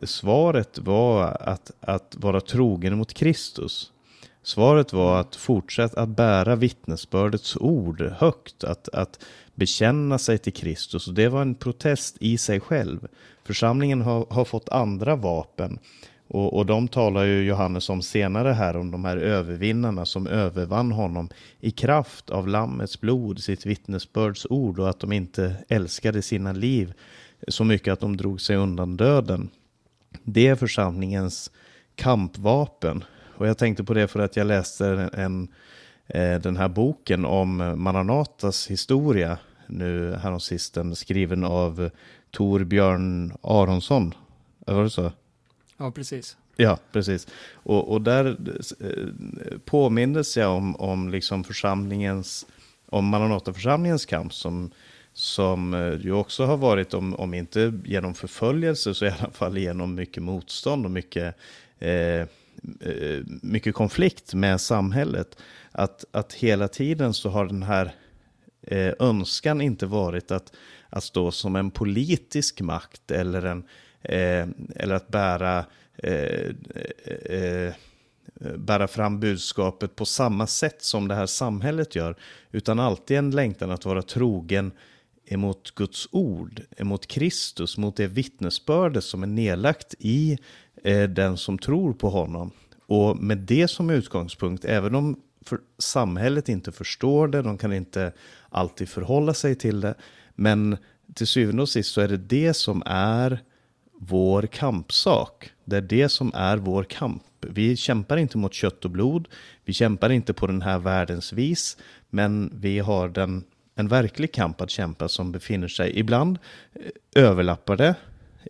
Svaret 0.03 0.79
var 0.79 1.37
att, 1.41 1.71
att 1.81 2.17
vara 2.19 2.41
trogen 2.41 2.99
mot 2.99 3.15
Kristus. 3.15 3.93
Svaret 4.43 4.93
var 4.93 5.21
att 5.21 5.37
fortsätta 5.37 6.01
att 6.01 6.09
bära 6.09 6.57
vittnesbördets 6.57 7.57
ord 7.57 8.03
högt, 8.03 8.65
att, 8.65 8.89
att 8.89 9.25
bekänna 9.55 10.19
sig 10.19 10.39
till 10.39 10.53
Kristus. 10.53 11.09
Och 11.09 11.15
det 11.15 11.29
var 11.29 11.43
en 11.43 11.55
protest 11.55 12.17
i 12.21 12.39
sig 12.39 12.61
själv. 12.61 13.09
Församlingen 13.45 14.03
har, 14.03 14.27
har 14.31 14.45
fått 14.45 14.69
andra 14.69 15.17
vapen. 15.17 15.79
Och, 16.33 16.57
och 16.57 16.67
de 16.67 16.89
talar 16.89 17.25
ju 17.25 17.43
Johannes 17.43 17.89
om 17.89 18.03
senare 18.03 18.49
här, 18.49 18.77
om 18.77 18.91
de 18.91 19.05
här 19.05 19.17
övervinnarna 19.17 20.07
som 20.07 20.27
övervann 20.27 20.93
honom 20.93 21.29
i 21.61 21.71
kraft 21.71 22.31
av 22.31 22.49
Lammets 22.49 23.01
blod, 23.01 23.43
sitt 23.43 23.67
vittnesbörds 23.67 24.47
ord 24.51 24.79
och 24.79 24.91
att 24.91 25.01
de 25.01 25.13
inte 25.13 25.55
älskade 25.69 26.23
sina 26.23 26.53
liv 26.53 26.93
så 27.49 27.65
mycket 27.65 27.93
att 27.93 28.01
de 28.01 28.17
drog 28.17 28.41
sig 28.41 28.57
undan 28.57 28.97
döden. 28.97 29.51
Det 30.23 30.47
är 30.47 30.55
församlingens 30.55 31.51
kampvapen. 31.95 33.05
Och 33.37 33.49
jag 33.49 33.59
tänkte 33.59 33.85
på 33.85 33.95
det 33.95 34.09
för 34.09 34.21
att 34.21 34.37
jag 34.37 34.47
läste 34.47 35.11
en, 35.13 35.49
eh, 36.07 36.39
den 36.39 36.57
här 36.57 36.69
boken 36.69 37.25
om 37.25 37.75
Maranatas 37.77 38.67
historia 38.67 39.39
nu 39.67 40.15
häromsisten 40.23 40.97
skriven 40.97 41.45
av 41.45 41.91
Torbjörn 42.31 43.33
Aronsson. 43.43 44.15
Var 44.67 44.83
det 44.83 44.91
så? 44.91 45.13
Ja, 45.83 45.91
precis. 45.91 46.37
Ja, 46.57 46.79
precis. 46.93 47.27
Och, 47.53 47.93
och 47.93 48.03
där 48.03 48.37
eh, 48.81 49.59
påmindes 49.65 50.37
jag 50.37 50.57
om, 50.57 50.77
om 50.77 51.11
liksom 51.11 51.45
församlingens, 51.45 52.47
om 52.89 53.07
Maranataförsamlingens 53.07 54.07
kamp 54.07 54.35
som, 54.35 54.71
som 55.13 55.75
eh, 55.75 56.01
ju 56.01 56.13
också 56.13 56.45
har 56.45 56.57
varit, 56.57 56.95
om, 56.95 57.15
om 57.15 57.35
inte 57.35 57.73
genom 57.85 58.15
förföljelse, 58.15 58.95
så 58.95 59.05
i 59.05 59.11
alla 59.21 59.31
fall 59.31 59.59
genom 59.59 59.95
mycket 59.95 60.23
motstånd 60.23 60.85
och 60.85 60.91
mycket, 60.91 61.37
eh, 61.79 62.21
eh 62.21 62.27
mycket 63.43 63.75
konflikt 63.75 64.35
med 64.35 64.61
samhället. 64.61 65.37
Att, 65.73 66.05
att 66.11 66.33
hela 66.33 66.69
tiden 66.69 67.15
så 67.15 67.29
har 67.29 67.47
den 67.47 67.63
här 67.63 67.95
eh, 68.63 68.93
önskan 68.99 69.61
inte 69.61 69.87
varit 69.87 70.31
att, 70.31 70.53
att 70.91 71.05
stå 71.05 71.31
som 71.31 71.57
en 71.57 71.71
politisk 71.71 72.61
makt 72.61 73.11
eller, 73.11 73.43
en, 73.43 73.65
eh, 74.03 74.47
eller 74.77 74.95
att 74.95 75.09
bära, 75.09 75.65
eh, 75.97 76.51
eh, 77.05 77.67
eh, 77.67 77.73
bära 78.57 78.89
fram 78.89 79.21
budskapet 79.21 79.97
på 79.97 80.05
samma 80.05 80.47
sätt 80.47 80.83
som 80.83 81.09
det 81.09 81.15
här 81.15 81.27
samhället 81.27 81.95
gör, 81.95 82.17
utan 82.51 82.81
alltid 82.81 83.17
en 83.17 83.31
längtan 83.31 83.71
att 83.71 83.85
vara 83.85 84.03
trogen 84.03 84.73
emot 85.27 85.75
Guds 85.75 86.09
ord, 86.11 86.63
emot 86.77 87.07
Kristus, 87.07 87.79
mot 87.79 87.97
det 87.97 88.07
vittnesbörde 88.07 89.01
som 89.01 89.23
är 89.23 89.27
nedlagt 89.27 89.95
i 89.99 90.39
eh, 90.85 91.03
den 91.03 91.37
som 91.37 91.59
tror 91.59 91.93
på 91.93 92.09
honom. 92.09 92.51
Och 92.87 93.17
med 93.17 93.39
det 93.39 93.69
som 93.69 93.91
utgångspunkt, 93.91 94.65
även 94.65 94.95
om 94.95 95.21
för 95.45 95.59
samhället 95.79 96.49
inte 96.49 96.73
förstår 96.73 97.29
det, 97.29 97.43
de 97.43 97.59
kan 97.59 97.73
inte 97.73 98.13
alltid 98.49 98.89
förhålla 98.89 99.35
sig 99.35 99.55
till 99.55 99.81
det. 99.81 99.95
Men 100.35 100.77
till 101.15 101.27
syvende 101.27 101.63
och 101.63 101.69
sist 101.69 101.93
så 101.93 102.01
är 102.01 102.09
det 102.09 102.17
det 102.17 102.55
som 102.55 102.83
är 102.87 103.41
vår 104.09 104.43
kampsak. 104.43 105.51
Det 105.65 105.77
är 105.77 105.81
det 105.81 106.09
som 106.09 106.33
är 106.35 106.57
vår 106.57 106.85
kamp. 106.85 107.23
Vi 107.41 107.77
kämpar 107.77 108.17
inte 108.17 108.39
mot 108.39 108.55
kött 108.55 108.85
och 108.85 108.91
blod. 108.91 109.29
Vi 109.65 109.73
kämpar 109.73 110.11
inte 110.11 110.33
på 110.33 110.47
den 110.47 110.63
här 110.63 110.79
världens 110.79 111.33
vis. 111.33 111.77
Men 112.11 112.53
vi 112.55 112.79
har 112.79 113.09
den, 113.09 113.45
en 113.75 113.89
verklig 113.89 114.33
kamp 114.33 114.61
att 114.61 114.71
kämpa 114.71 115.09
som 115.09 115.33
befinner 115.33 115.69
sig. 115.69 115.99
Ibland 115.99 116.39
eh, 116.75 117.23
överlappar 117.23 117.77
det. 117.77 117.95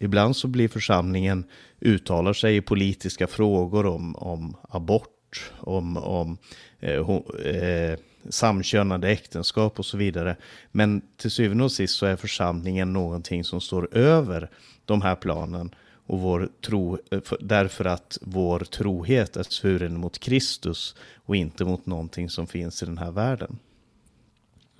Ibland 0.00 0.36
så 0.36 0.48
blir 0.48 0.68
församlingen 0.68 1.44
uttalar 1.80 2.32
sig 2.32 2.56
i 2.56 2.60
politiska 2.60 3.26
frågor 3.26 3.86
om, 3.86 4.16
om 4.16 4.56
abort, 4.68 5.52
om, 5.58 5.96
om 5.96 6.38
eh, 6.80 7.10
eh, 7.46 7.98
samkönade 8.28 9.08
äktenskap 9.08 9.78
och 9.78 9.86
så 9.86 9.96
vidare. 9.96 10.36
Men 10.72 11.02
till 11.16 11.30
syvende 11.30 11.64
och 11.64 11.72
sist 11.72 11.94
så 11.94 12.06
är 12.06 12.16
församlingen 12.16 12.92
någonting 12.92 13.44
som 13.44 13.60
står 13.60 13.96
över 13.96 14.50
de 14.84 15.02
här 15.02 15.14
planen 15.14 15.74
och 16.06 16.20
vår 16.20 16.48
tro, 16.60 16.98
eh, 17.10 17.20
därför 17.40 17.84
att 17.84 18.18
vår 18.22 18.60
trohet 18.60 19.36
är 19.36 19.42
svuren 19.42 20.00
mot 20.00 20.18
Kristus 20.18 20.94
och 21.24 21.36
inte 21.36 21.64
mot 21.64 21.86
någonting 21.86 22.30
som 22.30 22.46
finns 22.46 22.82
i 22.82 22.86
den 22.86 22.98
här 22.98 23.10
världen. 23.10 23.58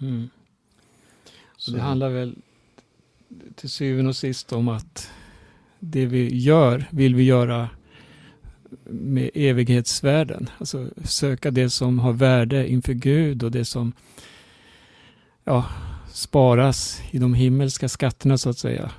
Mm. 0.00 0.30
Så 1.57 1.70
det 1.70 1.80
handlar 1.80 2.09
väl 2.09 2.36
till 3.55 3.70
syvende 3.70 4.09
och 4.09 4.16
sist 4.16 4.53
om 4.53 4.68
att 4.68 5.11
det 5.78 6.07
vi 6.07 6.36
gör 6.36 6.88
vill 6.90 7.14
vi 7.14 7.22
göra 7.22 7.68
med 8.84 9.30
evighetsvärden. 9.34 10.50
Alltså 10.59 10.88
söka 11.05 11.50
det 11.50 11.70
som 11.70 11.98
har 11.98 12.12
värde 12.12 12.68
inför 12.68 12.92
Gud 12.92 13.42
och 13.42 13.50
det 13.50 13.64
som 13.64 13.92
ja, 15.44 15.64
sparas 16.12 17.00
i 17.11 17.18
de 17.18 17.34
himmelska 17.34 17.88
skatterna 17.88 18.38
så 18.38 18.50
att 18.50 18.59
säga. 18.59 18.90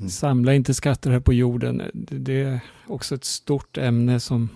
Mm. 0.00 0.10
Samla 0.10 0.54
inte 0.54 0.74
skatter 0.74 1.10
här 1.10 1.20
på 1.20 1.32
jorden. 1.32 1.82
Det 1.94 2.42
är 2.42 2.60
också 2.86 3.14
ett 3.14 3.24
stort 3.24 3.78
ämne 3.78 4.20
som 4.20 4.48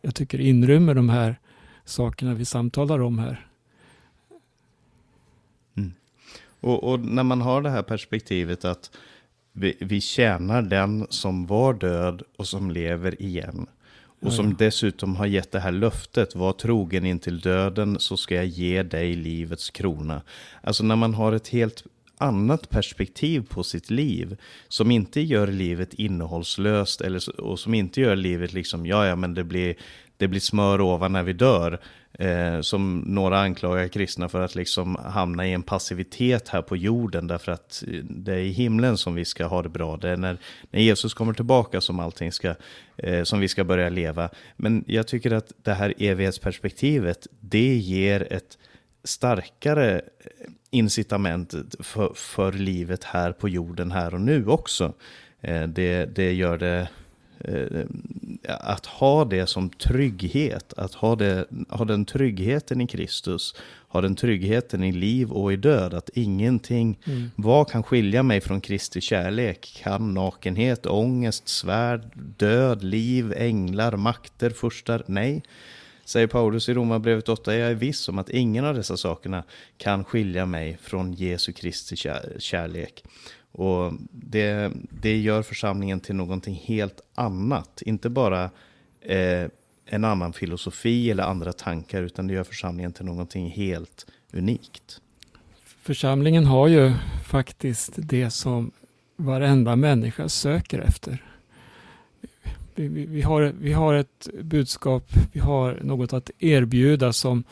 jag 0.00 0.14
tycker 0.14 0.40
inrymmer 0.40 0.94
de 0.94 1.08
här 1.08 1.36
sakerna 1.84 2.34
vi 2.34 2.44
samtalar 2.44 3.00
om 3.00 3.18
här. 3.18 3.46
Mm. 5.76 5.92
Och, 6.60 6.84
och, 6.84 7.00
när 7.00 7.22
man 7.22 7.40
har 7.40 7.62
det 7.62 7.70
här 7.70 7.82
perspektivet 7.82 8.64
att 8.64 8.90
vi, 9.52 9.76
vi 9.80 10.00
tjänar 10.00 10.62
den 10.62 11.06
som 11.10 11.46
var 11.46 11.74
död 11.74 12.22
och 12.36 12.48
som 12.48 12.70
lever 12.70 13.22
igen. 13.22 13.66
Och 14.20 14.32
som 14.32 14.54
dessutom 14.54 15.16
har 15.16 15.26
gett 15.26 15.52
det 15.52 15.60
här 15.60 15.72
löftet, 15.72 16.34
var 16.34 16.52
trogen 16.52 17.06
in 17.06 17.18
till 17.18 17.40
döden 17.40 17.96
så 18.00 18.16
ska 18.16 18.34
jag 18.34 18.46
ge 18.46 18.82
dig 18.82 19.14
livets 19.14 19.70
krona. 19.70 20.22
Alltså 20.60 20.84
när 20.84 20.96
man 20.96 21.14
har 21.14 21.32
ett 21.32 21.48
helt 21.48 21.84
annat 22.22 22.70
perspektiv 22.70 23.46
på 23.48 23.62
sitt 23.62 23.90
liv. 23.90 24.36
Som 24.68 24.90
inte 24.90 25.20
gör 25.20 25.46
livet 25.46 25.94
innehållslöst 25.94 27.00
eller, 27.00 27.40
och 27.40 27.58
som 27.58 27.74
inte 27.74 28.00
gör 28.00 28.16
livet 28.16 28.52
liksom, 28.52 28.86
ja 28.86 29.06
ja 29.06 29.16
men 29.16 29.34
det 29.34 29.44
blir, 29.44 29.74
det 30.16 30.28
blir 30.28 30.40
smör 30.40 30.80
ovan 30.80 31.12
när 31.12 31.22
vi 31.22 31.32
dör. 31.32 31.80
Eh, 32.18 32.60
som 32.60 32.98
några 32.98 33.40
anklagar 33.40 33.88
kristna 33.88 34.28
för 34.28 34.40
att 34.40 34.54
liksom 34.54 34.96
hamna 35.04 35.46
i 35.46 35.52
en 35.52 35.62
passivitet 35.62 36.48
här 36.48 36.62
på 36.62 36.76
jorden 36.76 37.26
därför 37.26 37.52
att 37.52 37.84
eh, 37.86 38.04
det 38.04 38.32
är 38.32 38.38
i 38.38 38.50
himlen 38.50 38.96
som 38.96 39.14
vi 39.14 39.24
ska 39.24 39.46
ha 39.46 39.62
det 39.62 39.68
bra. 39.68 39.96
Det 39.96 40.08
är 40.08 40.16
när, 40.16 40.38
när 40.70 40.80
Jesus 40.80 41.14
kommer 41.14 41.32
tillbaka 41.32 41.80
som 41.80 42.00
allting 42.00 42.32
ska, 42.32 42.54
eh, 42.96 43.22
som 43.22 43.40
vi 43.40 43.48
ska 43.48 43.64
börja 43.64 43.88
leva. 43.88 44.28
Men 44.56 44.84
jag 44.86 45.06
tycker 45.06 45.30
att 45.30 45.52
det 45.62 45.74
här 45.74 45.94
evighetsperspektivet, 45.98 47.26
det 47.40 47.74
ger 47.74 48.32
ett 48.32 48.58
starkare 49.04 50.02
incitament 50.70 51.54
för, 51.80 52.12
för 52.14 52.52
livet 52.52 53.04
här 53.04 53.32
på 53.32 53.48
jorden 53.48 53.92
här 53.92 54.14
och 54.14 54.20
nu 54.20 54.46
också. 54.46 54.92
Eh, 55.40 55.62
det, 55.62 56.04
det 56.16 56.32
gör 56.32 56.58
det 56.58 56.88
Eh, 57.44 57.86
att 58.48 58.86
ha 58.86 59.24
det 59.24 59.46
som 59.46 59.70
trygghet, 59.70 60.72
att 60.72 60.94
ha, 60.94 61.16
det, 61.16 61.46
ha 61.68 61.84
den 61.84 62.04
tryggheten 62.04 62.80
i 62.80 62.86
Kristus, 62.86 63.54
ha 63.88 64.00
den 64.00 64.16
tryggheten 64.16 64.84
i 64.84 64.92
liv 64.92 65.32
och 65.32 65.52
i 65.52 65.56
död, 65.56 65.94
att 65.94 66.10
ingenting, 66.14 66.98
mm. 67.04 67.30
vad 67.36 67.70
kan 67.70 67.82
skilja 67.82 68.22
mig 68.22 68.40
från 68.40 68.60
Kristi 68.60 69.00
kärlek? 69.00 69.80
Kan 69.82 70.14
nakenhet, 70.14 70.86
ångest, 70.86 71.48
svärd, 71.48 72.02
död, 72.14 72.84
liv, 72.84 73.34
änglar, 73.36 73.96
makter, 73.96 74.50
furstar? 74.50 75.02
Nej. 75.06 75.42
Säger 76.04 76.26
Paulus 76.26 76.68
i 76.68 76.74
Romarbrevet 76.74 77.28
8, 77.28 77.56
jag 77.56 77.70
är 77.70 77.74
viss 77.74 78.08
om 78.08 78.18
att 78.18 78.30
ingen 78.30 78.64
av 78.64 78.74
dessa 78.74 78.96
sakerna 78.96 79.44
kan 79.76 80.04
skilja 80.04 80.46
mig 80.46 80.78
från 80.82 81.12
Jesu 81.12 81.52
Kristi 81.52 81.96
kärlek. 82.38 83.04
Och 83.52 83.92
det, 84.10 84.72
det 84.90 85.16
gör 85.16 85.42
församlingen 85.42 86.00
till 86.00 86.14
någonting 86.14 86.62
helt 86.64 87.00
annat. 87.14 87.82
Inte 87.82 88.10
bara 88.10 88.50
eh, 89.00 89.48
en 89.86 90.04
annan 90.04 90.32
filosofi 90.32 91.10
eller 91.10 91.22
andra 91.22 91.52
tankar, 91.52 92.02
utan 92.02 92.26
det 92.26 92.34
gör 92.34 92.44
församlingen 92.44 92.92
till 92.92 93.04
någonting 93.04 93.50
helt 93.50 94.06
unikt. 94.32 95.00
Församlingen 95.82 96.46
har 96.46 96.68
ju 96.68 96.92
faktiskt 97.26 97.92
det 97.96 98.30
som 98.30 98.70
varenda 99.16 99.76
människa 99.76 100.28
söker 100.28 100.78
efter. 100.78 101.31
Vi, 102.74 102.88
vi, 102.88 103.22
har, 103.22 103.52
vi 103.60 103.72
har 103.72 103.94
ett 103.94 104.28
budskap, 104.42 105.12
vi 105.32 105.40
har 105.40 105.78
något 105.82 106.12
att 106.12 106.30
erbjuda 106.38 107.12
som 107.12 107.44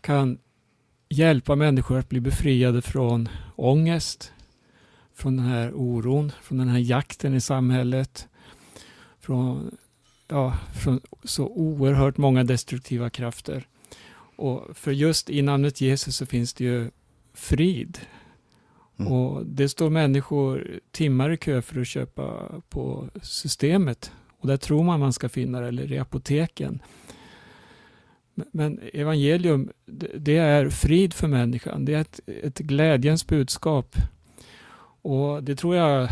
kan 0.00 0.38
hjälpa 1.08 1.56
människor 1.56 1.98
att 1.98 2.08
bli 2.08 2.20
befriade 2.20 2.82
från 2.82 3.28
ångest, 3.56 4.32
från 5.14 5.36
den 5.36 5.46
här 5.46 5.72
oron, 5.74 6.32
från 6.42 6.58
den 6.58 6.68
här 6.68 6.78
jakten 6.78 7.34
i 7.34 7.40
samhället, 7.40 8.28
från, 9.20 9.76
ja, 10.28 10.58
från 10.82 11.00
så 11.24 11.46
oerhört 11.46 12.16
många 12.16 12.44
destruktiva 12.44 13.10
krafter. 13.10 13.66
Och 14.36 14.76
för 14.76 14.92
just 14.92 15.30
i 15.30 15.42
namnet 15.42 15.80
Jesus 15.80 16.16
så 16.16 16.26
finns 16.26 16.54
det 16.54 16.64
ju 16.64 16.90
frid. 17.34 17.98
Mm. 18.96 19.12
Och 19.12 19.46
det 19.46 19.68
står 19.68 19.90
människor 19.90 20.80
timmar 20.90 21.30
i 21.30 21.36
kö 21.36 21.62
för 21.62 21.80
att 21.80 21.86
köpa 21.86 22.52
på 22.68 23.08
systemet. 23.22 24.12
Och 24.40 24.48
där 24.48 24.56
tror 24.56 24.84
man 24.84 25.00
man 25.00 25.12
ska 25.12 25.28
finna 25.28 25.60
det, 25.60 25.68
eller 25.68 25.92
i 25.92 25.98
apoteken. 25.98 26.82
Men 28.34 28.80
evangelium, 28.92 29.70
det 30.16 30.36
är 30.36 30.68
frid 30.68 31.14
för 31.14 31.28
människan. 31.28 31.84
Det 31.84 31.94
är 31.94 32.00
ett, 32.00 32.20
ett 32.26 32.58
glädjens 32.58 33.26
budskap. 33.26 33.96
Och 35.02 35.44
det 35.44 35.56
tror 35.56 35.76
jag 35.76 36.08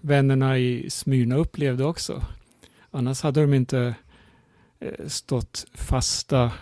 vännerna 0.00 0.58
i 0.58 0.90
Smyrna 0.90 1.36
upplevde 1.36 1.84
också. 1.84 2.22
Annars 2.90 3.22
hade 3.22 3.40
de 3.40 3.54
inte 3.54 3.94
eh, 4.80 5.06
stått 5.06 5.66
fasta 5.74 6.52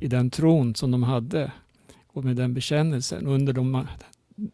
i 0.00 0.06
den 0.06 0.30
tron 0.30 0.74
som 0.74 0.90
de 0.90 1.02
hade 1.02 1.52
och 2.06 2.24
med 2.24 2.36
den 2.36 2.54
bekännelsen 2.54 3.26
under 3.26 3.52
de, 3.52 3.86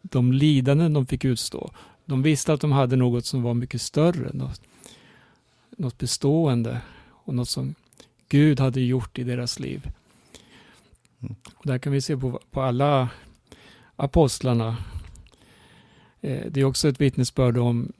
de 0.03 0.33
lidanden 0.33 0.93
de 0.93 1.07
fick 1.07 1.25
utstå. 1.25 1.71
de 2.05 2.23
visste 2.23 2.53
att 2.53 2.61
de 2.61 2.73
hade 2.73 2.97
något 2.97 3.27
som 3.27 3.43
var 3.43 3.55
mycket 3.55 3.81
större, 3.81 4.31
något, 4.33 4.61
något 5.77 5.99
bestående 5.99 6.81
och 7.11 7.35
något 7.35 7.49
som 7.49 7.75
Gud 8.29 8.61
hade 8.61 8.81
gjort 8.81 9.19
i 9.19 9.25
deras 9.25 9.59
liv. 9.59 9.91
Mm. 11.21 11.35
Och 11.55 11.67
där 11.67 11.79
kan 11.79 11.93
vi 11.93 12.01
se 12.01 12.17
på, 12.17 12.41
på 12.51 12.63
alla 12.63 13.09
apostlarna. 13.97 14.77
Eh, 16.21 16.47
det 16.51 16.61
är 16.61 16.65
också 16.65 16.89
ett 16.89 17.01
vittnesbörd 17.01 17.59
om 17.59 17.93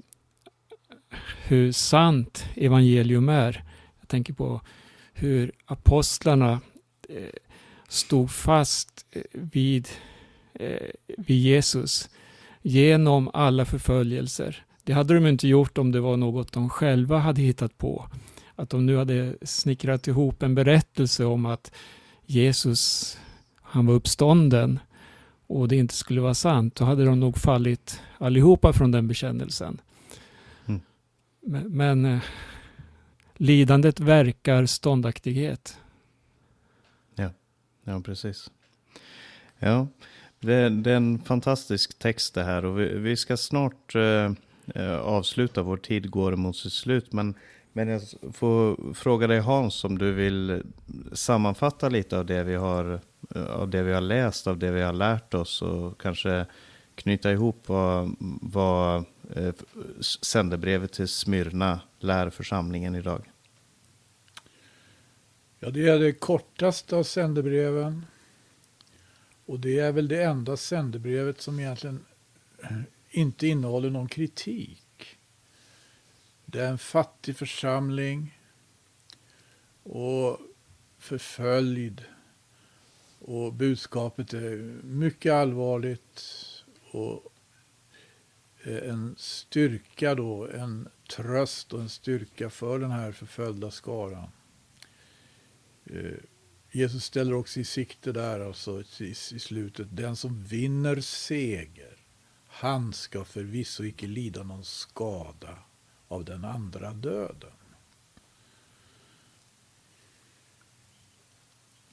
hur 1.47 1.73
sant 1.73 2.45
evangelium 2.57 3.29
är. 3.29 3.65
Jag 4.01 4.09
tänker 4.09 4.33
på 4.33 4.61
hur 5.13 5.53
apostlarna 5.65 6.61
eh, 7.09 7.29
stod 7.89 8.31
fast 8.31 9.07
eh, 9.11 9.23
vid, 9.33 9.89
vid 11.17 11.39
Jesus 11.39 12.11
genom 12.63 13.31
alla 13.35 13.65
förföljelser. 13.65 14.65
Det 14.85 14.93
hade 14.93 15.15
de 15.15 15.27
inte 15.27 15.49
gjort 15.49 15.79
om 15.79 15.93
det 15.93 16.01
var 16.01 16.17
något 16.17 16.53
de 16.53 16.71
själva 16.71 17.19
hade 17.19 17.43
hittat 17.43 17.79
på. 17.79 18.09
Att 18.57 18.71
de 18.71 18.87
nu 18.87 18.97
hade 18.97 19.37
snickrat 19.43 20.07
ihop 20.07 20.43
en 20.43 20.55
berättelse 20.55 21.25
om 21.25 21.47
att 21.47 21.73
Jesus, 22.27 23.19
han 23.63 23.87
var 23.87 23.95
uppstånden 23.95 24.79
och 25.47 25.69
det 25.69 25.77
inte 25.77 25.95
skulle 25.95 26.21
vara 26.21 26.35
sant, 26.35 26.75
då 26.75 26.85
hade 26.85 27.05
de 27.05 27.21
nog 27.21 27.39
fallit 27.39 28.01
allihopa 28.19 28.73
från 28.73 28.91
den 28.91 29.09
bekännelsen. 29.09 29.81
Mm. 30.67 30.81
Men, 31.41 31.77
men 31.77 32.05
eh, 32.05 32.21
lidandet 33.37 34.01
verkar 34.01 34.67
ståndaktighet. 34.67 35.79
Ja, 37.15 37.31
ja 37.85 38.01
precis. 38.01 38.51
Ja, 39.59 39.87
det, 40.41 40.69
det, 40.69 40.93
är 40.93 40.97
en 40.97 41.19
fantastisk 41.19 41.99
text 41.99 42.35
det 42.35 42.45
här 42.45 42.65
och 42.65 42.81
vi, 42.81 42.99
vi 42.99 43.17
ska 43.17 43.37
snart 43.37 43.95
eh, 43.95 44.03
eh, 44.03 44.33
Eh, 44.75 44.97
avsluta, 44.97 45.63
vår 45.63 45.77
tid 45.77 46.11
går 46.11 46.37
mot 46.37 46.57
sitt 46.57 46.73
slut. 46.73 47.13
Men, 47.13 47.35
men 47.73 47.89
jag 47.89 48.03
får 48.33 48.95
fråga 48.95 49.27
dig 49.27 49.41
Hans 49.41 49.85
om 49.85 49.99
du 49.99 50.13
vill 50.13 50.63
sammanfatta 51.13 51.89
lite 51.89 52.19
av 52.19 52.27
det 52.27 52.45
vi 52.45 52.55
har, 52.55 53.01
eh, 53.35 53.45
av 53.45 53.69
det 53.69 53.83
vi 53.83 53.93
har 53.93 54.01
läst, 54.01 54.47
av 54.47 54.59
det 54.59 54.71
vi 54.71 54.83
har 54.83 54.93
lärt 54.93 55.35
oss 55.35 55.63
och 55.63 56.01
kanske 56.01 56.47
knyta 56.95 57.33
ihop 57.33 57.69
vad, 57.69 58.17
vad 58.43 59.05
eh, 59.35 59.55
sändebrevet 60.23 60.93
till 60.93 61.09
Smyrna 61.09 61.81
lär 61.99 62.31
församlingen 62.31 62.95
idag. 62.95 63.31
Ja, 65.61 65.71
det 65.71 65.89
är 65.89 65.99
det 65.99 66.13
kortaste 66.13 66.97
av 66.97 67.03
sändebreven. 67.03 68.07
Och 69.47 69.61
det 69.61 69.79
är 69.79 69.93
väl 69.93 70.09
det 70.09 70.23
enda 70.23 70.57
sändebrevet 70.57 71.41
som 71.41 71.61
egentligen 71.61 72.05
inte 73.15 73.47
innehåller 73.47 73.91
någon 73.91 74.09
kritik. 74.09 75.19
Det 76.45 76.61
är 76.61 76.69
en 76.69 76.79
fattig 76.79 77.37
församling 77.37 78.39
och 79.83 80.39
förföljd. 80.99 82.05
Och 83.19 83.53
budskapet 83.53 84.35
är 84.35 84.57
mycket 84.83 85.33
allvarligt 85.33 86.23
och 86.91 87.35
en 88.65 89.15
styrka 89.19 90.15
då, 90.15 90.49
en 90.49 90.89
tröst 91.11 91.73
och 91.73 91.81
en 91.81 91.89
styrka 91.89 92.51
för 92.51 92.79
den 92.79 92.91
här 92.91 93.13
förföljda 93.13 93.71
skaran. 93.71 94.29
Eh, 95.85 96.19
Jesus 96.73 97.05
ställer 97.05 97.35
också 97.35 97.61
i 97.61 97.65
sikte 97.65 98.13
där, 98.13 98.41
alltså 98.41 98.83
i 98.99 99.15
slutet, 99.15 99.87
den 99.91 100.17
som 100.17 100.45
vinner 100.45 101.01
seger, 101.01 101.94
han 102.55 102.93
ska 102.93 103.25
förvisso 103.25 103.85
icke 103.85 104.07
lida 104.07 104.43
någon 104.43 104.65
skada 104.65 105.59
av 106.09 106.25
den 106.25 106.45
andra 106.45 106.93
döden. 106.93 107.51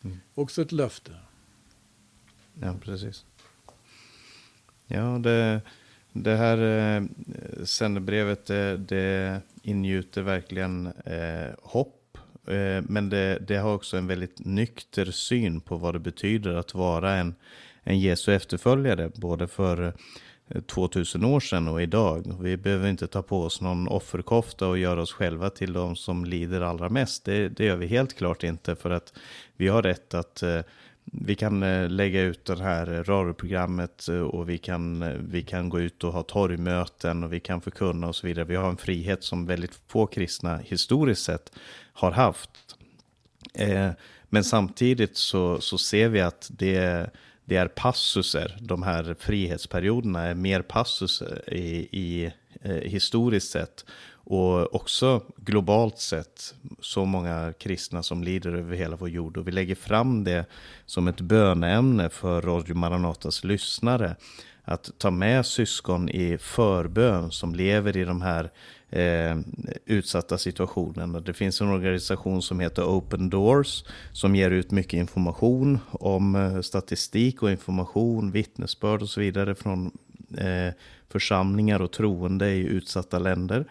Mm. 0.04 0.20
Också 0.34 0.62
ett 0.62 0.72
löfte. 0.72 1.16
Ja, 2.62 2.76
precis. 2.82 3.26
Ja, 4.88 5.20
det, 5.20 5.62
det 6.12 6.36
här 6.36 6.58
eh, 6.58 7.04
sändebrevet 7.66 8.46
det, 8.46 8.78
det 8.78 9.42
ingjuter 9.64 10.22
verkligen 10.22 10.88
eh, 10.88 11.52
hopp 11.62 11.98
Eh, 12.48 12.84
men 12.88 13.10
det, 13.10 13.40
det, 13.48 13.58
har 13.58 13.74
också 13.74 13.98
en 13.98 14.08
väldigt 14.08 14.46
nykter 14.46 15.06
syn 15.06 15.62
på 15.62 15.78
vad 15.78 15.96
det 15.96 16.00
betyder 16.00 16.54
att 16.54 16.74
vara 16.74 17.16
en, 17.16 17.36
en 17.84 18.00
Jesu 18.00 18.34
efterföljare, 18.34 19.12
både 19.16 19.48
för 19.48 19.94
2000 20.68 21.26
år 21.26 21.40
sedan 21.40 21.68
och 21.68 21.82
idag. 21.82 22.36
Vi 22.42 22.58
behöver 22.58 22.90
inte 22.90 23.08
ta 23.08 23.22
på 23.22 23.44
oss 23.44 23.62
någon 23.62 23.88
offerkofta 23.88 24.68
och 24.68 24.78
göra 24.78 25.02
oss 25.02 25.14
själva 25.14 25.50
till 25.50 25.74
de 25.74 25.96
som 25.96 26.26
lider 26.26 26.62
allra 26.62 26.90
mest. 26.90 27.26
Det, 27.26 27.50
det 27.50 27.66
gör 27.66 27.76
vi 27.76 27.88
helt 27.88 28.18
klart 28.18 28.44
inte 28.44 28.76
för 28.76 28.90
att 28.90 29.14
vi 29.58 29.68
har 29.68 29.82
rätt 29.82 30.14
att 30.14 30.44
eh, 30.44 30.62
vi 31.04 31.36
kan 31.36 31.64
eh, 31.64 31.90
lägga 31.90 32.22
ut 32.22 32.46
det 32.46 32.64
här 32.64 32.86
radioprogrammet 32.86 34.08
eh, 34.08 34.22
och 34.22 34.50
vi 34.50 34.58
kan, 34.58 35.06
vi 35.30 35.42
kan 35.42 35.70
gå 35.70 35.80
ut 35.80 36.04
och 36.04 36.14
ha 36.14 36.24
torgmöten 36.24 37.24
och 37.24 37.34
vi 37.34 37.40
kan 37.40 37.62
förkunna 37.62 38.08
och 38.08 38.16
så 38.16 38.28
vidare. 38.28 38.46
Vi 38.46 38.56
har 38.56 38.70
en 38.70 38.78
frihet 38.78 39.24
som 39.24 39.46
väldigt 39.46 39.80
få 39.88 40.06
kristna 40.08 40.58
historiskt 40.58 41.24
sett 41.24 41.52
har 41.94 42.12
haft. 42.12 42.50
Men 44.30 44.44
samtidigt 44.44 45.18
så, 45.18 45.62
så 45.62 45.78
ser 45.78 46.10
vi 46.10 46.22
att 46.22 46.52
det, 46.54 47.10
det 47.46 47.56
är 47.56 47.68
passuser, 47.68 48.58
de 48.62 48.84
här 48.84 49.16
frihetsperioderna 49.20 50.22
är 50.22 50.36
mer 50.36 50.62
passuser 50.62 51.54
i, 51.54 51.88
i 51.92 52.32
eh, 52.62 52.76
historiskt 52.76 53.52
sett. 53.52 53.86
Och 54.24 54.76
också 54.76 55.22
globalt 55.38 56.00
sett 56.00 56.56
så 56.80 57.06
många 57.06 57.54
kristna 57.60 58.04
som 58.04 58.24
lider 58.24 58.54
över 58.54 58.76
hela 58.76 58.96
vår 58.96 59.10
jord. 59.10 59.38
Och 59.38 59.48
vi 59.48 59.52
lägger 59.52 59.76
fram 59.76 60.24
det 60.24 60.46
som 60.86 61.08
ett 61.08 61.22
böneämne 61.22 62.10
för 62.10 62.42
Radio 62.42 62.76
Maranatas 62.76 63.44
lyssnare. 63.44 64.16
Att 64.64 64.92
ta 64.98 65.12
med 65.12 65.46
syskon 65.46 66.10
i 66.10 66.38
förbön 66.38 67.32
som 67.32 67.56
lever 67.56 67.98
i 67.98 68.04
de 68.04 68.22
här 68.22 68.52
eh, 68.92 69.38
utsatta 69.86 70.38
situationerna. 70.38 71.20
Det 71.20 71.34
finns 71.34 71.62
en 71.62 71.68
organisation 71.68 72.42
som 72.42 72.60
heter 72.60 72.84
Open 72.84 73.30
Doors 73.30 73.84
som 74.12 74.36
ger 74.36 74.52
ut 74.52 74.72
mycket 74.72 74.94
information 74.94 75.80
om 75.92 76.36
eh, 76.36 76.62
statistik 76.62 77.44
och 77.44 77.52
information, 77.52 78.32
vittnesbörd 78.32 79.02
och 79.02 79.10
så 79.10 79.20
vidare 79.20 79.56
från 79.56 79.92
eh, 80.38 80.74
församlingar 81.10 81.82
och 81.82 81.92
troende 81.92 82.50
i 82.50 82.60
utsatta 82.60 83.20
länder. 83.20 83.66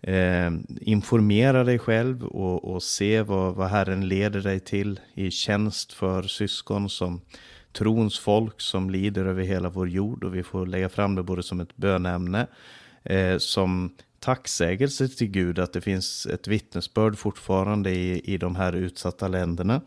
Eh, 0.00 0.50
informera 0.80 1.64
dig 1.64 1.78
själv 1.78 2.24
och, 2.24 2.64
och 2.74 2.82
se 2.82 3.22
vad, 3.22 3.54
vad 3.54 3.68
Herren 3.68 4.08
leder 4.08 4.40
dig 4.40 4.60
till 4.60 5.00
i 5.14 5.30
tjänst 5.30 5.92
för 5.92 6.22
syskon 6.22 6.90
som 6.90 7.20
trons 7.72 8.18
folk 8.18 8.60
som 8.60 8.90
lider 8.90 9.24
över 9.24 9.42
hela 9.42 9.68
vår 9.68 9.88
jord 9.88 10.24
och 10.24 10.34
vi 10.34 10.42
får 10.42 10.66
lägga 10.66 10.88
fram 10.88 11.14
det 11.14 11.22
både 11.22 11.42
som 11.42 11.60
ett 11.60 11.76
bönämne, 11.76 12.46
eh, 13.04 13.38
som 13.38 13.94
tacksägelse 14.26 15.08
till 15.08 15.28
Gud 15.28 15.58
att 15.58 15.72
det 15.72 15.80
finns 15.80 16.26
ett 16.26 16.48
vittnesbörd 16.48 17.18
fortfarande 17.18 17.90
i, 17.90 18.20
i 18.34 18.38
de 18.38 18.56
här 18.56 18.72
utsatta 18.72 19.28
länderna. 19.28 19.80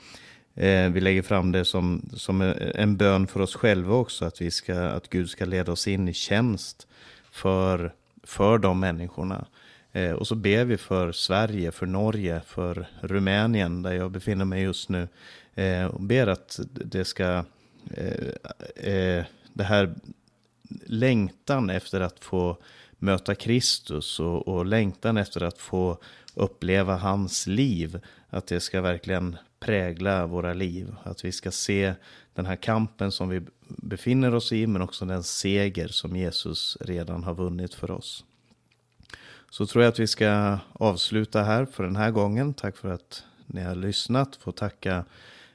Eh, 0.55 0.89
vi 0.89 1.01
lägger 1.01 1.21
fram 1.21 1.51
det 1.51 1.65
som, 1.65 2.09
som 2.13 2.41
en 2.75 2.97
bön 2.97 3.27
för 3.27 3.39
oss 3.39 3.55
själva 3.55 3.95
också, 3.95 4.25
att, 4.25 4.41
vi 4.41 4.51
ska, 4.51 4.79
att 4.79 5.09
Gud 5.09 5.29
ska 5.29 5.45
leda 5.45 5.71
oss 5.71 5.87
in 5.87 6.07
i 6.07 6.13
tjänst 6.13 6.87
för, 7.31 7.93
för 8.23 8.57
de 8.57 8.79
människorna. 8.79 9.45
Eh, 9.91 10.11
och 10.11 10.27
så 10.27 10.35
ber 10.35 10.65
vi 10.65 10.77
för 10.77 11.11
Sverige, 11.11 11.71
för 11.71 11.85
Norge, 11.85 12.41
för 12.45 12.87
Rumänien 13.01 13.81
där 13.81 13.93
jag 13.93 14.11
befinner 14.11 14.45
mig 14.45 14.63
just 14.63 14.89
nu. 14.89 15.07
Eh, 15.55 15.85
och 15.85 16.01
ber 16.01 16.27
att 16.27 16.59
det 16.69 17.05
ska, 17.05 17.45
eh, 17.91 18.85
eh 18.93 19.25
det 19.53 19.63
här 19.63 19.95
längtan 20.85 21.69
efter 21.69 22.01
att 22.01 22.19
få 22.19 22.57
möta 22.99 23.35
Kristus 23.35 24.19
och, 24.19 24.47
och 24.47 24.65
längtan 24.65 25.17
efter 25.17 25.43
att 25.43 25.57
få 25.57 25.97
uppleva 26.33 26.95
hans 26.95 27.47
liv, 27.47 27.99
att 28.29 28.47
det 28.47 28.59
ska 28.59 28.81
verkligen 28.81 29.37
prägla 29.59 30.27
våra 30.27 30.53
liv. 30.53 30.95
Att 31.03 31.25
vi 31.25 31.31
ska 31.31 31.51
se 31.51 31.93
den 32.33 32.45
här 32.45 32.55
kampen 32.55 33.11
som 33.11 33.29
vi 33.29 33.41
befinner 33.67 34.35
oss 34.35 34.51
i, 34.51 34.67
men 34.67 34.81
också 34.81 35.05
den 35.05 35.23
seger 35.23 35.87
som 35.87 36.15
Jesus 36.15 36.77
redan 36.81 37.23
har 37.23 37.33
vunnit 37.33 37.73
för 37.73 37.91
oss. 37.91 38.23
Så 39.49 39.65
tror 39.65 39.83
jag 39.83 39.91
att 39.91 39.99
vi 39.99 40.07
ska 40.07 40.57
avsluta 40.73 41.43
här 41.43 41.65
för 41.65 41.83
den 41.83 41.95
här 41.95 42.11
gången. 42.11 42.53
Tack 42.53 42.77
för 42.77 42.89
att 42.89 43.23
ni 43.45 43.61
har 43.61 43.75
lyssnat. 43.75 44.35
Får 44.35 44.51
tacka 44.51 45.05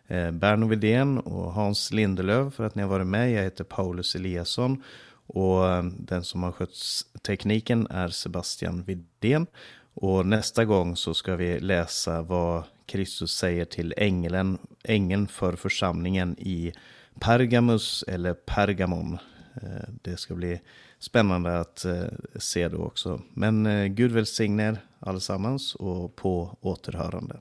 eh, 0.07 0.31
Berno 0.31 0.67
Widén 0.67 1.19
och 1.19 1.53
Hans 1.53 1.93
Lindelöv 1.93 2.51
för 2.51 2.65
att 2.65 2.75
ni 2.75 2.83
har 2.83 2.89
varit 2.89 3.07
med. 3.07 3.33
Jag 3.33 3.43
heter 3.43 3.65
Paulus 3.65 4.15
Eliasson 4.15 4.83
och 5.27 5.69
eh, 5.69 5.85
den 5.85 6.25
som 6.25 6.43
har 6.43 6.53
skött 6.53 7.05
tekniken 7.23 7.87
är 7.91 8.09
Sebastian 8.09 8.83
Widén. 8.83 9.47
Och 9.95 10.27
nästa 10.27 10.65
gång 10.65 10.97
så 10.97 11.15
ska 11.15 11.37
vi 11.37 11.61
läsa 11.61 12.23
vad 12.23 12.65
Kristus 12.87 13.37
säger 13.37 13.65
till 13.65 13.95
ängeln, 13.97 14.59
ängeln 14.85 15.29
för 15.29 15.57
församlingen 15.57 16.37
i 16.39 16.73
Pergamus 17.21 18.05
eller 18.09 18.35
Pergamon 18.35 19.19
eh, 19.55 19.89
det 20.03 20.17
ska 20.17 20.35
bli 20.35 20.61
spännande 20.99 21.61
att 21.61 21.85
eh, 21.85 22.05
se 22.37 22.69
då 22.69 22.79
också. 22.79 23.21
Men 23.35 23.69
Gud 23.95 24.13
välsigne 24.13 24.69
er 24.69 24.79
allesammans 25.01 25.75
och 25.75 26.17
på 26.17 26.57
återhörande. 26.61 27.41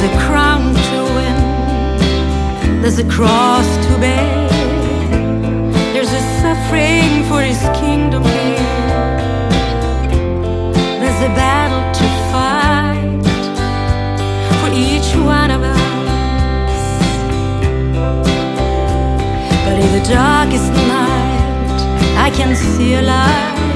There's 0.00 0.14
a 0.14 0.18
crown 0.18 0.74
to 0.74 0.98
win, 1.16 2.80
there's 2.80 2.98
a 2.98 3.04
cross 3.04 3.66
to 3.86 3.98
bear, 3.98 4.48
there's 5.92 6.10
a 6.10 6.22
suffering 6.40 7.24
for 7.28 7.42
his 7.42 7.60
kingdom 7.78 8.22
here, 8.24 9.18
there's 11.00 11.20
a 11.20 11.28
battle 11.36 11.84
to 11.98 12.06
fight 12.32 13.20
for 14.60 14.70
each 14.72 15.14
one 15.22 15.50
of 15.50 15.62
us. 15.62 15.78
But 19.66 19.76
in 19.84 19.90
the 20.00 20.04
darkest 20.08 20.72
night, 20.72 21.80
I 22.16 22.30
can 22.34 22.56
see 22.56 22.94
a 22.94 23.02
light, 23.02 23.69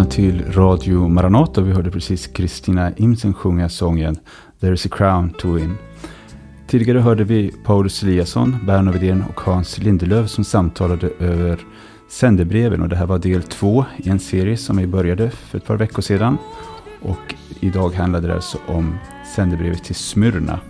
lyssnar 0.00 0.16
till 0.16 0.52
Radio 0.52 1.08
Maranata. 1.08 1.60
Vi 1.60 1.72
hörde 1.72 1.90
precis 1.90 2.26
Kristina 2.26 2.92
Imsen 2.96 3.34
sjunga 3.34 3.68
sången 3.68 4.16
There 4.60 4.74
is 4.74 4.86
a 4.86 4.88
crown 4.92 5.30
to 5.30 5.52
win. 5.52 5.74
Tidigare 6.66 6.98
hörde 6.98 7.24
vi 7.24 7.52
Paulus 7.64 8.02
Eliasson, 8.02 8.56
Berno 8.66 8.92
Widén 8.92 9.24
och 9.28 9.40
Hans 9.40 9.78
Lindelöf 9.78 10.30
som 10.30 10.44
samtalade 10.44 11.10
över 11.18 11.58
sändebreven. 12.10 12.82
Och 12.82 12.88
det 12.88 12.96
här 12.96 13.06
var 13.06 13.18
del 13.18 13.42
två 13.42 13.84
i 13.96 14.08
en 14.08 14.18
serie 14.18 14.56
som 14.56 14.76
vi 14.76 14.86
började 14.86 15.30
för 15.30 15.58
ett 15.58 15.66
par 15.66 15.76
veckor 15.76 16.02
sedan. 16.02 16.38
Och 17.02 17.34
idag 17.60 17.94
handlade 17.94 18.28
det 18.28 18.34
alltså 18.34 18.58
om 18.66 18.98
sändebrevet 19.36 19.84
till 19.84 19.94
Smyrna. 19.94 20.60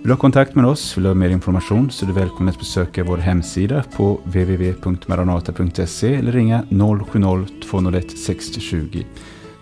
Vill 0.00 0.08
du 0.08 0.12
ha 0.12 0.18
kontakt 0.18 0.54
med 0.54 0.64
oss, 0.64 0.96
vill 0.96 1.02
du 1.02 1.10
ha 1.10 1.14
mer 1.14 1.30
information 1.30 1.90
så 1.90 2.04
är 2.04 2.06
du 2.06 2.12
välkommen 2.12 2.48
att 2.48 2.58
besöka 2.58 3.04
vår 3.04 3.16
hemsida 3.16 3.84
på 3.96 4.20
www.maranata.se 4.24 6.14
eller 6.14 6.32
ringa 6.32 6.64
070-201 6.70 8.16
6020. 8.16 9.04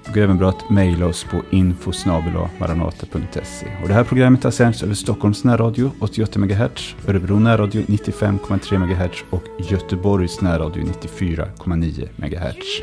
Det 0.05 0.13
går 0.15 0.21
även 0.21 0.39
bra 0.39 0.49
att 0.49 0.71
mejla 0.71 1.07
oss 1.07 1.25
på 1.25 1.43
infosnabelamaranata.se. 1.51 3.67
Och 3.83 3.89
det 3.89 3.95
här 3.95 4.05
programmet 4.05 4.45
har 4.45 4.51
sänds 4.51 4.83
över 4.83 4.95
Stockholms 4.95 5.45
närradio 5.45 5.91
88 6.01 6.39
MHz, 6.39 6.95
Örebro 7.09 7.39
närradio 7.39 7.83
95,3 7.83 8.79
MHz 8.79 9.25
och 9.31 9.45
Göteborgs 9.71 10.41
närradio 10.41 10.85
94,9 10.85 12.09
MHz. 12.17 12.83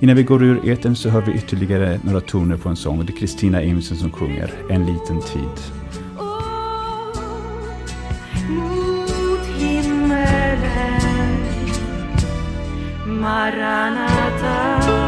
Innan 0.00 0.16
vi 0.16 0.22
går 0.22 0.42
ur 0.42 0.70
etern 0.70 0.96
så 0.96 1.08
hör 1.08 1.22
vi 1.22 1.32
ytterligare 1.32 2.00
några 2.04 2.20
toner 2.20 2.56
på 2.56 2.68
en 2.68 2.76
sång 2.76 2.98
och 2.98 3.04
det 3.04 3.12
är 3.12 3.16
Kristina 3.16 3.62
Imsen 3.62 3.96
som 3.96 4.10
sjunger 4.10 4.50
En 4.70 4.86
liten 4.86 5.20
tid. 5.20 5.81
Maranatha. 13.42 15.01